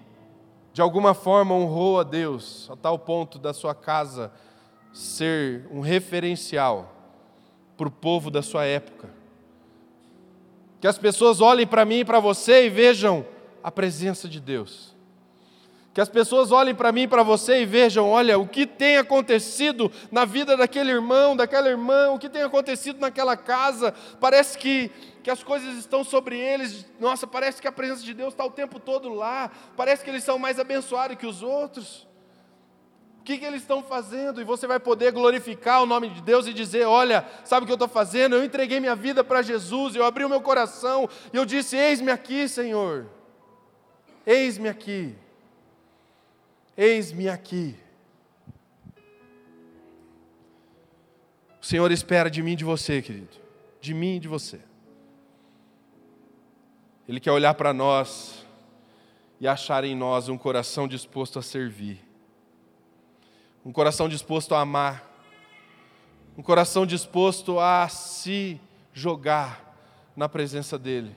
de 0.73 0.81
alguma 0.81 1.13
forma, 1.13 1.53
honrou 1.53 1.99
a 1.99 2.03
Deus, 2.03 2.67
a 2.71 2.75
tal 2.75 2.97
ponto 2.97 3.37
da 3.37 3.53
sua 3.53 3.75
casa 3.75 4.31
ser 4.95 5.67
um 5.69 5.81
referencial 5.81 6.95
para 7.75 7.89
o 7.89 7.91
povo 7.91 8.31
da 8.31 8.41
sua 8.41 8.63
época. 8.63 9.09
Que 10.79 10.87
as 10.87 10.97
pessoas 10.97 11.41
olhem 11.41 11.67
para 11.67 11.83
mim 11.83 11.99
e 11.99 12.05
para 12.05 12.17
você 12.21 12.67
e 12.67 12.69
vejam 12.69 13.25
a 13.61 13.69
presença 13.69 14.29
de 14.29 14.39
Deus. 14.39 14.95
Que 15.93 15.99
as 15.99 16.07
pessoas 16.07 16.49
olhem 16.53 16.73
para 16.73 16.93
mim 16.93 17.01
e 17.01 17.07
para 17.09 17.23
você 17.23 17.61
e 17.61 17.65
vejam, 17.65 18.09
olha, 18.09 18.39
o 18.39 18.47
que 18.47 18.65
tem 18.65 18.95
acontecido 18.95 19.91
na 20.09 20.23
vida 20.23 20.55
daquele 20.55 20.91
irmão, 20.91 21.35
daquela 21.35 21.67
irmã, 21.67 22.11
o 22.11 22.19
que 22.19 22.29
tem 22.29 22.43
acontecido 22.43 22.97
naquela 22.97 23.35
casa. 23.35 23.93
Parece 24.21 24.57
que, 24.57 24.89
que 25.21 25.29
as 25.29 25.43
coisas 25.43 25.75
estão 25.77 26.05
sobre 26.05 26.39
eles. 26.39 26.85
Nossa, 27.01 27.27
parece 27.27 27.61
que 27.61 27.67
a 27.67 27.71
presença 27.71 28.01
de 28.01 28.13
Deus 28.13 28.33
está 28.33 28.45
o 28.45 28.51
tempo 28.51 28.79
todo 28.79 29.09
lá. 29.13 29.51
Parece 29.75 30.05
que 30.05 30.09
eles 30.09 30.23
são 30.23 30.39
mais 30.39 30.57
abençoados 30.57 31.17
que 31.17 31.27
os 31.27 31.43
outros 31.43 32.07
que, 33.25 33.39
que 33.39 33.45
eles 33.45 33.61
estão 33.61 33.83
fazendo? 33.83 34.39
E 34.39 34.43
você 34.43 34.67
vai 34.67 34.79
poder 34.79 35.11
glorificar 35.11 35.81
o 35.81 35.85
nome 35.85 36.09
de 36.09 36.21
Deus 36.21 36.45
e 36.45 36.53
dizer: 36.53 36.85
Olha, 36.85 37.27
sabe 37.43 37.63
o 37.63 37.65
que 37.65 37.71
eu 37.71 37.75
estou 37.75 37.87
fazendo? 37.87 38.35
Eu 38.35 38.45
entreguei 38.45 38.79
minha 38.79 38.95
vida 38.95 39.23
para 39.23 39.41
Jesus, 39.41 39.95
eu 39.95 40.05
abri 40.05 40.23
o 40.23 40.29
meu 40.29 40.39
coração 40.39 41.09
e 41.33 41.35
eu 41.35 41.43
disse: 41.43 41.75
Eis-me 41.75 42.11
aqui, 42.11 42.47
Senhor. 42.47 43.07
Eis-me 44.25 44.69
aqui. 44.69 45.15
Eis-me 46.77 47.27
aqui. 47.27 47.75
O 51.59 51.65
Senhor 51.65 51.91
espera 51.91 52.29
de 52.29 52.43
mim 52.43 52.51
e 52.51 52.57
de 52.57 52.63
você, 52.63 53.01
querido. 53.01 53.37
De 53.81 53.93
mim 53.93 54.17
e 54.17 54.19
de 54.19 54.27
você. 54.27 54.59
Ele 57.09 57.19
quer 57.19 57.31
olhar 57.31 57.55
para 57.55 57.73
nós 57.73 58.45
e 59.39 59.47
achar 59.47 59.83
em 59.83 59.95
nós 59.95 60.29
um 60.29 60.37
coração 60.37 60.87
disposto 60.87 61.39
a 61.39 61.41
servir 61.41 62.04
um 63.65 63.71
coração 63.71 64.07
disposto 64.07 64.53
a 64.53 64.61
amar, 64.61 65.03
um 66.37 66.43
coração 66.43 66.85
disposto 66.85 67.59
a 67.59 67.89
se 67.89 68.61
jogar 68.93 69.75
na 70.15 70.29
presença 70.29 70.77
dEle. 70.77 71.15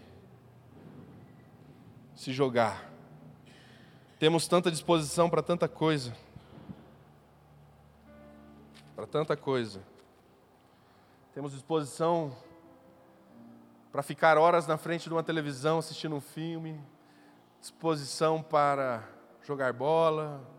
Se 2.17 2.33
jogar. 2.33 2.91
Temos 4.19 4.49
tanta 4.49 4.71
disposição 4.71 5.29
para 5.29 5.43
tanta 5.43 5.69
coisa. 5.69 6.17
Para 8.97 9.07
tanta 9.07 9.37
coisa. 9.37 9.83
Temos 11.35 11.53
disposição 11.53 12.35
para 13.93 14.03
ficar 14.03 14.39
horas 14.39 14.67
na 14.67 14.79
frente 14.79 15.05
de 15.05 15.13
uma 15.13 15.23
televisão 15.23 15.79
assistindo 15.79 16.17
um 16.17 16.21
filme, 16.21 16.81
disposição 17.61 18.43
para 18.43 19.07
jogar 19.43 19.73
bola, 19.73 20.58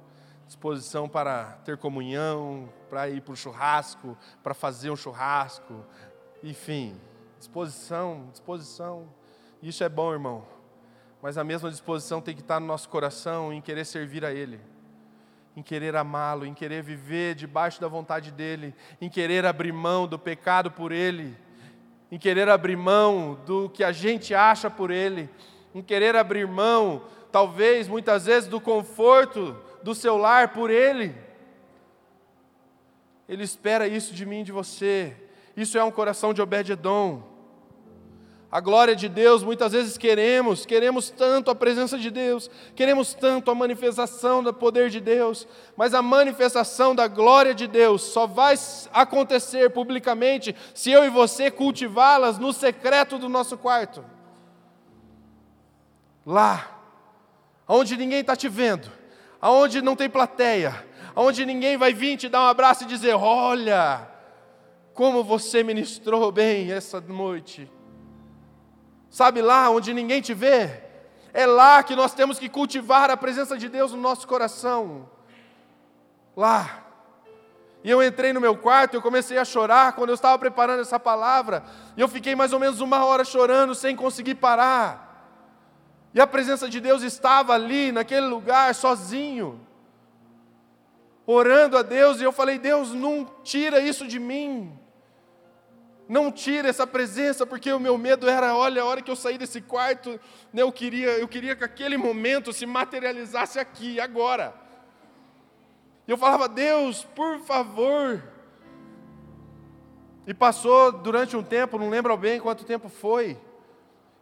disposição 0.50 1.08
para 1.08 1.60
ter 1.64 1.78
comunhão, 1.78 2.68
para 2.89 3.08
ir 3.08 3.22
para 3.22 3.34
o 3.34 3.36
churrasco, 3.36 4.18
para 4.41 4.56
fazer 4.56 4.89
um 4.89 4.95
churrasco, 4.95 5.86
enfim, 6.43 7.00
disposição, 7.38 8.28
disposição. 8.32 9.08
Isso 9.62 9.84
é 9.84 9.89
bom, 9.89 10.12
irmão. 10.12 10.43
Mas 11.22 11.38
a 11.38 11.43
mesma 11.43 11.70
disposição 11.70 12.20
tem 12.20 12.34
que 12.34 12.41
estar 12.41 12.60
no 12.60 12.66
nosso 12.66 12.89
coração 12.89 13.54
em 13.54 13.62
querer 13.62 13.86
servir 13.86 14.26
a 14.26 14.34
Ele, 14.34 14.60
em 15.56 15.62
querer 15.62 15.95
amá-lo, 15.95 16.47
em 16.47 16.54
querer 16.56 16.82
viver 16.82 17.36
debaixo 17.36 17.80
da 17.80 17.88
vontade 17.88 18.32
dEle, 18.32 18.74
em 19.00 19.08
querer 19.08 19.45
abrir 19.45 19.72
mão 19.72 20.08
do 20.08 20.18
pecado 20.18 20.72
por 20.72 20.91
Ele, 20.91 21.38
em 22.12 22.18
querer 22.18 22.50
abrir 22.50 22.76
mão 22.76 23.39
do 23.45 23.70
que 23.70 23.84
a 23.84 23.91
gente 23.91 24.34
acha 24.34 24.68
por 24.68 24.89
Ele, 24.89 25.30
em 25.76 25.84
querer 25.84 26.16
abrir 26.16 26.47
mão, 26.47 27.04
talvez, 27.32 27.88
muitas 27.88 28.26
vezes, 28.26 28.50
do 28.50 28.60
conforto 28.60 29.68
do 29.84 29.95
seu 29.95 30.17
lar 30.17 30.53
por 30.53 30.69
Ele. 30.69 31.15
Ele 33.27 33.43
espera 33.43 33.88
isso 33.88 34.13
de 34.13 34.25
mim 34.25 34.41
e 34.41 34.43
de 34.43 34.51
você. 34.51 35.15
Isso 35.55 35.77
é 35.77 35.84
um 35.84 35.91
coração 35.91 36.34
de 36.34 36.41
Obed-Edom. 36.41 37.30
A 38.51 38.59
glória 38.59 38.95
de 38.95 39.07
Deus, 39.07 39.43
muitas 39.43 39.73
vezes 39.73 39.95
queremos, 39.95 40.65
queremos 40.65 41.11
tanto 41.11 41.51
a 41.51 41.55
presença 41.55 41.99
de 41.99 42.09
Deus, 42.09 42.49
queremos 42.75 43.13
tanto 43.13 43.51
a 43.51 43.55
manifestação 43.55 44.41
do 44.41 44.51
poder 44.51 44.89
de 44.89 44.99
Deus, 44.99 45.47
mas 45.77 45.93
a 45.93 46.01
manifestação 46.01 46.95
da 46.95 47.07
glória 47.07 47.53
de 47.53 47.67
Deus 47.67 48.01
só 48.01 48.25
vai 48.25 48.55
acontecer 48.91 49.69
publicamente 49.69 50.55
se 50.73 50.89
eu 50.89 51.05
e 51.05 51.09
você 51.09 51.51
cultivá-las 51.51 52.39
no 52.39 52.51
secreto 52.51 53.19
do 53.19 53.30
nosso 53.30 53.55
quarto. 53.55 54.03
Lá, 56.25 56.75
onde 57.67 57.95
ninguém 57.95 58.21
está 58.21 58.36
te 58.36 58.49
vendo, 58.49 58.91
aonde 59.41 59.81
não 59.81 59.95
tem 59.95 60.09
plateia, 60.09 60.85
aonde 61.15 61.45
ninguém 61.45 61.77
vai 61.77 61.93
vir 61.93 62.17
te 62.17 62.29
dar 62.29 62.41
um 62.41 62.47
abraço 62.47 62.83
e 62.83 62.87
dizer: 62.87 63.13
Olha, 63.15 64.07
como 64.93 65.23
você 65.23 65.63
ministrou 65.63 66.31
bem 66.31 66.71
essa 66.71 66.99
noite. 66.99 67.71
Sabe 69.09 69.41
lá 69.41 69.69
onde 69.69 69.93
ninguém 69.93 70.21
te 70.21 70.33
vê? 70.33 70.83
É 71.33 71.45
lá 71.45 71.81
que 71.83 71.95
nós 71.95 72.13
temos 72.13 72.37
que 72.37 72.49
cultivar 72.49 73.09
a 73.09 73.17
presença 73.17 73.57
de 73.57 73.69
Deus 73.69 73.91
no 73.91 74.01
nosso 74.01 74.27
coração. 74.27 75.09
Lá. 76.35 76.85
E 77.83 77.89
eu 77.89 78.03
entrei 78.03 78.33
no 78.33 78.41
meu 78.41 78.57
quarto, 78.57 78.95
eu 78.95 79.01
comecei 79.01 79.37
a 79.37 79.45
chorar 79.45 79.93
quando 79.93 80.09
eu 80.09 80.15
estava 80.15 80.37
preparando 80.37 80.81
essa 80.81 80.99
palavra, 80.99 81.63
e 81.95 82.01
eu 82.01 82.07
fiquei 82.09 82.35
mais 82.35 82.51
ou 82.51 82.59
menos 82.59 82.81
uma 82.81 83.05
hora 83.05 83.23
chorando 83.23 83.73
sem 83.73 83.95
conseguir 83.95 84.35
parar. 84.35 85.09
E 86.14 86.20
a 86.20 86.26
presença 86.26 86.68
de 86.68 86.80
Deus 86.80 87.03
estava 87.03 87.53
ali, 87.53 87.91
naquele 87.91 88.26
lugar, 88.26 88.74
sozinho, 88.74 89.60
orando 91.26 91.78
a 91.78 91.82
Deus, 91.82 92.20
e 92.20 92.24
eu 92.24 92.32
falei: 92.32 92.57
Deus, 92.57 92.93
não 92.93 93.26
tira 93.43 93.80
isso 93.80 94.07
de 94.07 94.20
mim. 94.20 94.78
Não 96.07 96.32
tira 96.32 96.68
essa 96.68 96.88
presença, 96.88 97.45
porque 97.45 97.72
o 97.72 97.80
meu 97.80 97.95
medo 97.95 98.28
era, 98.28 98.55
olha, 98.55 98.82
a 98.82 98.86
hora 98.86 98.99
que 98.99 99.12
eu 99.12 99.16
saí 99.16 99.38
desse 99.38 99.62
quarto, 99.62 100.20
né, 100.51 100.64
eu 100.64 100.72
queria, 100.72 101.10
eu 101.10 101.28
queria 101.28 101.55
que 101.55 101.64
aquele 101.64 101.97
momento 101.97 102.51
se 102.51 102.66
materializasse 102.66 103.60
aqui, 103.60 103.99
agora. 103.99 104.51
E 106.07 106.12
eu 106.12 106.18
falava, 106.18 106.49
Deus, 106.49 107.03
por 107.03 107.39
favor. 107.41 108.24
E 110.26 110.34
passou 110.34 110.91
durante 110.91 111.38
um 111.38 111.43
tempo, 111.43 111.78
não 111.78 111.91
lembro 111.91 112.18
bem 112.18 112.39
quanto 112.39 112.66
tempo 112.66 112.89
foi. 112.89 113.38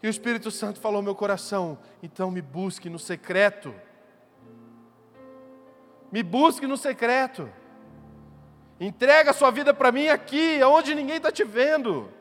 E 0.01 0.07
o 0.07 0.09
Espírito 0.09 0.51
Santo 0.51 0.79
falou 0.79 0.97
ao 0.97 1.03
meu 1.03 1.15
coração: 1.15 1.77
então 2.01 2.29
me 2.29 2.41
busque 2.41 2.89
no 2.89 2.99
secreto. 2.99 3.73
Me 6.11 6.23
busque 6.23 6.67
no 6.67 6.77
secreto. 6.77 7.49
Entrega 8.79 9.31
a 9.31 9.33
sua 9.33 9.49
vida 9.49 9.73
para 9.73 9.91
mim 9.91 10.07
aqui, 10.07 10.61
onde 10.63 10.93
ninguém 10.93 11.17
está 11.17 11.31
te 11.31 11.43
vendo. 11.43 12.11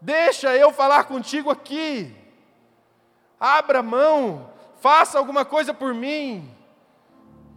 Deixa 0.00 0.54
eu 0.56 0.72
falar 0.72 1.04
contigo 1.04 1.50
aqui. 1.50 2.14
Abra 3.38 3.82
mão, 3.82 4.50
faça 4.80 5.16
alguma 5.16 5.44
coisa 5.44 5.72
por 5.72 5.94
mim. 5.94 6.52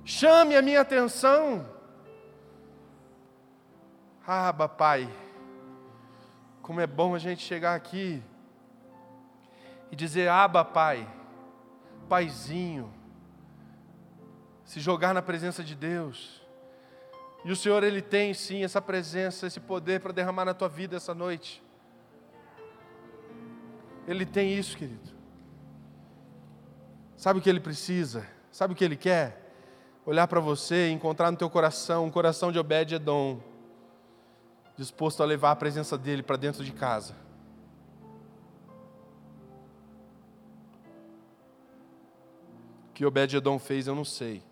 Chame 0.06 0.56
a 0.56 0.62
minha 0.62 0.82
atenção. 0.82 1.68
Ah, 4.26 4.54
Pai, 4.54 5.10
como 6.62 6.80
é 6.80 6.88
bom 6.88 7.16
a 7.16 7.20
gente 7.20 7.41
chegar 7.41 7.76
aqui 7.76 8.24
e 9.92 9.96
dizer: 9.96 10.30
Aba, 10.30 10.64
Pai, 10.64 11.08
Paizinho, 12.08 12.92
se 14.64 14.80
jogar 14.80 15.14
na 15.14 15.22
presença 15.22 15.64
de 15.64 15.76
Deus. 15.76 16.42
E 17.44 17.52
o 17.52 17.56
Senhor, 17.56 17.84
Ele 17.84 18.02
tem 18.02 18.34
sim 18.34 18.64
essa 18.64 18.82
presença, 18.82 19.48
esse 19.48 19.60
poder 19.60 20.00
para 20.00 20.14
derramar 20.14 20.46
na 20.46 20.54
tua 20.54 20.70
vida 20.70 20.96
essa 20.96 21.14
noite. 21.14 21.62
Ele 24.08 24.26
tem 24.26 24.58
isso, 24.58 24.78
querido. 24.78 25.12
Sabe 27.18 27.39
o 27.39 27.42
que 27.42 27.50
Ele 27.50 27.60
precisa? 27.60 28.26
Sabe 28.52 28.74
o 28.74 28.76
que 28.76 28.84
Ele 28.84 28.96
quer? 28.96 29.54
Olhar 30.06 30.28
para 30.28 30.39
você 30.39 30.89
e 30.89 30.92
encontrar 30.92 31.32
no 31.32 31.38
teu 31.38 31.50
coração 31.50 32.06
um 32.06 32.12
coração 32.12 32.52
de 32.52 32.58
Obed-Edom, 32.58 33.39
disposto 34.76 35.22
a 35.22 35.26
levar 35.26 35.52
a 35.52 35.56
presença 35.56 35.98
dEle 35.98 36.24
para 36.24 36.38
dentro 36.38 36.64
de 36.64 36.72
casa. 36.72 37.16
Que 43.02 43.06
Obed-Edom 43.08 43.58
fez, 43.58 43.88
eu 43.88 43.95
não 43.95 44.06
sei. 44.06 44.43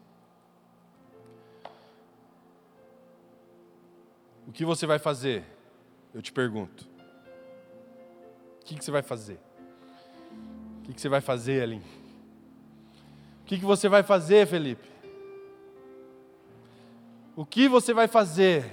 O 4.47 4.51
que 4.51 4.65
você 4.65 4.87
vai 4.87 4.97
fazer? 4.97 5.43
Eu 6.15 6.19
te 6.19 6.31
pergunto. 6.31 6.89
O 8.59 8.65
que, 8.65 8.73
você 8.73 8.89
vai 8.89 9.03
fazer? 9.03 9.39
O 10.79 10.91
que, 10.91 10.99
você 10.99 11.07
vai 11.07 11.21
fazer, 11.21 11.61
Aline? 11.61 11.85
O 13.43 13.45
que 13.45 13.57
você 13.57 13.87
vai 13.87 14.01
fazer, 14.01 14.47
Felipe? 14.47 14.89
O 17.35 17.45
que 17.45 17.67
você 17.67 17.93
vai 17.93 18.07
fazer? 18.07 18.65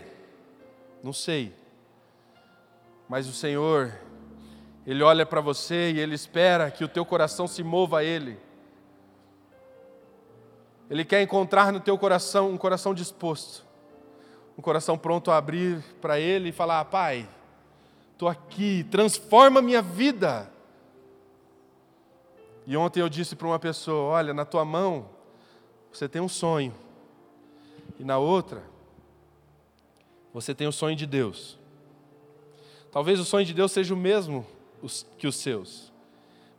Não 1.03 1.13
sei. 1.13 1.55
Mas 3.07 3.29
o 3.29 3.33
Senhor, 3.35 3.93
Ele 4.87 5.03
olha 5.03 5.27
para 5.27 5.43
você 5.43 5.93
e 5.93 6.01
Ele 6.01 6.15
espera 6.15 6.71
que 6.71 6.83
o 6.83 6.89
teu 6.89 7.05
coração 7.05 7.47
se 7.47 7.63
mova 7.63 7.99
a 7.99 8.05
Ele. 8.05 8.46
Ele 10.89 11.05
quer 11.05 11.23
encontrar 11.23 11.73
no 11.73 11.81
teu 11.81 11.99
coração 11.99 12.51
um 12.51 12.57
coração 12.57 12.95
disposto 12.95 13.67
um 14.59 14.63
coração 14.63 14.97
pronto 14.97 15.31
a 15.31 15.37
abrir 15.37 15.83
para 16.01 16.19
Ele 16.19 16.49
e 16.49 16.53
falar: 16.53 16.85
Pai, 16.87 17.29
estou 18.13 18.29
aqui, 18.29 18.85
transforma 18.91 19.61
minha 19.61 19.83
vida. 19.83 20.51
E 22.67 22.77
ontem 22.77 23.01
eu 23.01 23.09
disse 23.09 23.37
para 23.37 23.47
uma 23.47 23.59
pessoa: 23.59 24.15
Olha, 24.15 24.33
na 24.33 24.45
tua 24.45 24.65
mão 24.65 25.11
você 25.93 26.09
tem 26.09 26.23
um 26.23 26.29
sonho, 26.29 26.75
e 27.99 28.05
na 28.05 28.19
outra 28.19 28.63
você 30.33 30.55
tem 30.55 30.67
o 30.67 30.73
sonho 30.73 30.97
de 30.97 31.07
Deus. 31.07 31.59
Talvez 32.91 33.21
o 33.21 33.25
sonho 33.25 33.45
de 33.45 33.53
Deus 33.53 33.73
seja 33.73 33.93
o 33.93 33.97
mesmo 33.97 34.47
que 35.19 35.27
os 35.27 35.37
seus, 35.37 35.93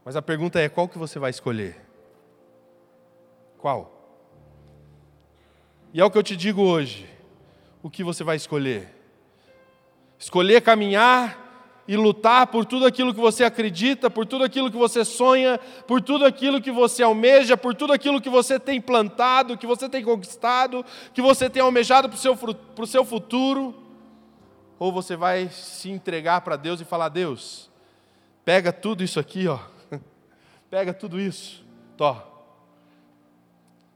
mas 0.06 0.16
a 0.16 0.22
pergunta 0.22 0.60
é: 0.60 0.70
qual 0.70 0.88
que 0.88 1.00
você 1.00 1.18
vai 1.18 1.32
escolher? 1.32 1.84
Qual? 3.58 3.97
E 5.98 6.00
é 6.00 6.06
o 6.06 6.12
que 6.12 6.18
eu 6.20 6.22
te 6.22 6.38
digo 6.38 6.62
hoje 6.62 7.10
o 7.82 7.90
que 7.90 8.04
você 8.04 8.24
vai 8.24 8.36
escolher? 8.36 8.94
Escolher 10.20 10.62
caminhar 10.62 11.84
e 11.88 11.98
lutar 11.98 12.46
por 12.46 12.66
tudo 12.66 12.86
aquilo 12.86 13.12
que 13.16 13.20
você 13.20 13.44
acredita, 13.44 14.08
por 14.08 14.24
tudo 14.24 14.44
aquilo 14.44 14.70
que 14.70 14.78
você 14.78 15.04
sonha, 15.04 15.60
por 15.88 16.00
tudo 16.00 16.24
aquilo 16.24 16.62
que 16.62 16.70
você 16.70 17.02
almeja, 17.02 17.58
por 17.58 17.74
tudo 17.74 17.94
aquilo 17.94 18.22
que 18.22 18.30
você 18.30 18.60
tem 18.60 18.80
plantado, 18.80 19.58
que 19.58 19.66
você 19.66 19.90
tem 19.90 20.04
conquistado, 20.04 20.86
que 21.16 21.22
você 21.22 21.50
tem 21.50 21.64
almejado 21.64 22.08
para 22.08 22.16
o 22.16 22.20
seu, 22.20 22.38
para 22.38 22.84
o 22.84 22.88
seu 22.88 23.04
futuro? 23.04 23.74
Ou 24.78 24.92
você 24.92 25.16
vai 25.16 25.50
se 25.50 25.90
entregar 25.90 26.42
para 26.42 26.58
Deus 26.58 26.80
e 26.80 26.86
falar: 26.86 27.10
Deus, 27.10 27.72
pega 28.46 28.72
tudo 28.72 29.04
isso 29.04 29.20
aqui, 29.20 29.48
ó, 29.48 29.58
pega 30.70 30.94
tudo 30.94 31.20
isso, 31.20 31.66
tó. 31.98 32.37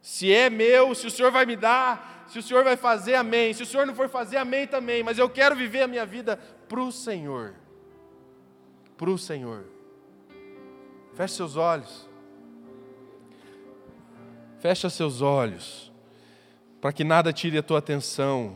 Se 0.01 0.33
é 0.33 0.49
meu, 0.49 0.95
se 0.95 1.05
o 1.05 1.11
Senhor 1.11 1.31
vai 1.31 1.45
me 1.45 1.55
dar, 1.55 2.25
se 2.27 2.39
o 2.39 2.43
Senhor 2.43 2.63
vai 2.63 2.75
fazer, 2.75 3.15
amém. 3.15 3.53
Se 3.53 3.63
o 3.63 3.65
Senhor 3.65 3.85
não 3.85 3.93
for 3.93 4.09
fazer, 4.09 4.37
amém 4.37 4.65
também. 4.65 5.03
Mas 5.03 5.17
eu 5.17 5.29
quero 5.29 5.55
viver 5.55 5.81
a 5.81 5.87
minha 5.87 6.05
vida 6.05 6.37
para 6.67 6.81
o 6.81 6.91
Senhor. 6.91 7.55
Para 8.97 9.09
o 9.09 9.17
Senhor. 9.17 9.65
Feche 11.13 11.35
seus 11.35 11.55
olhos. 11.55 12.09
Fecha 14.59 14.89
seus 14.89 15.21
olhos. 15.21 15.91
Para 16.79 16.93
que 16.93 17.03
nada 17.03 17.33
tire 17.33 17.57
a 17.57 17.63
tua 17.63 17.79
atenção. 17.79 18.55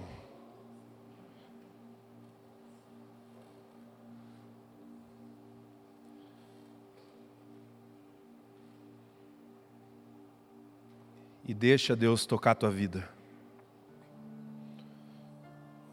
E 11.46 11.54
deixa 11.54 11.96
Deus 11.96 12.26
tocar 12.26 12.52
a 12.52 12.56
tua 12.56 12.72
vida. 12.72 13.08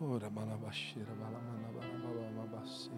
Ora, 0.01 0.31
balabaxeira, 0.31 1.11
balamanabalababababace. 1.15 2.91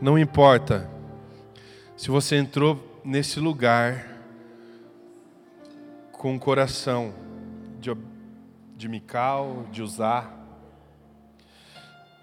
Não 0.00 0.18
importa 0.18 0.90
se 1.96 2.10
você 2.10 2.36
entrou 2.36 3.00
nesse 3.04 3.40
lugar 3.40 4.06
com 6.12 6.36
o 6.36 6.38
coração 6.38 7.14
de, 7.80 7.90
de 8.76 8.88
Mical, 8.88 9.64
de 9.70 9.82
usar. 9.82 10.43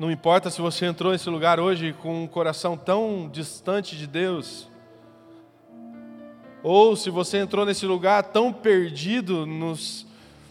Não 0.02 0.10
importa 0.10 0.50
se 0.50 0.60
você 0.60 0.88
entrou 0.88 1.12
nesse 1.12 1.30
lugar 1.30 1.60
hoje 1.60 1.94
com 1.94 2.24
um 2.24 2.28
coração 2.28 2.76
tão 2.76 3.30
distante 3.32 3.96
de 3.96 4.08
Deus 4.08 4.68
ou 6.64 6.96
se 6.96 7.12
você 7.12 7.38
entrou 7.38 7.68
nesse 7.68 7.86
lugar 7.86 8.24
tão 8.24 8.52
perdido 8.52 9.46
nos, 9.46 10.08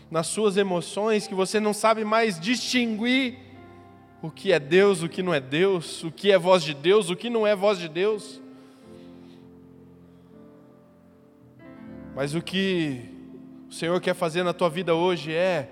nas 0.09 0.29
suas 0.29 0.57
emoções 0.57 1.27
que 1.27 1.35
você 1.35 1.59
não 1.59 1.75
sabe 1.75 2.05
mais 2.05 2.39
distinguir 2.39 3.39
o 4.23 4.31
que 4.31 4.53
é 4.53 4.61
Deus, 4.61 5.03
o 5.03 5.09
que 5.09 5.21
não 5.21 5.35
é 5.35 5.41
Deus, 5.41 6.05
o 6.05 6.13
que 6.13 6.31
é 6.31 6.39
voz 6.39 6.63
de 6.63 6.73
Deus, 6.73 7.11
o 7.11 7.17
que 7.17 7.29
não 7.29 7.45
é 7.45 7.57
voz 7.57 7.77
de 7.77 7.89
Deus. 7.89 8.41
Mas 12.15 12.37
o 12.37 12.41
que 12.41 13.03
o 13.69 13.73
Senhor 13.73 14.01
quer 14.01 14.15
fazer 14.15 14.45
na 14.45 14.53
tua 14.53 14.71
vida 14.71 14.95
hoje 14.95 15.33
é 15.33 15.69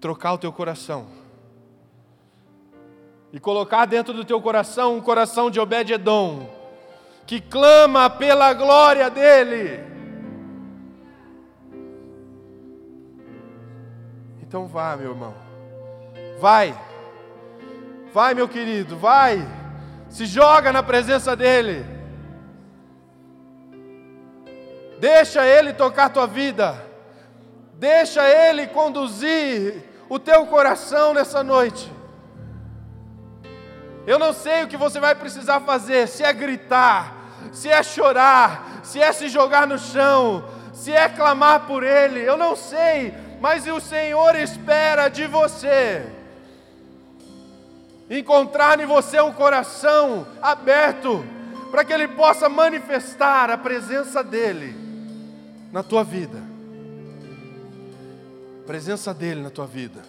trocar 0.00 0.32
o 0.32 0.38
teu 0.38 0.52
coração 0.52 1.21
e 3.32 3.40
colocar 3.40 3.86
dentro 3.86 4.12
do 4.12 4.24
teu 4.24 4.40
coração 4.40 4.96
um 4.96 5.00
coração 5.00 5.50
de 5.50 5.58
Obed-Edom 5.58 6.48
que 7.26 7.40
clama 7.40 8.10
pela 8.10 8.52
glória 8.52 9.08
dEle. 9.08 9.80
Então 14.42 14.66
vá, 14.66 14.94
meu 14.96 15.12
irmão, 15.12 15.34
vai, 16.38 16.78
vai, 18.12 18.34
meu 18.34 18.46
querido, 18.46 18.98
vai, 18.98 19.40
se 20.10 20.26
joga 20.26 20.70
na 20.70 20.82
presença 20.82 21.34
dEle, 21.34 21.86
deixa 25.00 25.46
Ele 25.46 25.72
tocar 25.72 26.10
tua 26.10 26.26
vida, 26.26 26.84
deixa 27.74 28.28
Ele 28.28 28.66
conduzir 28.66 29.82
o 30.06 30.18
teu 30.18 30.44
coração 30.46 31.14
nessa 31.14 31.42
noite. 31.42 32.01
Eu 34.06 34.18
não 34.18 34.32
sei 34.32 34.64
o 34.64 34.68
que 34.68 34.76
você 34.76 34.98
vai 34.98 35.14
precisar 35.14 35.60
fazer, 35.60 36.08
se 36.08 36.24
é 36.24 36.32
gritar, 36.32 37.14
se 37.52 37.68
é 37.68 37.82
chorar, 37.82 38.80
se 38.82 39.00
é 39.00 39.12
se 39.12 39.28
jogar 39.28 39.66
no 39.66 39.78
chão, 39.78 40.44
se 40.72 40.92
é 40.92 41.08
clamar 41.08 41.66
por 41.66 41.84
Ele, 41.84 42.20
eu 42.20 42.36
não 42.36 42.56
sei, 42.56 43.14
mas 43.40 43.66
o 43.66 43.80
Senhor 43.80 44.34
espera 44.34 45.08
de 45.08 45.26
você. 45.26 46.04
Encontrar 48.10 48.80
em 48.80 48.86
você 48.86 49.20
um 49.20 49.32
coração 49.32 50.26
aberto, 50.40 51.24
para 51.70 51.84
que 51.84 51.92
Ele 51.92 52.08
possa 52.08 52.48
manifestar 52.48 53.50
a 53.50 53.56
presença 53.56 54.22
dEle 54.22 54.76
na 55.72 55.82
tua 55.82 56.02
vida. 56.02 56.42
A 58.62 58.66
presença 58.66 59.14
dEle 59.14 59.40
na 59.40 59.50
tua 59.50 59.66
vida. 59.66 60.02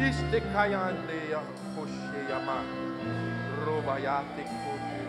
Riste 0.00 0.40
kayande 0.52 1.18
ya 1.30 1.40
koshe 1.74 2.20
yama. 2.30 2.64
Robayate 3.66 4.42
kote 4.42 5.00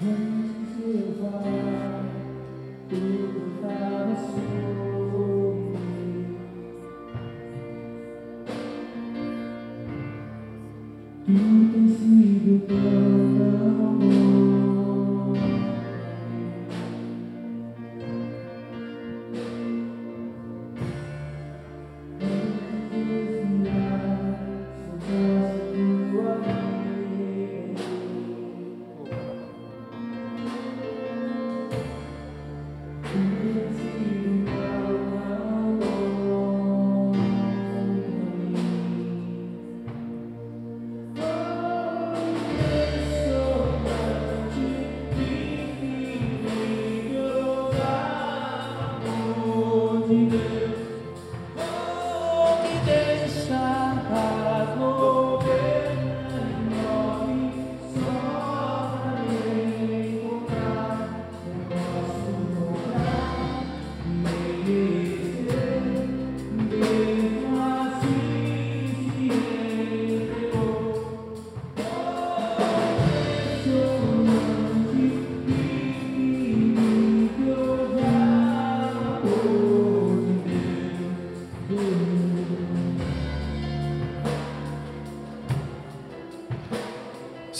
Se 0.00 0.47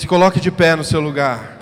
coloque 0.08 0.40
de 0.40 0.50
pé 0.50 0.74
no 0.74 0.82
seu 0.82 1.00
lugar. 1.00 1.58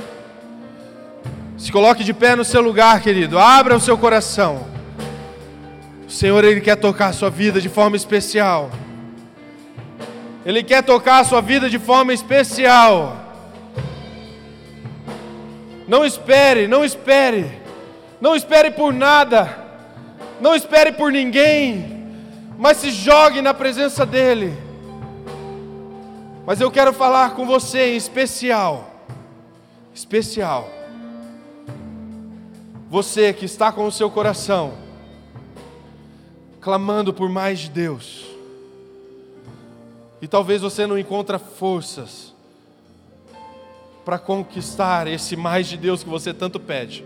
Se 1.58 1.72
coloque 1.72 2.04
de 2.04 2.14
pé 2.14 2.36
no 2.36 2.44
seu 2.44 2.62
lugar, 2.62 3.00
querido. 3.00 3.40
Abra 3.40 3.76
o 3.76 3.80
seu 3.80 3.98
coração. 3.98 4.64
O 6.06 6.10
Senhor, 6.10 6.44
Ele 6.44 6.60
quer 6.60 6.76
tocar 6.76 7.08
a 7.08 7.12
sua 7.12 7.28
vida 7.28 7.60
de 7.60 7.68
forma 7.68 7.96
especial. 7.96 8.70
Ele 10.44 10.62
quer 10.62 10.84
tocar 10.84 11.18
a 11.18 11.24
sua 11.24 11.40
vida 11.40 11.68
de 11.68 11.76
forma 11.76 12.14
especial. 12.14 13.16
Não 15.88 16.04
espere, 16.04 16.68
não 16.68 16.84
espere. 16.84 17.50
Não 18.20 18.36
espere 18.36 18.70
por 18.70 18.94
nada. 18.94 19.58
Não 20.40 20.54
espere 20.54 20.92
por 20.92 21.10
ninguém. 21.10 22.06
Mas 22.56 22.76
se 22.76 22.92
jogue 22.92 23.42
na 23.42 23.52
presença 23.52 24.06
dEle. 24.06 24.65
Mas 26.46 26.60
eu 26.60 26.70
quero 26.70 26.92
falar 26.92 27.34
com 27.34 27.44
você 27.44 27.94
em 27.94 27.96
especial. 27.96 28.88
Especial. 29.92 30.70
Você 32.88 33.32
que 33.32 33.44
está 33.44 33.72
com 33.72 33.84
o 33.84 33.90
seu 33.90 34.08
coração 34.08 34.74
clamando 36.60 37.12
por 37.12 37.28
mais 37.28 37.58
de 37.58 37.70
Deus. 37.70 38.26
E 40.22 40.28
talvez 40.28 40.62
você 40.62 40.86
não 40.86 40.96
encontra 40.96 41.36
forças 41.36 42.32
para 44.04 44.16
conquistar 44.16 45.08
esse 45.08 45.34
mais 45.34 45.66
de 45.66 45.76
Deus 45.76 46.04
que 46.04 46.08
você 46.08 46.32
tanto 46.32 46.60
pede. 46.60 47.04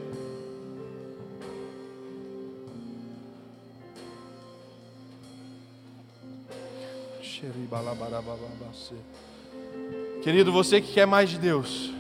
Querido, 10.23 10.53
você 10.53 10.81
que 10.81 10.93
quer 10.93 11.07
mais 11.07 11.31
de 11.31 11.39
Deus 11.39 11.91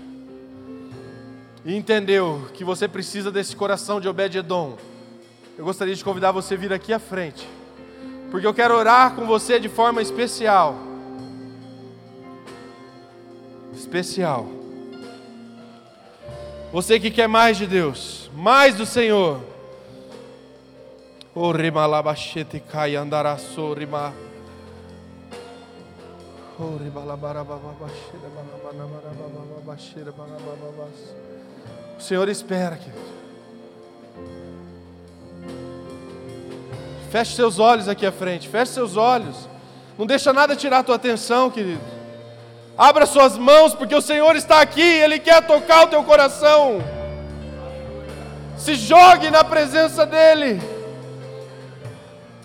e 1.64 1.74
entendeu 1.74 2.46
que 2.54 2.64
você 2.64 2.86
precisa 2.86 3.30
desse 3.30 3.56
coração 3.56 4.00
de 4.00 4.08
Obed-Edom, 4.08 4.76
eu 5.56 5.64
gostaria 5.64 5.94
de 5.94 6.04
convidar 6.04 6.32
você 6.32 6.54
a 6.54 6.56
vir 6.56 6.72
aqui 6.72 6.92
à 6.92 6.98
frente, 6.98 7.46
porque 8.30 8.46
eu 8.46 8.54
quero 8.54 8.74
orar 8.74 9.14
com 9.14 9.26
você 9.26 9.58
de 9.58 9.68
forma 9.68 10.02
especial. 10.02 10.76
Especial. 13.74 14.46
Você 16.72 17.00
que 17.00 17.10
quer 17.10 17.26
mais 17.26 17.56
de 17.56 17.66
Deus, 17.66 18.30
mais 18.34 18.74
do 18.74 18.86
Senhor. 18.86 19.40
O 21.34 21.50
rimalabachete 21.52 22.60
cai 22.60 22.96
andará 22.96 23.36
sorima. 23.38 24.12
O 31.98 32.02
Senhor 32.02 32.28
espera, 32.28 32.76
querido. 32.76 33.20
Feche 37.10 37.34
seus 37.34 37.58
olhos 37.58 37.88
aqui 37.88 38.06
à 38.06 38.12
frente, 38.12 38.48
feche 38.48 38.72
seus 38.72 38.96
olhos. 38.96 39.48
Não 39.98 40.06
deixa 40.06 40.32
nada 40.32 40.54
tirar 40.54 40.78
a 40.78 40.82
tua 40.82 40.96
atenção, 40.96 41.50
querido. 41.50 41.80
Abra 42.76 43.04
suas 43.04 43.36
mãos, 43.36 43.74
porque 43.74 43.94
o 43.94 44.00
Senhor 44.00 44.36
está 44.36 44.60
aqui, 44.60 44.82
Ele 44.82 45.18
quer 45.18 45.46
tocar 45.46 45.84
o 45.84 45.88
teu 45.88 46.04
coração. 46.04 46.80
Se 48.56 48.74
jogue 48.74 49.30
na 49.30 49.42
presença 49.42 50.06
dEle. 50.06 50.60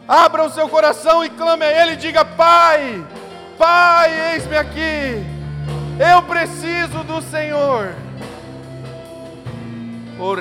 Abra 0.07 0.45
o 0.45 0.51
seu 0.51 0.67
coração 0.69 1.23
e 1.23 1.29
clame 1.29 1.65
a 1.65 1.83
Ele 1.83 1.95
diga: 1.95 2.25
Pai, 2.25 3.05
Pai, 3.57 4.33
eis-me 4.33 4.57
aqui. 4.57 5.23
Eu 5.99 6.21
preciso 6.23 7.03
do 7.03 7.21
Senhor. 7.21 7.93
Oh, 10.19 10.33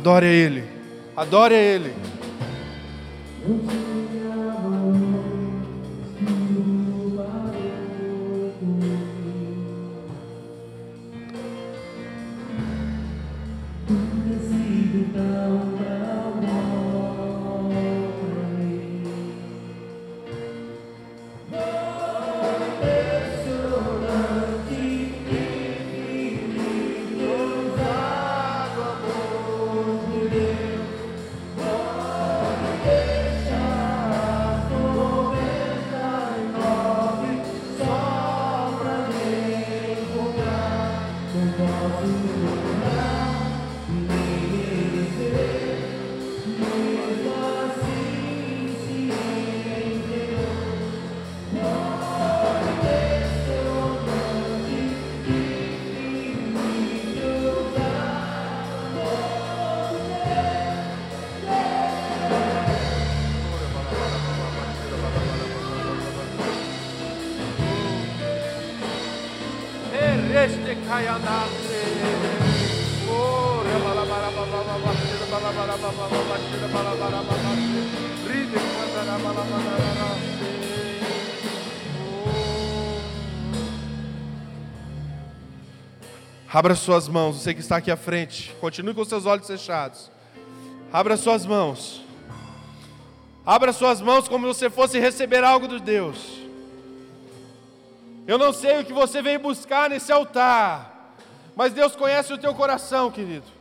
Adore 0.00 0.24
a 0.24 0.32
Ele. 0.32 0.64
Adore 1.14 1.54
a 1.54 1.58
Ele. 1.58 1.92
Abra 86.52 86.74
suas 86.74 87.06
mãos, 87.06 87.36
você 87.36 87.54
que 87.54 87.60
está 87.60 87.76
aqui 87.76 87.88
à 87.88 87.96
frente. 87.96 88.52
Continue 88.60 88.94
com 88.94 89.04
seus 89.04 89.26
olhos 89.26 89.46
fechados. 89.46 90.10
Abra 90.92 91.16
suas 91.16 91.46
mãos. 91.46 92.02
Abra 93.46 93.72
suas 93.72 94.00
mãos 94.00 94.26
como 94.26 94.52
se 94.52 94.58
você 94.58 94.70
fosse 94.70 94.98
receber 94.98 95.44
algo 95.44 95.68
de 95.68 95.78
Deus. 95.78 96.40
Eu 98.26 98.38
não 98.38 98.52
sei 98.52 98.80
o 98.80 98.84
que 98.84 98.92
você 98.92 99.22
veio 99.22 99.38
buscar 99.38 99.88
nesse 99.88 100.10
altar, 100.10 101.14
mas 101.54 101.72
Deus 101.72 101.94
conhece 101.94 102.32
o 102.32 102.38
teu 102.38 102.52
coração, 102.56 103.08
querido. 103.08 103.59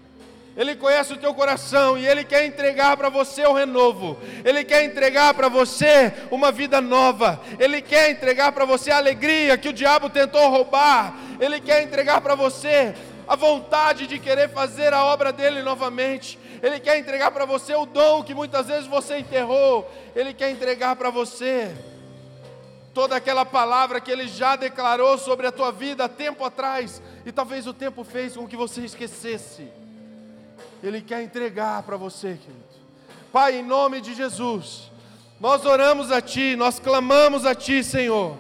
Ele 0.60 0.76
conhece 0.76 1.14
o 1.14 1.18
teu 1.18 1.34
coração 1.34 1.97
e 1.97 2.05
Ele 2.05 2.26
quer 2.26 2.45
entregar 2.45 2.97
para 2.97 3.07
você 3.07 3.45
o 3.45 3.53
renovo, 3.53 4.20
Ele 4.43 4.62
quer 4.66 4.84
entregar 4.84 5.34
para 5.34 5.47
você 5.47 6.12
uma 6.30 6.51
vida 6.51 6.82
nova, 6.82 7.39
Ele 7.57 7.82
quer 7.82 8.12
entregar 8.12 8.51
para 8.51 8.66
você 8.66 8.91
a 8.91 8.97
alegria 8.97 9.57
que 9.57 9.70
o 9.70 9.74
diabo 9.74 10.10
tentou 10.10 10.49
roubar, 10.49 11.18
Ele 11.39 11.62
quer 11.62 11.82
entregar 11.82 12.20
para 12.20 12.36
você 12.36 12.93
a 13.26 13.38
vontade 13.38 14.05
de 14.05 14.20
querer 14.20 14.49
fazer 14.49 14.93
a 14.93 15.05
obra 15.05 15.32
dele 15.32 15.64
novamente, 15.64 16.38
Ele 16.62 16.78
quer 16.78 16.99
entregar 16.99 17.32
para 17.32 17.45
você 17.45 17.74
o 17.74 17.86
dom 17.86 18.22
que 18.22 18.36
muitas 18.36 18.68
vezes 18.68 18.86
você 18.86 19.20
enterrou, 19.20 19.89
Ele 20.14 20.34
quer 20.34 20.51
entregar 20.51 20.97
para 20.97 21.10
você 21.10 21.74
toda 22.93 23.16
aquela 23.16 23.45
palavra 23.45 24.01
que 24.01 24.12
Ele 24.12 24.28
já 24.28 24.57
declarou 24.57 25.18
sobre 25.18 25.47
a 25.47 25.53
tua 25.53 25.72
vida 25.72 26.03
há 26.03 26.10
tempo 26.10 26.43
atrás, 26.43 27.01
e 27.26 27.32
talvez 27.32 27.66
o 27.66 27.74
tempo 27.74 28.03
fez 28.03 28.36
com 28.36 28.45
que 28.45 28.57
você 28.57 28.82
esquecesse. 28.82 29.78
Ele 30.84 31.01
quer 31.01 31.21
entregar 31.21 31.84
para 31.84 31.97
você, 31.97 32.30
querido. 32.30 32.69
Pai, 33.32 33.57
em 33.57 33.63
nome 33.63 34.01
de 34.01 34.15
Jesus, 34.15 34.89
nós 35.39 35.65
oramos 35.65 36.11
a 36.11 36.21
Ti, 36.21 36.55
nós 36.55 36.80
clamamos 36.80 37.45
a 37.45 37.53
Ti, 37.53 37.84
Senhor, 37.84 38.38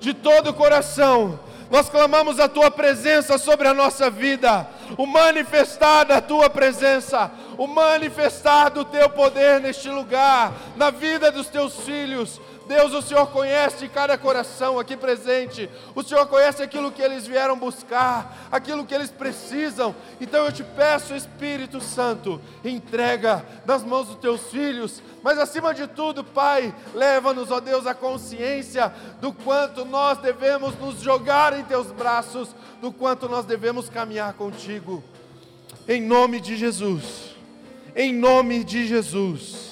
de 0.00 0.12
todo 0.12 0.50
o 0.50 0.54
coração. 0.54 1.38
Nós 1.70 1.88
clamamos 1.88 2.40
a 2.40 2.48
Tua 2.48 2.70
presença 2.70 3.38
sobre 3.38 3.68
a 3.68 3.74
nossa 3.74 4.10
vida, 4.10 4.68
o 4.98 5.06
manifestar 5.06 6.04
da 6.04 6.20
Tua 6.20 6.50
presença, 6.50 7.30
o 7.56 7.66
manifestar 7.66 8.68
do 8.70 8.84
Teu 8.84 9.08
poder 9.08 9.60
neste 9.60 9.88
lugar, 9.88 10.52
na 10.76 10.90
vida 10.90 11.30
dos 11.30 11.48
Teus 11.48 11.80
filhos, 11.80 12.40
Deus, 12.66 12.92
o 12.92 13.02
Senhor 13.02 13.26
conhece 13.28 13.88
cada 13.88 14.16
coração 14.16 14.78
aqui 14.78 14.96
presente, 14.96 15.68
o 15.94 16.02
Senhor 16.02 16.26
conhece 16.26 16.62
aquilo 16.62 16.92
que 16.92 17.02
eles 17.02 17.26
vieram 17.26 17.58
buscar, 17.58 18.48
aquilo 18.50 18.84
que 18.84 18.94
eles 18.94 19.10
precisam. 19.10 19.94
Então 20.20 20.44
eu 20.44 20.52
te 20.52 20.62
peço, 20.62 21.14
Espírito 21.14 21.80
Santo, 21.80 22.40
entrega 22.64 23.44
nas 23.66 23.82
mãos 23.82 24.08
dos 24.08 24.16
teus 24.16 24.50
filhos, 24.50 25.02
mas 25.22 25.38
acima 25.38 25.74
de 25.74 25.86
tudo, 25.86 26.24
Pai, 26.24 26.74
leva-nos, 26.94 27.50
ó 27.50 27.60
Deus, 27.60 27.86
a 27.86 27.94
consciência 27.94 28.92
do 29.20 29.32
quanto 29.32 29.84
nós 29.84 30.18
devemos 30.18 30.78
nos 30.78 31.00
jogar 31.00 31.58
em 31.58 31.64
teus 31.64 31.88
braços, 31.88 32.54
do 32.80 32.92
quanto 32.92 33.28
nós 33.28 33.44
devemos 33.44 33.88
caminhar 33.88 34.32
contigo. 34.34 35.02
Em 35.88 36.00
nome 36.00 36.40
de 36.40 36.56
Jesus, 36.56 37.36
em 37.96 38.12
nome 38.12 38.62
de 38.62 38.86
Jesus. 38.86 39.71